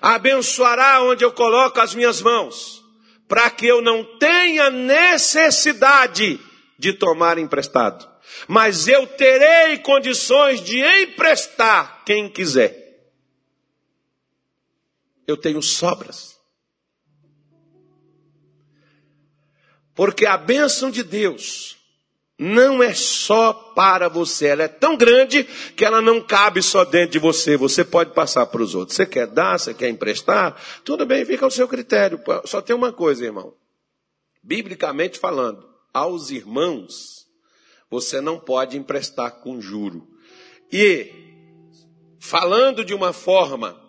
abençoará 0.00 1.02
onde 1.02 1.24
eu 1.24 1.32
coloco 1.32 1.80
as 1.80 1.94
minhas 1.94 2.20
mãos, 2.20 2.82
para 3.28 3.50
que 3.50 3.66
eu 3.66 3.80
não 3.80 4.18
tenha 4.18 4.70
necessidade 4.70 6.38
de 6.78 6.92
tomar 6.92 7.38
emprestado, 7.38 8.08
mas 8.48 8.88
eu 8.88 9.06
terei 9.06 9.78
condições 9.78 10.60
de 10.60 10.80
emprestar 10.80 12.04
quem 12.04 12.28
quiser. 12.28 12.82
Eu 15.26 15.36
tenho 15.36 15.62
sobras. 15.62 16.34
Porque 19.94 20.26
a 20.26 20.36
bênção 20.36 20.90
de 20.90 21.02
Deus 21.02 21.78
não 22.38 22.82
é 22.82 22.92
só 22.92 23.52
para 23.52 24.08
você, 24.08 24.46
ela 24.46 24.64
é 24.64 24.68
tão 24.68 24.96
grande 24.96 25.44
que 25.76 25.84
ela 25.84 26.00
não 26.00 26.20
cabe 26.20 26.62
só 26.62 26.84
dentro 26.84 27.12
de 27.12 27.18
você, 27.18 27.56
você 27.56 27.84
pode 27.84 28.12
passar 28.12 28.46
para 28.46 28.62
os 28.62 28.74
outros. 28.74 28.96
Você 28.96 29.06
quer 29.06 29.28
dar, 29.28 29.58
você 29.58 29.72
quer 29.72 29.88
emprestar, 29.88 30.60
tudo 30.84 31.06
bem, 31.06 31.24
fica 31.24 31.44
ao 31.44 31.50
seu 31.50 31.68
critério. 31.68 32.20
Só 32.44 32.60
tem 32.60 32.74
uma 32.74 32.92
coisa, 32.92 33.24
irmão. 33.24 33.54
Biblicamente 34.42 35.18
falando, 35.18 35.64
aos 35.92 36.30
irmãos, 36.30 37.26
você 37.88 38.20
não 38.20 38.38
pode 38.38 38.76
emprestar 38.76 39.40
com 39.40 39.60
juro. 39.60 40.08
E, 40.72 41.12
falando 42.18 42.84
de 42.84 42.94
uma 42.94 43.12
forma, 43.12 43.80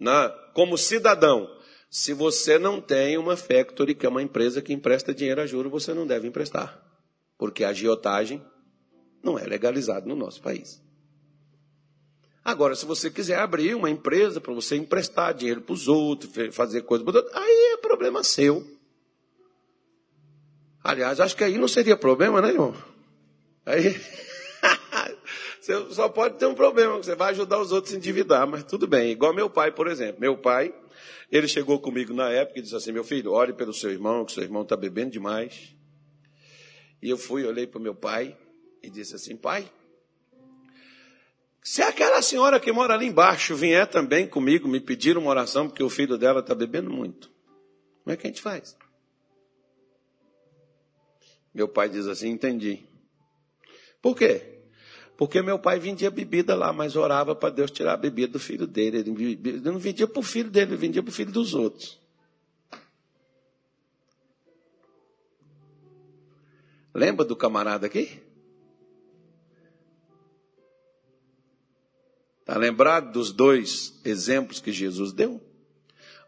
né, 0.00 0.28
como 0.54 0.76
cidadão, 0.76 1.48
se 1.88 2.12
você 2.12 2.58
não 2.58 2.80
tem 2.80 3.16
uma 3.16 3.36
factory, 3.36 3.94
que 3.94 4.04
é 4.04 4.08
uma 4.08 4.22
empresa 4.22 4.60
que 4.60 4.72
empresta 4.72 5.14
dinheiro 5.14 5.40
a 5.40 5.46
juro, 5.46 5.70
você 5.70 5.94
não 5.94 6.04
deve 6.04 6.26
emprestar 6.26 6.91
porque 7.42 7.64
a 7.64 7.70
agiotagem 7.70 8.40
não 9.20 9.36
é 9.36 9.42
legalizada 9.42 10.06
no 10.06 10.14
nosso 10.14 10.40
país. 10.40 10.80
Agora, 12.44 12.76
se 12.76 12.86
você 12.86 13.10
quiser 13.10 13.36
abrir 13.36 13.74
uma 13.74 13.90
empresa 13.90 14.40
para 14.40 14.54
você 14.54 14.76
emprestar 14.76 15.34
dinheiro 15.34 15.60
para 15.60 15.72
os 15.72 15.88
outros, 15.88 16.30
fazer 16.54 16.82
coisas 16.82 17.04
aí 17.32 17.72
é 17.72 17.76
problema 17.78 18.22
seu. 18.22 18.64
Aliás, 20.84 21.18
acho 21.18 21.36
que 21.36 21.42
aí 21.42 21.58
não 21.58 21.66
seria 21.66 21.96
problema, 21.96 22.40
né, 22.40 22.50
irmão? 22.50 22.76
Aí 23.66 24.00
você 25.60 25.84
só 25.90 26.08
pode 26.08 26.38
ter 26.38 26.46
um 26.46 26.54
problema, 26.54 26.96
você 26.96 27.16
vai 27.16 27.32
ajudar 27.32 27.60
os 27.60 27.72
outros 27.72 27.92
a 27.92 27.96
endividar, 27.96 28.46
mas 28.46 28.62
tudo 28.62 28.86
bem. 28.86 29.10
Igual 29.10 29.34
meu 29.34 29.50
pai, 29.50 29.72
por 29.72 29.88
exemplo. 29.88 30.20
Meu 30.20 30.38
pai, 30.38 30.72
ele 31.28 31.48
chegou 31.48 31.80
comigo 31.80 32.14
na 32.14 32.30
época 32.30 32.60
e 32.60 32.62
disse 32.62 32.76
assim: 32.76 32.92
Meu 32.92 33.02
filho, 33.02 33.32
ore 33.32 33.52
pelo 33.52 33.74
seu 33.74 33.90
irmão, 33.90 34.24
que 34.24 34.30
seu 34.30 34.44
irmão 34.44 34.62
está 34.62 34.76
bebendo 34.76 35.10
demais. 35.10 35.81
E 37.02 37.10
eu 37.10 37.18
fui, 37.18 37.44
olhei 37.44 37.66
para 37.66 37.80
o 37.80 37.82
meu 37.82 37.94
pai 37.94 38.38
e 38.80 38.88
disse 38.88 39.16
assim: 39.16 39.36
Pai, 39.36 39.70
se 41.60 41.82
aquela 41.82 42.22
senhora 42.22 42.60
que 42.60 42.70
mora 42.70 42.94
ali 42.94 43.06
embaixo 43.06 43.56
vier 43.56 43.86
também 43.88 44.26
comigo 44.26 44.68
me 44.68 44.80
pedir 44.80 45.18
uma 45.18 45.30
oração 45.30 45.68
porque 45.68 45.82
o 45.82 45.90
filho 45.90 46.16
dela 46.16 46.40
está 46.40 46.54
bebendo 46.54 46.90
muito, 46.90 47.30
como 48.04 48.14
é 48.14 48.16
que 48.16 48.26
a 48.26 48.30
gente 48.30 48.40
faz? 48.40 48.76
Meu 51.52 51.66
pai 51.66 51.88
diz 51.88 52.06
assim: 52.06 52.30
Entendi. 52.30 52.86
Por 54.00 54.16
quê? 54.16 54.60
Porque 55.16 55.42
meu 55.42 55.58
pai 55.58 55.78
vendia 55.78 56.10
bebida 56.10 56.54
lá, 56.54 56.72
mas 56.72 56.96
orava 56.96 57.34
para 57.34 57.50
Deus 57.50 57.70
tirar 57.70 57.92
a 57.92 57.96
bebida 57.96 58.32
do 58.32 58.40
filho 58.40 58.66
dele. 58.66 58.98
Ele 58.98 59.60
não 59.60 59.78
vendia 59.78 60.06
para 60.06 60.18
o 60.18 60.22
filho 60.22 60.50
dele, 60.50 60.72
ele 60.72 60.76
vendia 60.76 61.02
para 61.02 61.10
o 61.10 61.14
filho 61.14 61.30
dos 61.30 61.54
outros. 61.54 62.01
Lembra 66.94 67.24
do 67.24 67.34
camarada 67.34 67.86
aqui? 67.86 68.20
Está 72.40 72.58
lembrado 72.58 73.12
dos 73.12 73.32
dois 73.32 74.00
exemplos 74.04 74.60
que 74.60 74.72
Jesus 74.72 75.12
deu? 75.12 75.40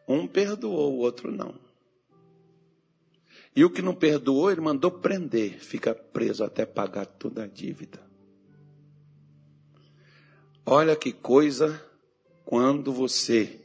Um 0.06 0.26
perdoou, 0.26 0.94
o 0.94 0.98
outro 0.98 1.30
não. 1.30 1.58
E 3.54 3.64
o 3.64 3.70
que 3.70 3.82
não 3.82 3.94
perdoou, 3.94 4.50
ele 4.50 4.60
mandou 4.60 4.90
prender, 4.90 5.58
fica 5.60 5.94
preso 5.94 6.42
até 6.42 6.64
pagar 6.64 7.06
toda 7.06 7.44
a 7.44 7.46
dívida. 7.46 8.00
Olha 10.66 10.96
que 10.96 11.12
coisa 11.12 11.80
quando 12.44 12.92
você 12.92 13.60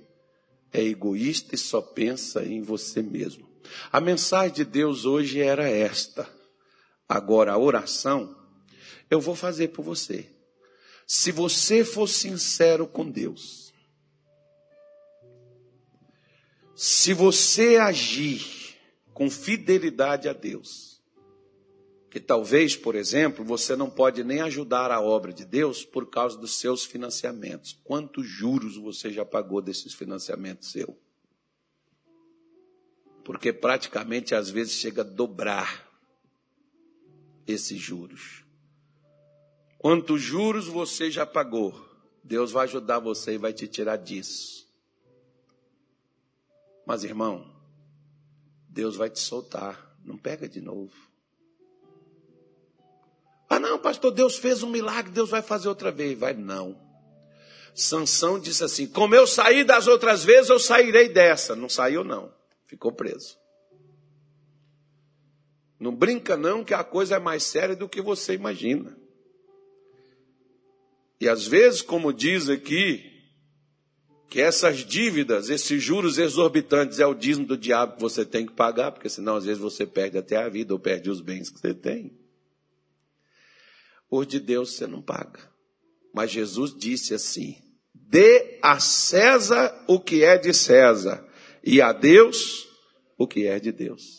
é 0.72 0.84
egoísta 0.84 1.56
e 1.56 1.58
só 1.58 1.82
pensa 1.82 2.44
em 2.44 2.62
você 2.62 3.02
mesmo. 3.02 3.48
A 3.92 4.02
mensagem 4.02 4.54
de 4.54 4.66
Deus 4.66 5.06
hoje 5.06 5.40
era 5.40 5.68
esta. 5.70 6.39
Agora, 7.10 7.54
a 7.54 7.58
oração, 7.58 8.38
eu 9.10 9.20
vou 9.20 9.34
fazer 9.34 9.70
por 9.70 9.82
você. 9.82 10.30
Se 11.08 11.32
você 11.32 11.84
for 11.84 12.08
sincero 12.08 12.86
com 12.86 13.10
Deus, 13.10 13.74
se 16.76 17.12
você 17.12 17.78
agir 17.78 18.78
com 19.12 19.28
fidelidade 19.28 20.30
a 20.30 20.34
Deus, 20.34 21.02
que 22.12 22.20
talvez, 22.20 22.76
por 22.76 22.94
exemplo, 22.94 23.44
você 23.44 23.76
não 23.76 23.90
pode 23.90 24.24
nem 24.24 24.42
ajudar 24.42 24.92
a 24.92 25.02
obra 25.02 25.34
de 25.34 25.46
Deus 25.46 25.84
por 25.84 26.12
causa 26.12 26.38
dos 26.38 26.60
seus 26.60 26.86
financiamentos. 26.86 27.74
Quantos 27.84 28.28
juros 28.28 28.78
você 28.78 29.12
já 29.12 29.26
pagou 29.26 29.64
desses 29.64 29.96
financiamentos 29.96 30.72
seu? 30.72 30.96
Porque 33.24 33.52
praticamente 33.52 34.36
às 34.36 34.50
vezes 34.50 34.74
chega 34.74 35.02
a 35.02 35.06
dobrar 35.06 35.89
esses 37.52 37.80
juros. 37.80 38.44
Quantos 39.78 40.22
juros 40.22 40.68
você 40.68 41.10
já 41.10 41.26
pagou? 41.26 41.74
Deus 42.24 42.52
vai 42.52 42.66
ajudar 42.66 43.00
você 43.00 43.34
e 43.34 43.38
vai 43.38 43.54
te 43.54 43.68
tirar 43.68 43.96
disso. 43.96 44.68
Mas, 46.86 47.04
irmão, 47.04 47.50
Deus 48.68 48.96
vai 48.96 49.10
te 49.10 49.20
soltar. 49.20 49.96
Não 50.04 50.18
pega 50.18 50.48
de 50.48 50.62
novo. 50.62 50.94
Ah, 53.50 53.60
não, 53.60 53.80
pastor, 53.80 54.12
Deus 54.12 54.38
fez 54.38 54.62
um 54.62 54.70
milagre, 54.70 55.12
Deus 55.12 55.30
vai 55.30 55.42
fazer 55.42 55.70
outra 55.70 55.92
vez. 55.92 56.18
Vai, 56.18 56.34
não. 56.34 56.80
Sansão 57.74 58.40
disse 58.40 58.64
assim: 58.64 58.86
Como 58.86 59.16
eu 59.16 59.26
saí 59.26 59.64
das 59.64 59.88
outras 59.88 60.24
vezes, 60.24 60.50
eu 60.50 60.60
sairei 60.60 61.10
dessa. 61.10 61.56
Não 61.56 61.70
saiu, 61.70 62.04
não. 62.04 62.32
Ficou 62.68 62.92
preso. 62.92 63.39
Não 65.80 65.96
brinca, 65.96 66.36
não, 66.36 66.64
que 66.64 66.74
a 66.74 66.84
coisa 66.84 67.16
é 67.16 67.20
mais 67.20 67.44
séria 67.44 67.76
do 67.76 67.88
que 67.88 68.02
você 68.02 68.34
imagina. 68.34 68.98
E 71.22 71.28
às 71.28 71.48
vezes, 71.48 71.82
como 71.82 72.14
diz 72.14 72.50
aqui, 72.50 73.10
que 74.30 74.40
essas 74.40 74.86
dívidas, 74.86 75.50
esses 75.50 75.82
juros 75.82 76.18
exorbitantes, 76.18 77.00
é 77.00 77.06
o 77.06 77.16
dízimo 77.16 77.48
do 77.48 77.58
diabo 77.58 77.96
que 77.96 78.02
você 78.02 78.24
tem 78.24 78.46
que 78.46 78.54
pagar, 78.54 78.92
porque 78.92 79.10
senão 79.10 79.36
às 79.36 79.46
vezes 79.46 79.60
você 79.60 79.86
perde 79.86 80.18
até 80.18 80.38
a 80.38 80.48
vida 80.48 80.74
ou 80.74 80.80
perde 80.80 81.10
os 81.10 81.20
bens 81.20 81.50
que 81.50 81.60
você 81.60 81.74
tem. 81.74 82.18
Por 84.10 84.26
de 84.26 84.40
Deus 84.40 84.74
você 84.74 84.86
não 84.86 85.02
paga. 85.02 85.50
Mas 86.14 86.32
Jesus 86.32 86.76
disse 86.76 87.14
assim: 87.14 87.58
dê 87.94 88.60
a 88.62 88.80
César 88.80 89.86
o 89.88 90.00
que 90.00 90.24
é 90.24 90.38
de 90.38 90.54
César, 90.54 91.26
e 91.64 91.82
a 91.82 91.92
Deus 91.92 92.68
o 93.18 93.28
que 93.28 93.48
é 93.48 93.60
de 93.60 93.72
Deus. 93.72 94.19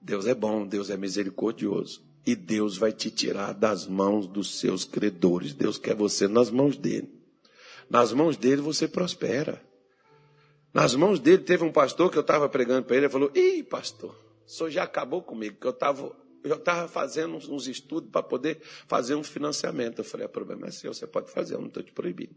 Deus 0.00 0.26
é 0.26 0.34
bom, 0.34 0.66
Deus 0.66 0.90
é 0.90 0.96
misericordioso. 0.96 2.02
E 2.26 2.34
Deus 2.34 2.76
vai 2.76 2.92
te 2.92 3.10
tirar 3.10 3.52
das 3.52 3.86
mãos 3.86 4.26
dos 4.26 4.58
seus 4.58 4.84
credores. 4.84 5.54
Deus 5.54 5.78
quer 5.78 5.94
você 5.94 6.28
nas 6.28 6.50
mãos 6.50 6.76
dele. 6.76 7.12
Nas 7.88 8.12
mãos 8.12 8.36
dele 8.36 8.62
você 8.62 8.86
prospera. 8.86 9.62
Nas 10.72 10.94
mãos 10.94 11.18
dele 11.18 11.42
teve 11.42 11.64
um 11.64 11.72
pastor 11.72 12.10
que 12.10 12.16
eu 12.16 12.22
estava 12.22 12.48
pregando 12.48 12.86
para 12.86 12.96
ele, 12.96 13.06
ele 13.06 13.12
falou: 13.12 13.30
Ih, 13.34 13.62
pastor, 13.62 14.14
o 14.46 14.50
senhor 14.50 14.70
já 14.70 14.84
acabou 14.84 15.22
comigo, 15.22 15.58
que 15.58 15.66
eu 15.66 15.72
estava 15.72 16.14
eu 16.42 16.56
estava 16.56 16.88
fazendo 16.88 17.36
uns, 17.36 17.48
uns 17.48 17.66
estudos 17.66 18.10
para 18.10 18.22
poder 18.22 18.60
fazer 18.86 19.14
um 19.14 19.22
financiamento. 19.22 19.98
Eu 19.98 20.04
falei, 20.04 20.26
o 20.26 20.30
problema 20.30 20.66
é 20.66 20.70
seu, 20.70 20.92
você 20.92 21.06
pode 21.06 21.30
fazer, 21.30 21.54
eu 21.54 21.60
não 21.60 21.68
estou 21.68 21.82
te 21.82 21.92
proibindo. 21.92 22.34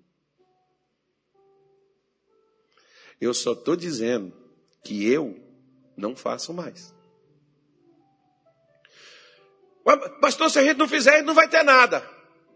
Eu 3.19 3.33
só 3.33 3.53
estou 3.53 3.75
dizendo 3.75 4.33
que 4.83 5.09
eu 5.09 5.39
não 5.95 6.15
faço 6.15 6.53
mais. 6.53 6.92
Pastor, 10.21 10.49
se 10.49 10.59
a 10.59 10.63
gente 10.63 10.77
não 10.77 10.87
fizer, 10.87 11.21
não 11.23 11.33
vai 11.33 11.47
ter 11.47 11.63
nada. 11.63 12.03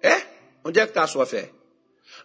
É? 0.01 0.21
Onde 0.63 0.79
é 0.79 0.83
que 0.83 0.91
está 0.91 1.03
a 1.03 1.07
sua 1.07 1.25
fé? 1.25 1.49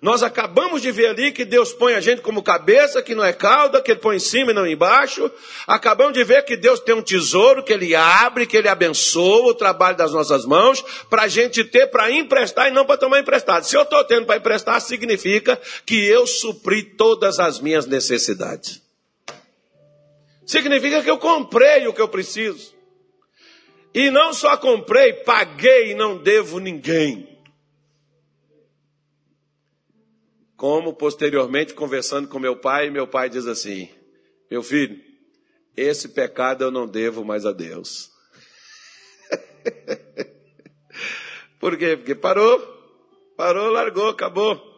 Nós 0.01 0.23
acabamos 0.23 0.83
de 0.83 0.91
ver 0.91 1.11
ali 1.11 1.31
que 1.31 1.45
Deus 1.45 1.73
põe 1.73 1.95
a 1.95 2.01
gente 2.01 2.23
como 2.23 2.43
cabeça, 2.43 3.01
que 3.01 3.15
não 3.15 3.25
é 3.25 3.33
cauda, 3.33 3.81
que 3.81 3.93
Ele 3.93 4.01
põe 4.01 4.17
em 4.17 4.19
cima 4.19 4.51
e 4.51 4.55
não 4.55 4.67
embaixo. 4.67 5.31
Acabamos 5.65 6.15
de 6.15 6.25
ver 6.25 6.45
que 6.45 6.57
Deus 6.57 6.81
tem 6.81 6.93
um 6.93 7.03
tesouro, 7.03 7.63
que 7.63 7.73
Ele 7.73 7.95
abre, 7.95 8.45
que 8.45 8.57
Ele 8.57 8.69
abençoa 8.69 9.51
o 9.51 9.55
trabalho 9.55 9.97
das 9.97 10.13
nossas 10.13 10.45
mãos, 10.45 10.85
para 11.09 11.23
a 11.23 11.29
gente 11.29 11.63
ter 11.63 11.87
para 11.87 12.11
emprestar 12.11 12.67
e 12.67 12.73
não 12.73 12.85
para 12.85 12.97
tomar 12.97 13.21
emprestado. 13.21 13.63
Se 13.63 13.77
eu 13.77 13.83
estou 13.83 14.03
tendo 14.03 14.27
para 14.27 14.39
emprestar, 14.39 14.81
significa 14.81 15.61
que 15.87 16.05
eu 16.05 16.27
supri 16.27 16.83
todas 16.83 17.39
as 17.39 17.61
minhas 17.61 17.87
necessidades. 17.87 18.83
Significa 20.45 21.01
que 21.01 21.11
eu 21.11 21.19
comprei 21.19 21.87
o 21.87 21.93
que 21.93 22.01
eu 22.01 22.09
preciso. 22.09 22.72
E 23.95 24.11
não 24.11 24.33
só 24.33 24.57
comprei, 24.57 25.13
paguei 25.13 25.91
e 25.91 25.95
não 25.95 26.17
devo 26.17 26.59
ninguém. 26.59 27.29
Como 30.57 30.95
posteriormente, 30.95 31.75
conversando 31.75 32.29
com 32.29 32.39
meu 32.39 32.57
pai, 32.57 32.89
meu 32.89 33.07
pai 33.07 33.29
diz 33.29 33.47
assim: 33.47 33.91
Meu 34.51 34.63
filho, 34.63 34.99
esse 35.77 36.09
pecado 36.09 36.65
eu 36.65 36.71
não 36.71 36.87
devo 36.87 37.25
mais 37.25 37.45
a 37.45 37.53
Deus. 37.53 38.11
Por 41.59 41.77
quê? 41.77 41.97
Porque 41.97 42.15
parou, 42.15 42.61
parou, 43.37 43.71
largou, 43.71 44.09
acabou. 44.09 44.72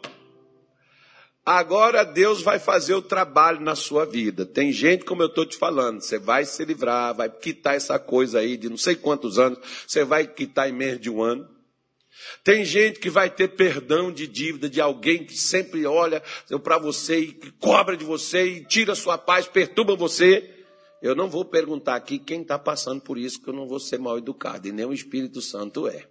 Agora 1.47 2.05
Deus 2.05 2.41
vai 2.41 2.59
fazer 2.59 2.95
o 2.95 3.03
trabalho 3.03 3.61
na 3.61 3.75
sua 3.75 4.07
vida. 4.07 4.47
Tem 4.47 4.73
gente, 4.73 5.05
como 5.05 5.23
eu 5.23 5.27
estou 5.27 5.45
te 5.45 5.59
falando, 5.59 6.01
você 6.01 6.19
vai 6.19 6.47
se 6.47 6.65
livrar, 6.65 7.15
vai 7.15 7.29
quitar 7.29 7.75
essa 7.75 7.99
coisa 7.99 8.39
aí 8.39 8.57
de 8.57 8.71
não 8.71 8.79
sei 8.79 8.97
quantos 8.97 9.39
anos, 9.39 9.59
você 9.87 10.05
vai 10.05 10.27
quitar 10.27 10.71
em 10.71 10.73
menos 10.73 11.01
de 11.01 11.11
um 11.11 11.23
ano. 11.23 11.47
Tem 12.43 12.65
gente 12.65 12.99
que 12.99 13.11
vai 13.11 13.29
ter 13.29 13.49
perdão 13.49 14.11
de 14.11 14.27
dívida 14.27 14.71
de 14.71 14.81
alguém 14.81 15.25
que 15.25 15.37
sempre 15.37 15.85
olha 15.85 16.23
para 16.63 16.79
você 16.79 17.19
e 17.19 17.33
cobra 17.59 17.95
de 17.95 18.05
você 18.05 18.47
e 18.47 18.65
tira 18.65 18.95
sua 18.95 19.19
paz, 19.19 19.47
perturba 19.47 19.95
você. 19.95 20.51
Eu 21.03 21.15
não 21.15 21.29
vou 21.29 21.45
perguntar 21.45 21.97
aqui 21.97 22.19
quem 22.19 22.41
está 22.41 22.59
passando 22.59 23.03
por 23.03 23.19
isso, 23.19 23.43
que 23.43 23.49
eu 23.49 23.55
não 23.55 23.69
vou 23.69 23.79
ser 23.79 23.99
mal 23.99 24.17
educado, 24.17 24.67
e 24.67 24.73
nem 24.73 24.87
o 24.87 24.95
Espírito 24.95 25.43
Santo 25.43 25.87
é. 25.87 26.09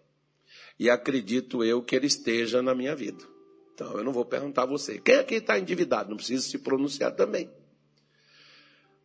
E 0.78 0.92
acredito 0.92 1.64
eu 1.64 1.82
que 1.82 1.96
ele 1.96 2.06
esteja 2.06 2.62
na 2.62 2.76
minha 2.76 2.96
vida. 2.96 3.33
Então 3.74 3.98
eu 3.98 4.04
não 4.04 4.14
vou 4.14 4.26
perguntar 4.26 4.64
a 4.64 4.68
você. 4.68 5.00
Quem 5.00 5.16
aqui 5.16 5.36
está 5.36 5.58
endividado? 5.58 6.10
Não 6.10 6.18
precisa 6.18 6.48
se 6.48 6.58
pronunciar 6.58 7.16
também. 7.16 7.50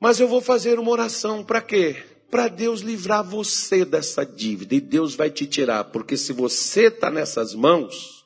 Mas 0.01 0.21
eu 0.21 0.29
vou 0.29 0.41
fazer 0.41 0.79
uma 0.79 0.91
oração 0.91 1.45
para 1.45 1.61
quê? 1.61 1.97
para 2.31 2.49
Deus 2.49 2.81
livrar 2.81 3.25
você 3.25 3.85
dessa 3.85 4.25
dívida. 4.25 4.75
E 4.75 4.81
Deus 4.81 5.15
vai 5.15 5.31
te 5.31 5.47
tirar, 5.47 5.85
porque 5.85 6.17
se 6.17 6.33
você 6.33 6.87
está 6.87 7.11
nessas 7.11 7.55
mãos, 7.55 8.25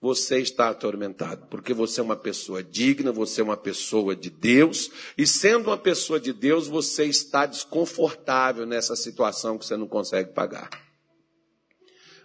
você 0.00 0.38
está 0.38 0.68
atormentado, 0.68 1.46
porque 1.48 1.74
você 1.74 2.00
é 2.00 2.02
uma 2.02 2.16
pessoa 2.16 2.62
digna, 2.62 3.12
você 3.12 3.40
é 3.40 3.44
uma 3.44 3.56
pessoa 3.56 4.14
de 4.14 4.30
Deus, 4.30 4.90
e 5.16 5.26
sendo 5.26 5.68
uma 5.68 5.78
pessoa 5.78 6.20
de 6.20 6.32
Deus, 6.32 6.68
você 6.68 7.04
está 7.04 7.46
desconfortável 7.46 8.66
nessa 8.66 8.94
situação 8.94 9.58
que 9.58 9.66
você 9.66 9.76
não 9.76 9.88
consegue 9.88 10.32
pagar. 10.32 10.70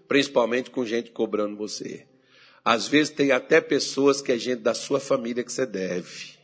Principalmente 0.08 0.70
com 0.70 0.86
gente 0.86 1.12
cobrando 1.12 1.56
você. 1.56 2.06
Às 2.64 2.88
vezes 2.88 3.12
tem 3.12 3.32
até 3.32 3.60
pessoas 3.60 4.22
que 4.22 4.32
é 4.32 4.38
gente 4.38 4.62
da 4.62 4.74
sua 4.74 5.00
família 5.00 5.44
que 5.44 5.52
você 5.52 5.66
deve, 5.66 6.36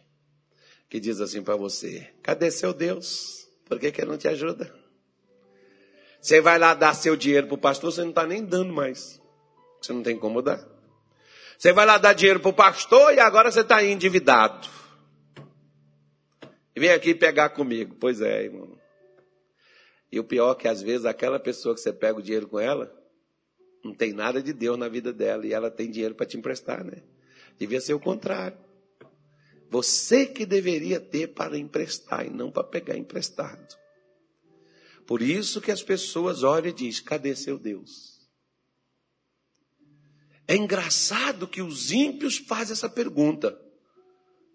que 0.89 0.99
diz 0.99 1.22
assim 1.22 1.43
para 1.43 1.55
você: 1.55 2.11
cadê 2.24 2.49
seu 2.49 2.74
Deus? 2.74 3.47
Por 3.65 3.80
que, 3.80 3.91
que 3.91 4.01
ele 4.01 4.11
não 4.11 4.18
te 4.18 4.28
ajuda? 4.28 4.74
Você 6.20 6.41
vai 6.41 6.57
lá 6.57 6.74
dar 6.74 6.93
seu 6.93 7.15
dinheiro 7.15 7.47
para 7.47 7.55
o 7.55 7.59
pastor, 7.59 7.91
você 7.91 8.01
não 8.01 8.09
está 8.09 8.26
nem 8.26 8.43
dando 8.43 8.74
mais. 8.74 9.22
Você 9.82 9.93
não 9.93 10.01
tem 10.01 10.18
como 10.18 10.41
dar. 10.41 10.65
Você 11.57 11.72
vai 11.72 11.86
lá 11.86 11.97
dar 11.97 12.13
dinheiro 12.13 12.39
para 12.39 12.49
o 12.49 12.53
pastor 12.53 13.13
e 13.13 13.20
agora 13.20 13.51
você 13.51 13.61
está 13.61 13.84
endividado. 13.84 14.68
E 16.76 16.80
vem 16.80 16.91
aqui 16.91 17.13
pegar 17.13 17.49
comigo. 17.49 17.95
Pois 17.99 18.22
é, 18.22 18.43
irmão. 18.43 18.78
E 20.11 20.20
o 20.20 20.24
pior 20.24 20.51
é 20.51 20.55
que 20.55 20.68
às 20.68 20.82
vezes 20.82 21.05
aquela 21.05 21.39
pessoa 21.39 21.76
que 21.76 21.82
você 21.82 21.91
pega 21.91 22.20
o 22.20 22.22
dinheiro 22.22 22.47
com 22.47 22.59
ela, 22.59 22.93
não 23.88 23.95
tem 23.95 24.13
nada 24.13 24.41
de 24.41 24.53
Deus 24.53 24.77
na 24.77 24.88
vida 24.88 25.11
dela 25.13 25.45
e 25.45 25.53
ela 25.53 25.71
tem 25.71 25.89
dinheiro 25.89 26.13
para 26.13 26.25
te 26.25 26.38
emprestar, 26.38 26.83
né? 26.83 27.01
Devia 27.57 27.81
ser 27.81 27.93
o 27.93 27.99
contrário. 27.99 28.57
Você 29.69 30.25
que 30.25 30.45
deveria 30.45 30.99
ter 30.99 31.27
para 31.27 31.57
emprestar 31.57 32.25
e 32.25 32.29
não 32.29 32.51
para 32.51 32.63
pegar 32.63 32.97
emprestado. 32.97 33.75
Por 35.05 35.21
isso 35.21 35.61
que 35.61 35.71
as 35.71 35.81
pessoas 35.81 36.43
olham 36.43 36.69
e 36.69 36.73
dizem: 36.73 37.03
cadê 37.03 37.35
seu 37.35 37.57
Deus? 37.57 38.17
É 40.47 40.55
engraçado 40.55 41.47
que 41.47 41.61
os 41.61 41.91
ímpios 41.91 42.38
fazem 42.38 42.73
essa 42.73 42.89
pergunta, 42.89 43.59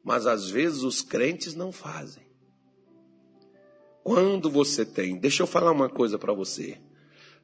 mas 0.02 0.26
às 0.26 0.48
vezes 0.48 0.82
os 0.82 1.02
crentes 1.02 1.54
não 1.54 1.70
fazem. 1.70 2.26
Quando 4.02 4.50
você 4.50 4.84
tem, 4.84 5.18
deixa 5.18 5.42
eu 5.42 5.46
falar 5.46 5.70
uma 5.70 5.88
coisa 5.88 6.18
para 6.18 6.32
você. 6.32 6.80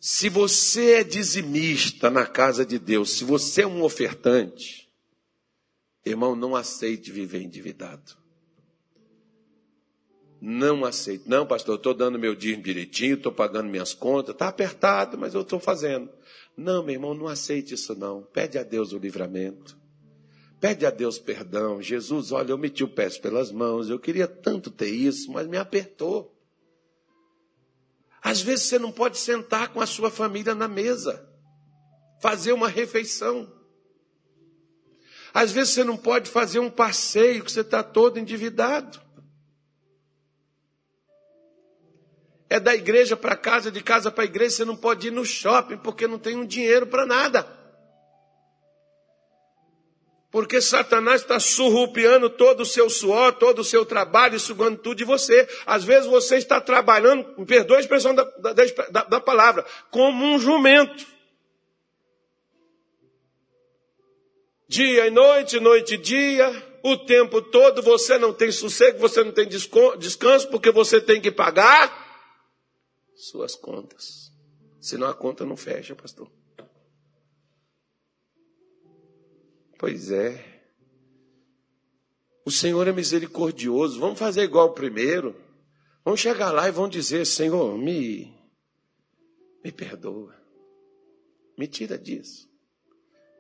Se 0.01 0.29
você 0.29 0.93
é 0.93 1.05
dizimista 1.05 2.11
na 2.11 2.27
casa 2.27 2.65
de 2.65 2.79
Deus, 2.79 3.11
se 3.11 3.25
você 3.25 3.63
é 3.63 3.67
um 3.67 3.83
ofertante, 3.83 4.89
Irmão, 6.09 6.35
não 6.35 6.57
aceite 6.57 7.13
viver 7.13 7.43
endividado. 7.43 8.17
Não 10.41 10.85
aceite. 10.85 11.25
Não, 11.27 11.47
pastor, 11.47 11.75
eu 11.75 11.79
estou 11.79 11.95
dando 11.95 12.19
meu 12.19 12.35
dízimo 12.35 12.63
direitinho, 12.63 13.17
estou 13.17 13.33
pagando 13.33 13.69
minhas 13.69 13.93
contas, 13.93 14.35
está 14.35 14.49
apertado, 14.49 15.19
mas 15.19 15.35
eu 15.35 15.43
estou 15.43 15.59
fazendo. 15.59 16.09
Não, 16.57 16.83
meu 16.83 16.95
irmão, 16.95 17.15
não 17.15 17.27
aceite 17.27 17.75
isso 17.75 17.95
não. 17.95 18.23
Pede 18.23 18.57
a 18.57 18.63
Deus 18.63 18.93
o 18.93 18.99
livramento. 18.99 19.77
Pede 20.61 20.87
a 20.87 20.91
Deus 20.91 21.19
perdão. 21.19 21.83
Jesus, 21.83 22.33
olha, 22.33 22.53
eu 22.53 22.59
meti 22.59 22.85
o 22.85 22.89
pé 22.89 23.11
pelas 23.11 23.51
mãos, 23.51 23.91
eu 23.91 23.99
queria 23.99 24.27
tanto 24.27 24.71
ter 24.71 24.91
isso, 24.91 25.31
mas 25.33 25.47
me 25.47 25.57
apertou. 25.57 26.35
Às 28.23 28.41
vezes 28.41 28.67
você 28.67 28.79
não 28.79 28.93
pode 28.93 29.19
sentar 29.19 29.69
com 29.69 29.81
a 29.81 29.87
sua 29.87 30.11
família 30.11 30.55
na 30.55 30.69
mesa, 30.69 31.29
fazer 32.21 32.53
uma 32.53 32.69
refeição. 32.69 33.53
Às 35.33 35.53
vezes 35.53 35.75
você 35.75 35.85
não 35.85 35.97
pode 35.97 36.31
fazer 36.31 36.59
um 36.59 36.71
passeio 36.71 37.45
que 37.45 37.53
você 37.53 37.61
está 37.61 37.83
todo 37.83 38.19
endividado. 38.19 39.01
É 42.51 42.59
da 42.59 42.75
igreja 42.75 43.17
para 43.17 43.37
casa, 43.37 43.71
de 43.71 43.83
casa 43.83 44.11
para 44.11 44.25
igreja, 44.25 44.57
você 44.57 44.65
não 44.65 44.77
pode 44.77 45.09
ir 45.09 45.11
no 45.11 45.25
shopping 45.25 45.77
porque 45.79 46.07
não 46.07 46.19
tem 46.19 46.37
um 46.37 46.47
dinheiro 46.47 46.87
para 46.87 47.05
nada. 47.05 47.58
Porque 50.39 50.61
Satanás 50.61 51.23
está 51.23 51.41
surrupiando 51.41 52.31
todo 52.31 52.61
o 52.61 52.65
seu 52.65 52.89
suor, 52.89 53.33
todo 53.33 53.59
o 53.59 53.65
seu 53.65 53.85
trabalho, 53.85 54.39
sugando 54.39 54.79
tudo 54.79 54.99
de 54.99 55.05
você. 55.05 55.49
Às 55.67 55.83
vezes 55.83 56.09
você 56.09 56.37
está 56.37 56.61
trabalhando, 56.61 57.45
perdoa 57.45 57.79
a 57.79 57.81
expressão 57.81 58.15
da, 58.15 58.23
da, 58.23 59.03
da 59.03 59.21
palavra, 59.21 59.67
como 59.91 60.25
um 60.25 60.39
jumento. 60.39 61.05
Dia 64.69 65.09
e 65.09 65.11
noite, 65.11 65.59
noite 65.59 65.95
e 65.95 65.99
dia, 65.99 66.79
o 66.85 66.97
tempo 66.99 67.43
todo 67.43 67.83
você 67.83 68.17
não 68.17 68.33
tem 68.33 68.53
sossego, 68.53 69.01
você 69.01 69.25
não 69.25 69.33
tem 69.33 69.49
descanso, 69.49 70.49
porque 70.51 70.71
você 70.71 71.01
tem 71.01 71.21
que 71.21 71.33
pagar 71.33 71.93
suas 73.17 73.57
contas. 73.57 74.31
Senão 74.81 75.09
a 75.09 75.15
conta 75.15 75.45
não 75.45 75.57
fecha, 75.57 75.97
pastor. 75.97 76.31
Pois 79.79 80.11
é. 80.11 80.45
O 82.45 82.51
Senhor 82.51 82.89
é 82.89 82.93
misericordioso. 82.93 84.01
Vamos 84.01 84.19
fazer 84.19 84.43
igual 84.43 84.69
o 84.69 84.75
primeiro. 84.75 85.37
Vamos 86.05 86.21
chegar 86.21 86.51
lá 86.51 86.69
e 86.69 86.73
vamos 86.73 86.91
dizer: 86.91 87.25
Senhor, 87.25 87.79
me, 87.79 88.35
me 89.65 89.71
perdoa. 89.71 90.35
Me 91.57 91.69
tira 91.69 91.97
disso. 91.97 92.49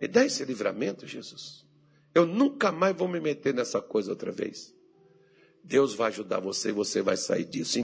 Me 0.00 0.06
dá 0.06 0.24
esse 0.24 0.44
livramento, 0.44 1.06
Jesus. 1.06 1.66
Eu 2.14 2.24
nunca 2.24 2.70
mais 2.70 2.96
vou 2.96 3.08
me 3.08 3.20
meter 3.20 3.52
nessa 3.52 3.82
coisa 3.82 4.10
outra 4.10 4.30
vez. 4.30 4.74
Deus 5.64 5.94
vai 5.94 6.08
ajudar 6.08 6.40
você 6.40 6.68
e 6.68 6.72
você 6.72 7.02
vai 7.02 7.16
sair 7.16 7.44
disso. 7.44 7.76